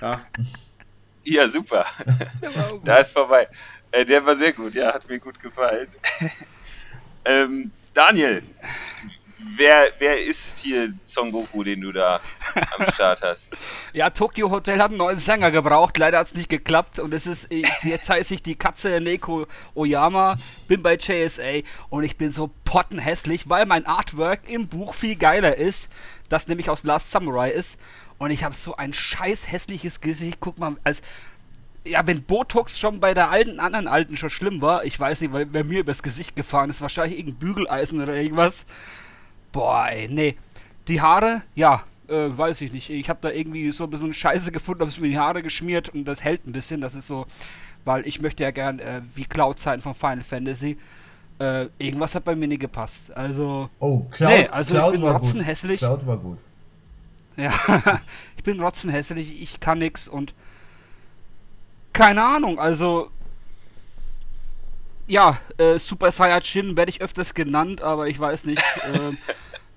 [0.00, 0.20] Ja.
[1.24, 1.84] Ja, super.
[2.84, 3.48] da ist vorbei.
[3.90, 5.88] Äh, der war sehr gut, ja, hat mir gut gefallen.
[7.24, 8.42] ähm, Daniel,
[9.38, 12.20] wer, wer ist hier Son Goku, den du da
[12.78, 13.56] am Start hast?
[13.92, 15.96] Ja, Tokyo Hotel hat einen neuen Sänger gebraucht.
[15.96, 16.98] Leider hat es nicht geklappt.
[16.98, 17.48] Und es ist,
[17.82, 20.36] jetzt heiße ich die Katze Neko Oyama,
[20.68, 25.56] bin bei JSA und ich bin so pottenhässlich, weil mein Artwork im Buch viel geiler
[25.56, 25.90] ist,
[26.28, 27.78] das nämlich aus Last Samurai ist.
[28.18, 30.38] Und ich habe so ein scheiß hässliches Gesicht.
[30.40, 31.02] Guck mal, als
[31.86, 35.32] ja, wenn Botox schon bei der alten, anderen Alten schon schlimm war, ich weiß nicht,
[35.32, 38.66] weil bei mir übers Gesicht gefahren ist, wahrscheinlich irgendein Bügeleisen oder irgendwas.
[39.56, 40.36] Boah, ey, nee.
[40.86, 42.90] Die Haare, ja, äh, weiß ich nicht.
[42.90, 45.88] Ich habe da irgendwie so ein bisschen Scheiße gefunden, habe es mir die Haare geschmiert
[45.88, 46.82] und das hält ein bisschen.
[46.82, 47.24] Das ist so,
[47.86, 50.76] weil ich möchte ja gern äh, wie Cloud sein von Final Fantasy.
[51.38, 53.16] Äh, irgendwas hat bei mir nicht gepasst.
[53.16, 53.70] Also.
[53.78, 55.78] Oh, Cloud, nee, also Cloud ich bin rotzenhässlich.
[55.78, 56.38] Cloud war gut.
[57.38, 57.54] Ja,
[58.36, 60.34] ich bin rotzenhässlich, ich kann nix und
[61.94, 63.10] keine Ahnung, also
[65.06, 68.62] ja, äh, Super Saiyajin werde ich öfters genannt, aber ich weiß nicht.
[68.86, 69.16] Äh,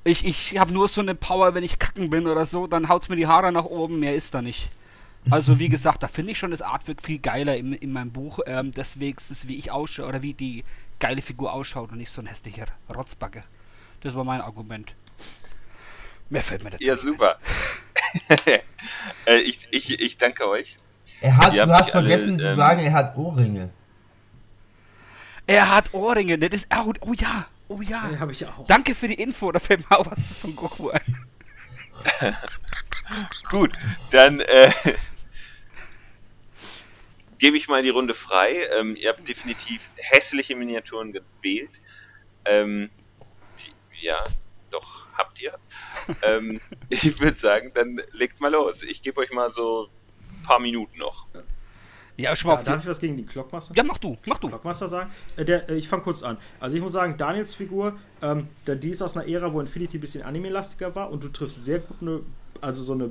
[0.03, 3.09] ich ich habe nur so eine Power, wenn ich kacken bin oder so, dann haut's
[3.09, 4.69] mir die Haare nach oben, mehr ist da nicht.
[5.29, 8.39] Also wie gesagt, da finde ich schon das Artwork viel geiler in, in meinem Buch.
[8.45, 10.63] Ähm, deswegen ist es, wie ich ausschaue oder wie die
[10.99, 13.43] geile Figur ausschaut und nicht so ein hässlicher Rotzbacke.
[14.01, 14.95] Das war mein Argument.
[16.29, 16.83] Mehr fällt mir dazu.
[16.83, 17.37] Ja, super.
[19.27, 20.79] Äh, ich, ich, ich danke euch.
[21.21, 23.69] Er hat, du hast vergessen alle, zu ähm, sagen, er hat Ohrringe.
[25.45, 26.67] Er hat Ohrringe, das ist.
[26.75, 28.07] Oh, oh ja, oh ja.
[28.07, 28.67] Den habe ich auch.
[28.67, 31.25] Danke für die Info, da fällt mir auch was zum Goku ein.
[33.49, 33.71] Gut,
[34.11, 34.71] dann äh,
[37.39, 38.55] gebe ich mal die Runde frei.
[38.77, 41.81] Ähm, ihr habt definitiv hässliche Miniaturen gewählt.
[42.45, 42.89] Ähm,
[43.59, 44.23] die, ja,
[44.69, 45.57] doch, habt ihr.
[46.21, 48.83] ähm, ich würde sagen, dann legt mal los.
[48.83, 49.89] Ich gebe euch mal so
[50.31, 51.27] ein paar Minuten noch.
[52.19, 53.73] Ja, schon mal da, Darf ich was gegen die Clockmaster?
[53.75, 54.47] Ja, mach du, mach du.
[54.47, 55.09] Clockmaster sagen?
[55.37, 56.37] Äh, der, äh, ich fange kurz an.
[56.59, 60.01] Also ich muss sagen, Daniels Figur, ähm, die ist aus einer Ära, wo Infinity ein
[60.01, 62.21] bisschen anime-lastiger war und du triffst sehr gut eine
[62.61, 63.07] also so eine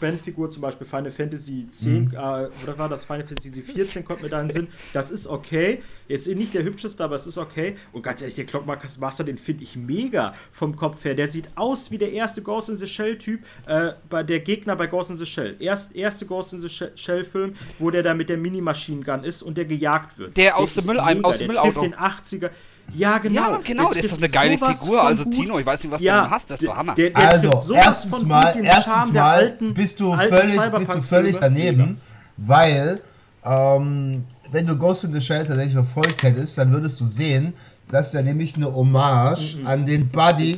[0.00, 2.14] Boyband-Figur, zum Beispiel Final Fantasy 10, mhm.
[2.14, 2.18] äh,
[2.62, 4.68] oder war das Final Fantasy 14, kommt mir da in den Sinn.
[4.92, 5.82] Das ist okay.
[6.08, 7.76] Jetzt nicht der hübscheste, aber es ist okay.
[7.92, 11.14] Und ganz ehrlich, der Clockmaster, den finde ich mega vom Kopf her.
[11.14, 14.86] Der sieht aus wie der erste Ghost in the Shell-Typ, äh, bei der Gegner bei
[14.86, 15.56] Ghost in the Shell.
[15.60, 19.66] Erst, erste Ghost in the Shell-Film, wo der da mit der Mini-Machine-Gun ist und der
[19.66, 20.36] gejagt wird.
[20.36, 21.80] Der, der aus dem Mülleimer, aus dem Müllauto.
[21.80, 22.50] den 80er.
[22.94, 23.52] Ja, genau.
[23.52, 25.02] Ja, genau, der, der ist doch eine geile Figur.
[25.02, 25.24] Also.
[25.24, 26.94] Tino, ich weiß nicht, was ja, du hast, das war Hammer.
[26.94, 32.00] Der, der also, erstens mal, erstens mal alten, bist du völlig, bist du völlig daneben,
[32.36, 33.00] weil,
[33.44, 37.54] ähm, wenn du Ghost in the Shell tatsächlich verfolgt hättest, dann würdest du sehen,
[37.88, 39.66] dass der nämlich eine Hommage mhm.
[39.66, 40.56] an den Buddy,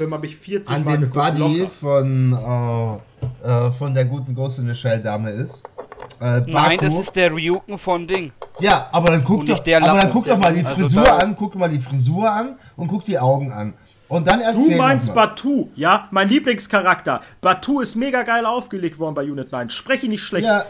[0.67, 5.65] an den Buddy von, äh, äh, von der guten Ghost in the Shell Dame ist.
[6.21, 8.33] Äh, Nein, das ist der Ryuken von Ding.
[8.61, 11.55] Ja, aber dann guck, doch, aber dann guck doch mal die Frisur also an, guck
[11.55, 13.73] mal die Frisur an und guck die Augen an.
[14.13, 16.09] Und dann erzähl Du meinst Batu, ja?
[16.11, 17.23] Mein Lieblingscharakter.
[17.41, 19.71] Batu ist mega geil aufgelegt worden bei Unit 9.
[19.71, 20.45] Spreche nicht schlecht.
[20.45, 20.65] Ja.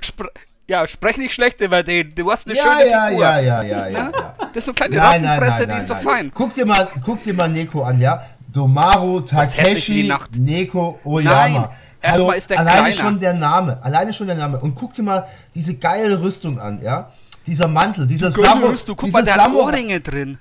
[0.00, 0.28] Spre
[0.68, 2.14] ja, sprech nicht schlecht über den.
[2.14, 3.22] Du hast eine ja, schöne ja, Figur.
[3.22, 4.12] Ja, ja, ja, ja, ja.
[4.38, 6.30] Das ist so eine kleine nein, Rattenfresse, nein, nein, die ist doch fein.
[6.32, 8.22] Guck dir mal, guck dir mal Neko an, ja?
[8.52, 11.48] Domaru Takeshi Neko Oyama.
[11.48, 11.68] Nein.
[12.00, 12.92] Erstmal also, ist der alleine kleiner.
[12.92, 14.60] schon der Name, alleine schon der Name.
[14.60, 17.10] Und guck dir mal diese geile Rüstung an, ja?
[17.46, 18.76] Dieser Mantel, dieser Samurai.
[18.86, 20.38] Guck mal, der hat Ohrringe drin.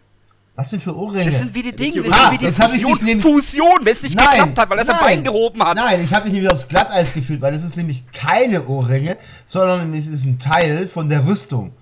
[0.57, 1.25] Was denn für Ohrringe?
[1.25, 3.21] Das sind wie die Dinge, das ah, sind wie die Fusion, neben...
[3.21, 5.77] Fusion wenn es nicht nein, geklappt hat, weil er sein Bein gehoben hat.
[5.77, 9.93] Nein, ich habe mich nämlich aufs Glatteis gefühlt, weil es ist nämlich keine Ohrringe, sondern
[9.93, 11.73] es ist ein Teil von der Rüstung,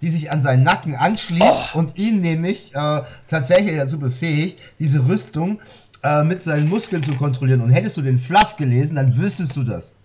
[0.00, 1.78] die sich an seinen Nacken anschließt oh.
[1.78, 5.60] und ihn nämlich äh, tatsächlich dazu befähigt, diese Rüstung
[6.02, 7.60] äh, mit seinen Muskeln zu kontrollieren.
[7.60, 9.98] Und hättest du den Fluff gelesen, dann wüsstest du das.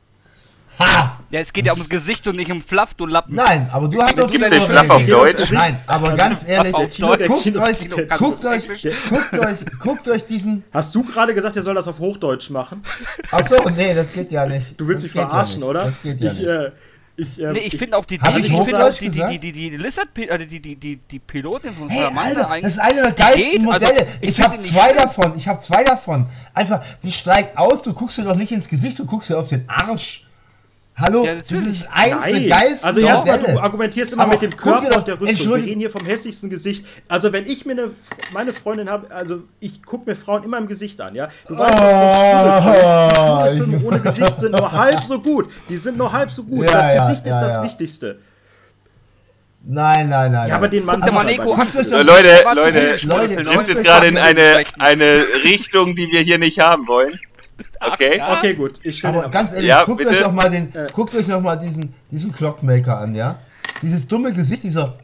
[0.79, 1.19] Ha!
[1.29, 3.35] Ja, es geht ja ums Gesicht und nicht um Fluff, du Lappen.
[3.35, 5.51] Nein, aber du hast doch wieder den Fluff auf Deutsch.
[5.51, 7.79] Nein, aber ganz ehrlich, guckt euch, guckt euch,
[9.09, 10.63] guckt euch, guckt euch diesen.
[10.73, 12.81] Hast du gerade gesagt, er soll das auf Hochdeutsch machen?
[13.29, 14.79] Achso, nee, das geht ja nicht.
[14.79, 15.85] Du willst mich verarschen, ja oder?
[15.85, 16.47] Das geht ja ich, nicht.
[16.47, 16.71] Äh,
[17.19, 19.39] ich, ähm, nee, ich finde auch die, die, ich ich finde auch die, die, die,
[19.39, 22.63] die, die, Lizard, äh, die, die, die, die Pilotin von hey, Alter, eigentlich.
[22.63, 23.91] Das ist eine der geilsten Modelle.
[23.91, 25.33] Also, ich ich habe zwei davon.
[25.35, 26.27] Ich habe zwei davon.
[26.53, 29.49] Einfach, die steigt aus, du guckst dir doch nicht ins Gesicht, du guckst dir auf
[29.49, 30.28] den Arsch.
[30.99, 34.55] Hallo, ja, das ist eins der geilsten Also ja, du argumentierst immer Aber mit dem
[34.57, 35.55] Körper und der Rüstung.
[35.55, 36.85] Wir reden hier vom hässlichsten Gesicht.
[37.07, 37.91] Also wenn ich mir eine,
[38.33, 41.29] meine Freundin habe, also ich gucke mir Frauen immer im Gesicht an, ja.
[41.47, 45.49] Du weißt, oh, Schwulefilme ohne Gesicht sind nur halb so gut.
[45.69, 46.65] Die sind nur halb so gut.
[46.65, 48.19] Ja, das ja, Gesicht ist das Wichtigste.
[49.61, 50.49] Nein, nein, nein.
[50.49, 50.99] Ja, aber den Mann.
[50.99, 56.39] Mal Neko Leute, Leute, Leute, Leute, driftet gerade in eine, eine Richtung, die wir hier
[56.39, 57.19] nicht haben wollen.
[57.79, 58.19] Okay.
[58.21, 58.79] Ach, okay, gut.
[58.83, 60.87] Ich Aber ganz ehrlich, ja, guckt, euch doch mal den, äh.
[60.93, 63.39] guckt euch noch mal diesen, diesen Clockmaker an, ja?
[63.81, 64.97] Dieses dumme Gesicht, dieser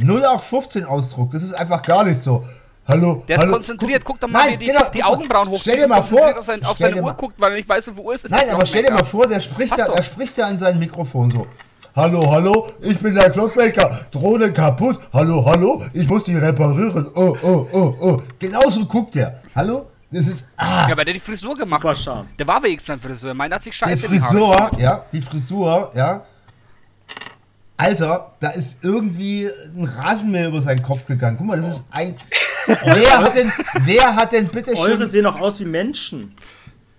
[0.00, 2.44] 0815 Ausdruck, das ist einfach gar nicht so.
[2.86, 5.48] Hallo, Der hallo, ist konzentriert, guck, guck doch mal, nein, wie die, genau, die Augenbrauen
[5.48, 5.58] hoch.
[5.60, 7.92] Stell dir mal vor, auf, sein, auf seine Uhr guckt, weil er nicht weiß, wie
[7.92, 8.30] viel Uhr es ist.
[8.30, 11.30] Nein, aber stell dir mal vor, der spricht ja, er spricht ja an sein Mikrofon
[11.30, 11.46] so.
[11.94, 14.06] Hallo, hallo, ich bin der Clockmaker.
[14.10, 15.00] Drohne kaputt.
[15.12, 17.08] Hallo, hallo, ich muss die reparieren.
[17.14, 18.22] Oh, oh, oh, oh.
[18.38, 19.42] Genauso guckt er.
[19.54, 19.86] Hallo?
[20.10, 20.50] Das ist.
[20.56, 21.82] Ah, ja, aber der hat die Frisur gemacht.
[21.82, 22.28] Super Charme.
[22.38, 23.34] Der war wenigstens beim Frisur.
[23.34, 26.24] Meiner hat sich scheiße Die Frisur, ja, die Frisur, ja.
[27.76, 31.36] Alter, da ist irgendwie ein Rasenmäher über seinen Kopf gegangen.
[31.36, 32.16] Guck mal, das ist ein.
[32.66, 34.92] wer hat denn, wer hat denn bitte schon.
[34.92, 36.34] Eure sehen doch aus wie Menschen.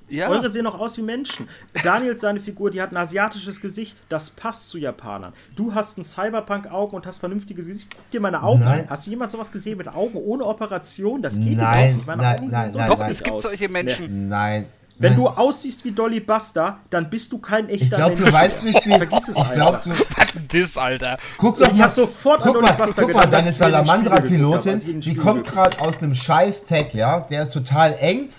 [0.09, 0.29] Ja.
[0.29, 1.47] Eure sehen auch aus wie Menschen.
[1.83, 4.01] Daniel, seine Figur, die hat ein asiatisches Gesicht.
[4.09, 5.33] Das passt zu Japanern.
[5.55, 7.87] Du hast ein Cyberpunk-Augen und hast vernünftiges Gesicht.
[7.95, 8.81] Guck dir meine Augen nein.
[8.81, 8.89] an.
[8.89, 11.21] Hast du jemals sowas gesehen mit Augen ohne Operation?
[11.21, 12.07] Das geht nein, nicht.
[12.07, 13.43] Meine nein, Augen nein, sehen so Doch, es gibt aus.
[13.43, 14.27] solche Menschen.
[14.27, 14.65] Nein.
[15.01, 18.19] Wenn du aussiehst wie Dolly Buster, dann bist du kein echter ich glaub, Mensch.
[18.19, 18.89] Ich glaube, du weißt nicht, wie.
[18.89, 19.91] Vergiss es, ich glaub, du.
[19.91, 21.17] Was das, Alter?
[21.37, 21.77] Guck doch ich mal.
[21.77, 25.79] Ich hab sofort guck an Dolly mal, Buster Guck mal, deine Salamandra-Pilotin, die kommt gerade
[25.79, 27.21] aus einem scheiß Tag, ja?
[27.21, 28.29] Der ist total eng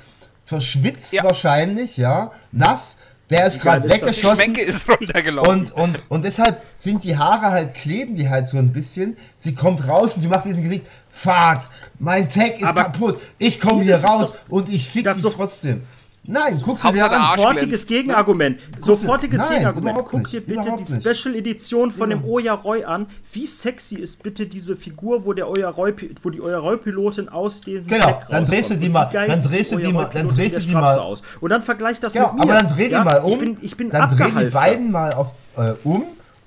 [0.51, 1.23] verschwitzt ja.
[1.23, 2.99] wahrscheinlich, ja, nass.
[3.31, 4.55] Der ist gerade weggeschossen.
[4.55, 5.53] Die ist runtergelaufen.
[5.53, 9.17] Und, und, und deshalb sind die Haare halt, kleben die halt so ein bisschen.
[9.37, 11.61] Sie kommt raus und sie macht diesen Gesicht, fuck,
[12.01, 13.21] mein Tag ist Aber kaputt.
[13.39, 15.87] Ich komme hier raus und ich fick dich trotzdem.
[16.25, 17.37] Nein, guck dir an.
[17.39, 18.61] Sofortiges Gegenargument.
[18.79, 19.99] Sofortiges Nein, Gegenargument.
[20.05, 23.07] Guck dir bitte die Special Edition von dem Oya Roy an.
[23.33, 27.29] Wie sexy ist bitte diese Figur, wo der Oya Roy, wo die Oya Roy Pilotin
[27.29, 30.59] aus dem Genau, dann drehst du die mal, dann drehst du die mal, dann drehst
[30.59, 31.23] du die mal aus.
[31.41, 32.43] Und dann vergleich das ja, mit mir.
[32.43, 33.33] aber dann dreh die ja, mal um.
[33.33, 36.05] Ich bin, ich bin dann dreh die beiden mal auf, äh, um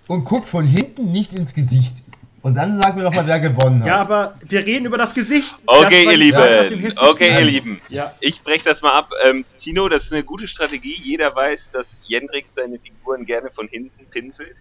[0.07, 2.02] und guck von hinten nicht ins Gesicht.
[2.43, 3.87] Und dann sag mir doch mal, wer gewonnen hat.
[3.87, 5.55] Ja, aber wir reden über das Gesicht.
[5.65, 6.93] Okay, ihr Lieben.
[6.97, 7.81] Okay, ihr Lieben.
[7.87, 8.13] Ja.
[8.19, 9.13] Ich breche das mal ab.
[9.23, 10.99] Ähm, Tino, das ist eine gute Strategie.
[11.01, 14.57] Jeder weiß, dass Jendrik seine Figuren gerne von hinten pinselt.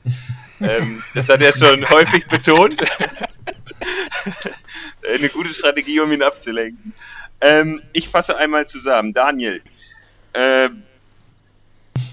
[0.60, 2.80] ähm, das hat er schon häufig betont.
[5.14, 6.94] eine gute Strategie, um ihn abzulenken.
[7.40, 9.12] Ähm, ich fasse einmal zusammen.
[9.12, 9.60] Daniel,
[10.34, 10.84] ähm,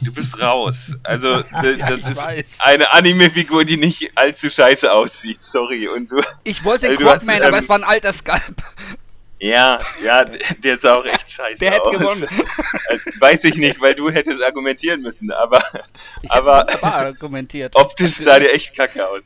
[0.01, 0.95] Du bist raus.
[1.03, 2.59] Also, ja, das ist weiß.
[2.59, 5.43] eine Anime-Figur, die nicht allzu scheiße aussieht.
[5.43, 5.87] Sorry.
[5.87, 8.63] Und du, ich wollte den also Quadman, ähm, aber es war ein alter Skalp.
[9.41, 12.27] Ja, ja, der sah auch echt scheiße der hätte gewonnen.
[12.89, 15.63] Also, weiß ich nicht, weil du hättest argumentieren müssen, aber,
[16.21, 17.75] ich aber argumentiert.
[17.75, 19.21] optisch sah der echt kacke aus.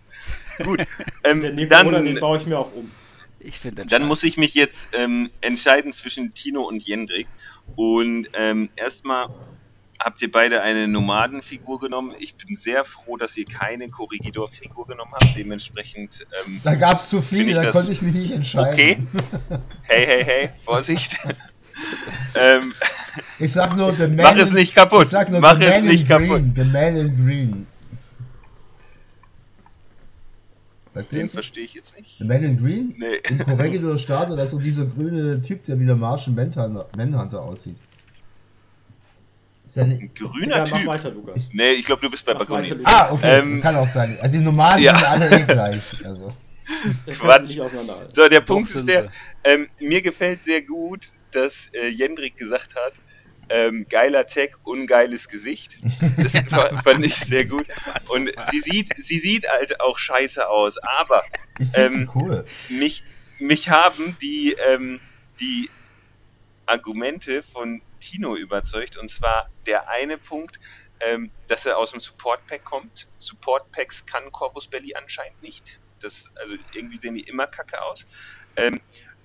[0.64, 0.86] Gut,
[1.24, 2.92] ähm, dann den baue ich mir auch um.
[3.40, 7.28] Ich finde Dann muss ich mich jetzt ähm, entscheiden zwischen Tino und Jendrik.
[7.76, 9.28] Und ähm, erstmal
[10.04, 12.14] habt ihr beide eine Nomadenfigur genommen.
[12.20, 15.36] Ich bin sehr froh, dass ihr keine Korrigidor-Figur genommen habt.
[15.36, 16.26] Dementsprechend.
[16.46, 18.74] Ähm, da gab es zu viele, da konnte ich mich nicht entscheiden.
[18.74, 18.98] Okay.
[19.84, 21.18] Hey, hey, hey, Vorsicht.
[22.36, 22.74] ähm,
[23.40, 25.04] ich sag nur, the man Mach es nicht kaputt.
[25.04, 26.28] Ich sag nur, Mach es nicht kaputt.
[26.28, 27.68] Green, the man in green.
[31.12, 32.20] Den verstehe ich jetzt nicht.
[32.20, 32.94] The Man in Green?
[33.00, 33.16] Nee.
[33.28, 36.36] In Corregidor Straße, das ist so dieser grüne Typ, der wie der Martian
[36.96, 37.78] Manhunter aussieht.
[39.76, 40.74] Ja ein grüner ja, Typ.
[40.80, 41.52] Mach weiter, Lukas.
[41.54, 42.76] Nee, ich glaube, du bist bei Bagoni.
[42.84, 43.40] Ah, okay.
[43.40, 44.18] Ähm, Kann auch sein.
[44.22, 44.98] Also die normalen ja.
[44.98, 46.06] sind alle eh gleich.
[46.06, 46.30] Also.
[47.20, 47.58] Quatsch.
[48.08, 49.10] So, der Punkt ist der,
[49.44, 52.94] ähm, mir gefällt sehr gut, dass äh, Jendrik gesagt hat,
[53.50, 55.78] ähm, geiler Tag, ungeiles Gesicht.
[56.18, 56.32] Das
[56.84, 57.66] fand ich sehr gut.
[58.08, 61.24] Und sie sieht, sie sieht halt auch scheiße aus, aber
[61.74, 62.46] ähm, cool.
[62.70, 63.04] mich,
[63.40, 65.00] mich haben die, ähm,
[65.40, 65.70] die
[66.66, 68.98] Argumente von Tino überzeugt.
[68.98, 70.60] Und zwar der eine Punkt,
[71.00, 73.08] ähm, dass er aus dem Support Pack kommt.
[73.18, 75.80] Support Packs kann Corpus Belly anscheinend nicht.
[76.02, 78.06] Das, also irgendwie sehen die immer kacke aus.
[78.58, 78.82] Ähm,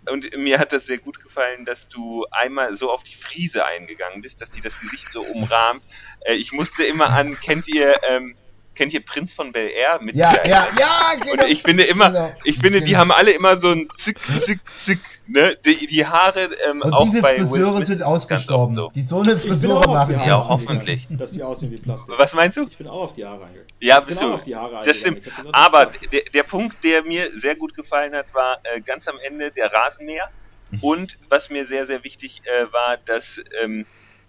[0.08, 4.22] und mir hat das sehr gut gefallen, dass du einmal so auf die Friese eingegangen
[4.22, 5.82] bist, dass die das Gesicht so umrahmt.
[6.20, 8.36] Äh, ich musste immer an, kennt ihr ähm,
[8.78, 11.42] kennt ihr Prinz von Bel Air mit Ja, ja, ja, genau.
[11.42, 12.32] Und ich finde immer, genau.
[12.44, 13.00] ich finde, die genau.
[13.00, 15.58] haben alle immer so ein Zick, Zick, Zick, ne?
[15.64, 18.72] Die, die Haare ähm, Und auch diese bei Friseure sind ausgestorben.
[18.74, 18.90] So.
[18.94, 20.20] Die so eine Frisur machen.
[20.24, 21.08] Ja, hoffentlich.
[21.10, 22.14] Dass sie aussehen wie Plastik.
[22.16, 22.68] Was meinst du?
[22.68, 23.66] Ich bin auch auf die Haare eingegangen.
[23.80, 24.38] Ja, bist du.
[24.84, 25.22] das stimmt.
[25.52, 29.50] Aber der, der Punkt, der mir sehr gut gefallen hat, war äh, ganz am Ende
[29.50, 30.30] der Rasenmäher.
[30.70, 30.78] Mhm.
[30.82, 33.86] Und was mir sehr, sehr wichtig äh, war, dass ähm,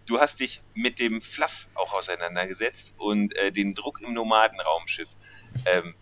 [0.09, 5.09] du hast dich mit dem Fluff auch auseinandergesetzt und äh, den Druck im Nomadenraumschiff
[5.65, 5.93] ähm,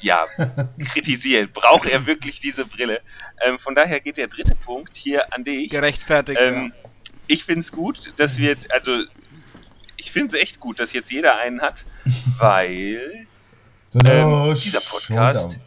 [0.00, 0.26] ja,
[0.92, 1.52] kritisiert.
[1.52, 3.02] Braucht er wirklich diese Brille?
[3.42, 5.70] Ähm, von daher geht der dritte Punkt hier an dich.
[5.70, 6.40] Gerechtfertigt.
[6.42, 6.90] Ähm, ja.
[7.26, 9.04] Ich finde es gut, dass wir jetzt, also
[9.98, 11.84] ich finde es echt gut, dass jetzt jeder einen hat,
[12.38, 13.26] weil
[14.08, 15.58] ähm, dieser Podcast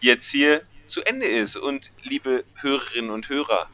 [0.00, 1.56] jetzt hier zu Ende ist.
[1.56, 3.68] Und liebe Hörerinnen und Hörer,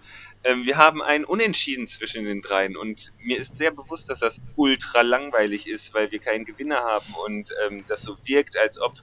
[0.45, 4.41] ähm, wir haben ein Unentschieden zwischen den dreien und mir ist sehr bewusst, dass das
[4.57, 8.95] ultra langweilig ist, weil wir keinen Gewinner haben und ähm, das so wirkt, als ob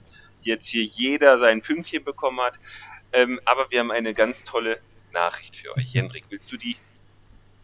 [0.42, 2.58] jetzt hier jeder sein Pünktchen bekommen hat.
[3.12, 4.78] Ähm, aber wir haben eine ganz tolle
[5.12, 5.92] Nachricht für euch.
[5.92, 6.76] Jendrik, willst du die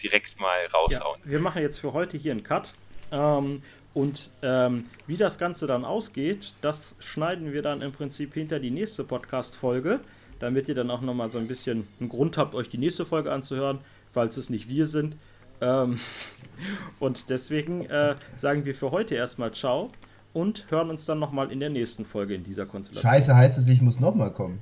[0.03, 1.21] direkt mal raushauen?
[1.25, 2.75] Ja, wir machen jetzt für heute hier einen Cut.
[3.11, 3.63] Ähm,
[3.95, 8.71] und ähm, wie das Ganze dann ausgeht, das schneiden wir dann im Prinzip hinter die
[8.71, 10.01] nächste Podcast-Folge
[10.43, 13.31] damit ihr dann auch nochmal so ein bisschen einen Grund habt, euch die nächste Folge
[13.31, 13.79] anzuhören,
[14.11, 15.15] falls es nicht wir sind.
[15.61, 16.01] Ähm,
[16.99, 19.93] und deswegen äh, sagen wir für heute erstmal Ciao
[20.33, 23.09] und hören uns dann nochmal in der nächsten Folge in dieser Konstellation.
[23.09, 24.59] Scheiße, heißt es, ich muss nochmal kommen.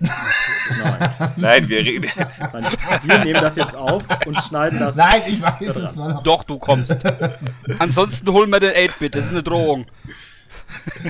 [0.00, 1.32] Nein.
[1.36, 2.10] Nein, wir reden.
[2.52, 2.66] Nein,
[3.04, 4.96] wir nehmen das jetzt auf und schneiden das.
[4.96, 6.22] Nein, ich weiß es noch.
[6.22, 6.94] Doch, du kommst.
[7.78, 9.86] Ansonsten holen wir den 8-Bit, das ist eine Drohung.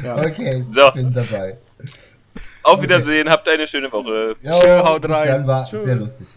[0.00, 0.16] Ja.
[0.16, 0.88] Okay, so.
[0.88, 1.58] ich bin dabei.
[2.68, 3.30] Auf Wiedersehen, okay.
[3.30, 4.36] habt eine schöne Woche.
[4.40, 5.28] Jo, Tschö, haut rein.
[5.28, 5.78] Dann war Tschö.
[5.78, 6.28] sehr lustig.